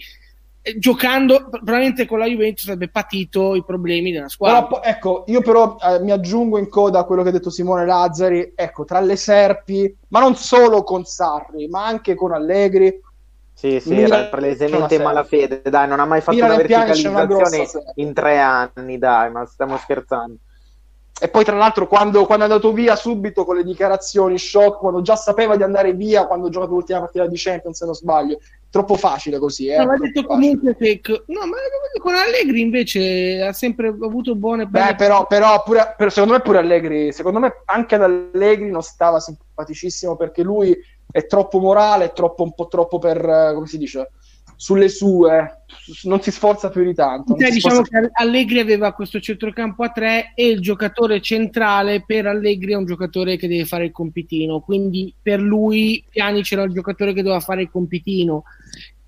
giocando 0.77 1.47
probabilmente 1.49 2.05
con 2.05 2.19
la 2.19 2.27
Juventus 2.27 2.65
avrebbe 2.65 2.89
patito 2.89 3.55
i 3.55 3.63
problemi 3.63 4.11
della 4.11 4.29
squadra. 4.29 4.67
Però, 4.67 4.81
ecco, 4.83 5.23
io 5.27 5.41
però 5.41 5.77
eh, 5.81 5.99
mi 5.99 6.11
aggiungo 6.11 6.57
in 6.57 6.69
coda 6.69 6.99
a 6.99 7.03
quello 7.03 7.23
che 7.23 7.29
ha 7.29 7.31
detto 7.31 7.49
Simone 7.49 7.85
Lazzari. 7.85 8.53
Ecco, 8.55 8.85
tra 8.85 8.99
le 8.99 9.15
serpi, 9.15 9.95
ma 10.09 10.19
non 10.19 10.35
solo 10.35 10.83
con 10.83 11.03
Sarri, 11.03 11.67
ma 11.67 11.85
anche 11.85 12.15
con 12.15 12.31
Allegri. 12.31 12.99
Sì, 13.53 13.79
sì, 13.79 13.89
Milan- 13.89 14.19
era 14.19 14.29
palesemente 14.29 14.95
una 14.95 15.03
malafede. 15.05 15.61
Dai, 15.63 15.87
non 15.87 15.99
ha 15.99 16.05
mai 16.05 16.21
fatto 16.21 16.35
Milan 16.35 16.51
una 16.51 16.61
e 16.61 16.65
una 16.65 16.85
verticalizzazione 16.85 17.65
serie. 17.65 17.91
in 17.95 18.13
tre 18.13 18.39
anni, 18.39 18.97
dai, 18.97 19.31
ma 19.31 19.45
stiamo 19.45 19.77
scherzando. 19.77 20.35
E 21.19 21.27
poi, 21.27 21.43
tra 21.43 21.55
l'altro, 21.55 21.87
quando, 21.87 22.25
quando 22.25 22.45
è 22.45 22.47
andato 22.47 22.73
via 22.73 22.95
subito 22.95 23.45
con 23.45 23.55
le 23.55 23.63
dichiarazioni 23.63 24.39
shock, 24.39 24.79
quando 24.79 25.03
già 25.03 25.15
sapeva 25.15 25.55
di 25.55 25.61
andare 25.61 25.93
via, 25.93 26.25
quando 26.25 26.47
ha 26.47 26.49
giocato 26.49 26.71
l'ultima 26.71 26.99
partita 26.99 27.27
di 27.27 27.35
Champions, 27.37 27.77
se 27.77 27.85
non 27.85 27.93
sbaglio, 27.93 28.39
troppo 28.71 28.95
facile 28.95 29.37
così. 29.37 29.67
Eh? 29.67 29.77
No, 29.77 29.85
ma 29.85 29.97
detto 29.97 30.25
comunque 30.25 30.75
che 30.75 31.01
no, 31.27 31.45
ma 31.45 31.57
con 31.99 32.15
Allegri 32.15 32.61
invece 32.61 33.43
ha 33.43 33.53
sempre 33.53 33.89
avuto 33.89 34.33
buone 34.33 34.65
Beh, 34.65 34.95
però, 34.95 35.27
però 35.27 35.61
pure, 35.61 35.93
per- 35.95 36.11
secondo 36.11 36.33
me 36.33 36.41
pure 36.41 36.57
Allegri, 36.57 37.11
secondo 37.11 37.39
me 37.39 37.61
anche 37.65 37.95
ad 37.95 38.03
Allegri 38.03 38.71
non 38.71 38.81
stava 38.81 39.19
simpaticissimo 39.19 40.15
perché 40.15 40.41
lui 40.41 40.75
è 41.11 41.25
troppo 41.27 41.59
morale, 41.59 42.05
è 42.05 42.13
troppo, 42.13 42.43
un 42.43 42.53
po' 42.53 42.67
troppo 42.67 42.97
per, 42.97 43.51
come 43.53 43.67
si 43.67 43.77
dice, 43.77 44.11
sulle 44.61 44.89
sue, 44.89 45.63
non 46.03 46.21
si 46.21 46.29
sforza 46.29 46.69
più 46.69 46.83
di 46.83 46.93
tanto. 46.93 47.35
Cioè, 47.35 47.49
diciamo 47.49 47.81
che 47.81 48.11
Allegri 48.13 48.59
aveva 48.59 48.93
questo 48.93 49.19
centrocampo 49.19 49.81
a 49.81 49.89
tre 49.89 50.33
e 50.35 50.49
il 50.49 50.59
giocatore 50.59 51.19
centrale 51.19 52.03
per 52.05 52.27
Allegri 52.27 52.73
è 52.73 52.75
un 52.75 52.85
giocatore 52.85 53.37
che 53.37 53.47
deve 53.47 53.65
fare 53.65 53.85
il 53.85 53.91
compitino, 53.91 54.59
quindi 54.59 55.11
per 55.19 55.39
lui 55.39 56.05
Pjanic 56.07 56.51
era 56.51 56.61
il 56.61 56.73
giocatore 56.73 57.11
che 57.13 57.23
doveva 57.23 57.39
fare 57.39 57.63
il 57.63 57.71
compitino 57.71 58.43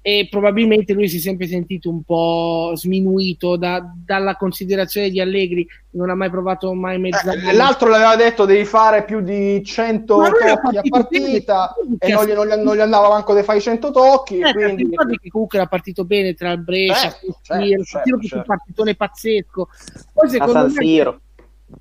e 0.05 0.27
probabilmente 0.29 0.91
lui 0.91 1.07
si 1.07 1.15
è 1.15 1.19
sempre 1.21 1.47
sentito 1.47 1.89
un 1.89 2.03
po' 2.03 2.73
sminuito 2.75 3.55
da- 3.55 3.89
dalla 4.05 4.35
considerazione 4.35 5.09
di 5.09 5.21
Allegri, 5.21 5.65
non 5.91 6.09
ha 6.09 6.13
mai 6.13 6.29
provato 6.29 6.73
mai 6.73 6.99
mezza 6.99 7.31
Eh, 7.31 7.53
l'altro 7.53 7.87
le 7.87 7.95
aveva 7.95 8.17
detto 8.17 8.43
devi 8.43 8.65
fare 8.65 9.05
più 9.05 9.21
di 9.21 9.63
100 9.63 10.17
Ma 10.17 10.27
lui 10.27 10.41
ha 10.49 10.57
tocchi 10.57 10.77
a 10.77 10.81
partita 10.89 11.73
bene. 11.85 11.97
e 11.99 12.11
non 12.11 12.25
gli, 12.25 12.31
non 12.33 12.47
gli- 12.47 12.61
non 12.63 12.75
gli 12.75 12.81
andava 12.81 13.07
manco 13.07 13.33
di 13.33 13.43
fare 13.43 13.59
i 13.59 13.61
100 13.61 13.91
tocchi. 13.91 14.39
Eh, 14.39 14.51
quindi... 14.51 14.89
che 15.21 15.29
comunque 15.29 15.57
era 15.57 15.67
partito 15.67 16.03
bene 16.03 16.33
tra 16.33 16.51
il 16.51 16.59
Brescia, 16.61 17.09
Certo, 17.09 17.25
il 17.25 17.35
certo, 17.41 17.63
Tiro, 17.65 17.83
certo, 17.85 18.15
un 18.15 18.21
certo. 18.23 18.45
partitone 18.45 18.95
pazzesco. 18.95 19.69
Poi 20.11 20.27
A 20.27 20.29
secondo 20.29 20.67
me. 20.69 21.19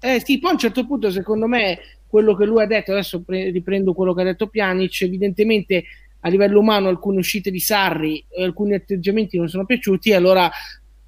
Eh 0.00 0.22
sì, 0.24 0.38
poi 0.38 0.50
a 0.50 0.52
un 0.52 0.58
certo 0.60 0.86
punto, 0.86 1.10
secondo 1.10 1.48
me, 1.48 1.76
quello 2.06 2.36
che 2.36 2.44
lui 2.44 2.62
ha 2.62 2.66
detto, 2.66 2.92
adesso 2.92 3.20
pre- 3.22 3.50
riprendo 3.50 3.94
quello 3.94 4.14
che 4.14 4.20
ha 4.20 4.24
detto 4.26 4.46
Pjanic, 4.46 5.02
evidentemente 5.02 5.82
a 6.24 6.28
livello 6.28 6.60
umano 6.60 6.88
alcune 6.88 7.18
uscite 7.18 7.50
di 7.50 7.60
Sarri 7.60 8.24
alcuni 8.38 8.74
atteggiamenti 8.74 9.36
non 9.38 9.48
sono 9.48 9.64
piaciuti, 9.64 10.12
allora 10.12 10.50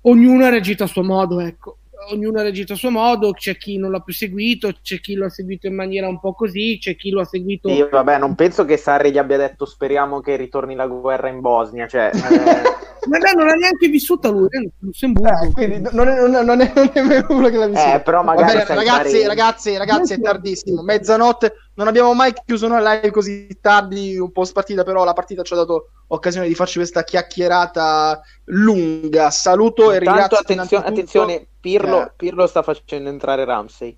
ognuno 0.02 0.44
ha 0.44 0.50
reagito 0.50 0.84
a 0.84 0.88
suo 0.88 1.02
modo, 1.02 1.40
ecco. 1.40 1.78
Ognuno 2.10 2.38
ha 2.38 2.42
reagito 2.42 2.74
a 2.74 2.76
suo 2.76 2.90
modo, 2.90 3.32
c'è 3.32 3.56
chi 3.56 3.78
non 3.78 3.90
l'ha 3.90 4.00
più 4.00 4.12
seguito, 4.12 4.72
c'è 4.82 5.00
chi 5.00 5.14
lo 5.14 5.26
ha 5.26 5.30
seguito 5.30 5.66
in 5.66 5.74
maniera 5.74 6.08
un 6.08 6.20
po' 6.20 6.34
così, 6.34 6.78
c'è 6.80 6.96
chi 6.96 7.10
lo 7.10 7.20
ha 7.20 7.24
seguito... 7.24 7.68
Sì, 7.68 7.86
vabbè, 7.90 8.18
non 8.18 8.34
penso 8.34 8.64
che 8.64 8.76
Sarri 8.76 9.10
gli 9.10 9.18
abbia 9.18 9.36
detto 9.36 9.64
speriamo 9.64 10.20
che 10.20 10.36
ritorni 10.36 10.74
la 10.74 10.86
guerra 10.86 11.28
in 11.28 11.40
Bosnia. 11.40 11.86
Cioè, 11.86 12.10
eh, 12.14 13.08
Ma 13.08 13.18
dai, 13.18 13.34
non 13.34 13.46
l'ha 13.46 13.54
neanche 13.54 13.88
vissuta 13.88 14.28
lui, 14.28 14.46
eh, 14.50 14.70
Lussemburgo. 14.78 15.42
Eh, 15.42 15.50
quindi 15.52 15.88
non 15.92 16.08
è, 16.08 16.18
non 16.20 16.34
è- 16.34 16.42
non 16.42 16.60
è- 16.60 16.72
non 16.74 16.90
è 16.92 16.92
nemmeno 16.94 17.26
uno 17.30 17.48
che 17.48 17.56
l'ha 17.56 17.66
visto. 17.66 17.94
Eh, 17.94 18.00
però 18.00 18.22
magari 18.22 18.58
sai 18.58 18.76
ragazzi, 18.76 19.10
fare- 19.10 19.26
ragazzi, 19.26 19.76
ragazzi, 19.76 20.12
è 20.14 20.20
tardissimo. 20.20 20.82
Mezzanotte, 20.82 21.54
non 21.74 21.86
abbiamo 21.88 22.14
mai 22.14 22.32
chiuso 22.44 22.66
una 22.66 22.80
live 22.80 23.10
così 23.10 23.48
tardi, 23.60 24.16
un 24.18 24.32
po' 24.32 24.44
spartita, 24.44 24.84
però 24.84 25.04
la 25.04 25.12
partita 25.12 25.42
ci 25.42 25.52
ha 25.52 25.56
dato 25.56 25.90
occasione 26.08 26.48
di 26.48 26.54
farci 26.54 26.78
questa 26.78 27.04
chiacchierata 27.04 28.20
lunga. 28.44 29.30
Saluto 29.30 29.92
e 29.92 29.98
Intanto, 29.98 30.10
ringrazio 30.10 30.38
attenzione, 30.38 30.86
attenzione 30.86 31.46
Pirlo, 31.64 32.02
Eh. 32.02 32.12
Pirlo 32.14 32.46
sta 32.46 32.60
facendo 32.62 33.08
entrare 33.08 33.42
Ramsey. 33.46 33.96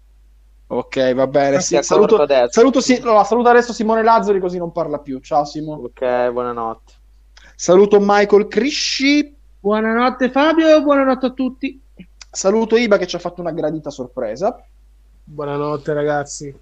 Ok, 0.68 1.14
va 1.14 1.26
bene. 1.26 1.60
Sì, 1.60 1.76
saluto, 1.82 2.22
adesso. 2.22 2.52
saluto, 2.52 2.80
sì, 2.80 3.00
no, 3.02 3.24
saluto 3.24 3.48
adesso 3.48 3.72
Simone 3.72 4.04
Lazzari 4.04 4.38
così 4.38 4.56
non 4.56 4.70
parla 4.70 5.00
più. 5.00 5.18
Ciao 5.18 5.44
Simo. 5.44 5.72
Ok, 5.72 6.30
buonanotte. 6.30 6.92
Saluto 7.56 7.98
Michael 8.00 8.46
Crisci. 8.46 9.36
Buonanotte 9.58 10.30
Fabio, 10.30 10.80
buonanotte 10.80 11.26
a 11.26 11.30
tutti. 11.30 11.80
Saluto 12.30 12.76
Iba 12.76 12.98
che 12.98 13.08
ci 13.08 13.16
ha 13.16 13.18
fatto 13.18 13.40
una 13.40 13.50
gradita 13.50 13.90
sorpresa. 13.90 14.64
Buonanotte 15.24 15.92
ragazzi. 15.92 16.56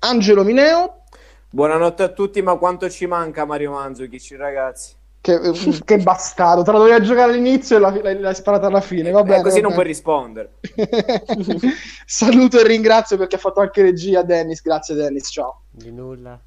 Angelo 0.00 0.44
Mineo. 0.44 1.04
Buonanotte 1.48 2.02
a 2.02 2.08
tutti, 2.08 2.42
ma 2.42 2.54
quanto 2.56 2.90
ci 2.90 3.06
manca 3.06 3.46
Mario 3.46 3.70
Mandzukic, 3.72 4.34
ragazzi? 4.36 4.92
Che, 5.24 5.40
che 5.86 5.96
bastardo, 6.00 6.62
te 6.62 6.70
la 6.70 6.76
dovevi 6.76 7.02
giocare 7.06 7.32
all'inizio 7.32 7.78
e 7.78 7.80
l'hai, 8.20 8.34
sparata 8.34 8.66
alla 8.66 8.82
fine. 8.82 9.10
Va 9.10 9.20
Eh, 9.20 9.22
bene, 9.22 9.42
così 9.42 9.62
va 9.62 9.68
non 9.68 9.72
puoi 9.72 9.86
rispondere. 9.86 10.56
Saluto 12.04 12.60
e 12.60 12.66
ringrazio 12.66 13.16
perché 13.16 13.36
ha 13.36 13.38
fatto 13.38 13.60
anche 13.60 13.80
regia 13.80 14.20
Dennis. 14.20 14.60
Grazie 14.60 14.94
Dennis, 14.94 15.30
ciao. 15.30 15.62
Di 15.70 15.90
nulla. 15.90 16.38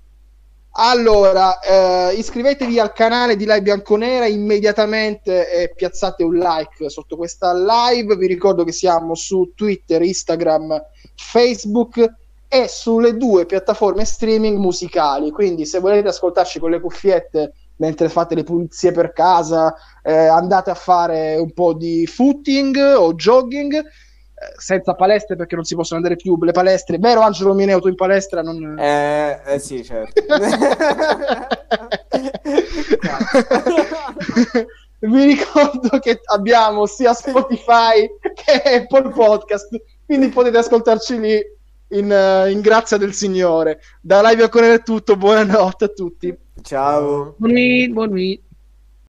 Allora, 0.73 1.57
eh, 1.57 2.13
iscrivetevi 2.17 2.77
al 2.79 2.93
canale 2.93 3.35
di 3.35 3.45
Live 3.45 3.63
Bianconera 3.63 4.27
immediatamente 4.27 5.51
e 5.51 5.73
piazzate 5.73 6.21
un 6.21 6.35
like 6.35 6.87
sotto 6.91 7.15
questa 7.15 7.51
live. 7.55 8.15
Vi 8.15 8.27
ricordo 8.27 8.63
che 8.63 8.71
siamo 8.71 9.15
su 9.15 9.53
Twitter, 9.55 10.03
Instagram, 10.03 10.79
Facebook 11.15 12.13
e 12.47 12.67
sulle 12.67 13.17
due 13.17 13.47
piattaforme 13.47 14.05
streaming 14.05 14.59
musicali. 14.59 15.31
Quindi, 15.31 15.65
se 15.65 15.79
volete 15.79 16.09
ascoltarci 16.09 16.59
con 16.59 16.69
le 16.69 16.79
cuffiette 16.79 17.53
mentre 17.77 18.09
fate 18.09 18.35
le 18.35 18.43
pulizie 18.43 18.91
per 18.91 19.13
casa, 19.13 19.73
eh, 20.03 20.27
andate 20.27 20.69
a 20.69 20.73
fare 20.75 21.37
un 21.37 21.51
po' 21.53 21.73
di 21.73 22.05
footing 22.05 22.75
o 22.97 23.13
jogging. 23.13 23.73
eh, 23.75 23.83
Senza 24.57 24.93
palestre 24.93 25.35
perché 25.35 25.55
non 25.55 25.63
si 25.63 25.73
possono 25.75 25.99
andare 25.99 26.15
più 26.15 26.37
le 26.43 26.51
palestre, 26.51 26.97
vero 26.99 27.21
Angelo 27.21 27.53
Mineo? 27.55 27.79
Tu 27.79 27.87
in 27.87 27.95
palestra 27.95 28.41
non, 28.41 28.77
Eh, 28.79 29.41
eh 29.45 29.59
sì, 29.59 29.83
certo. 29.83 30.21
Vi 34.99 35.23
ricordo 35.25 35.99
che 35.99 36.21
abbiamo 36.25 36.85
sia 36.87 37.13
Spotify 37.13 38.09
che 38.33 38.61
Apple 38.77 39.09
Podcast, 39.09 39.69
quindi 40.05 40.29
potete 40.29 40.57
ascoltarci 40.57 41.19
lì 41.19 41.39
in, 41.89 42.11
eh, 42.11 42.49
in 42.51 42.61
grazia 42.61 42.97
del 42.97 43.13
Signore. 43.13 43.79
Da 44.01 44.21
Live 44.27 44.43
a 44.43 44.49
Correre 44.49 44.75
è 44.75 44.83
tutto, 44.83 45.15
buonanotte 45.15 45.85
a 45.85 45.89
tutti. 45.89 46.35
Ciao. 46.63 47.35
Buon 47.39 47.53
week, 47.53 47.93
buon 47.93 48.11
week. 48.11 48.46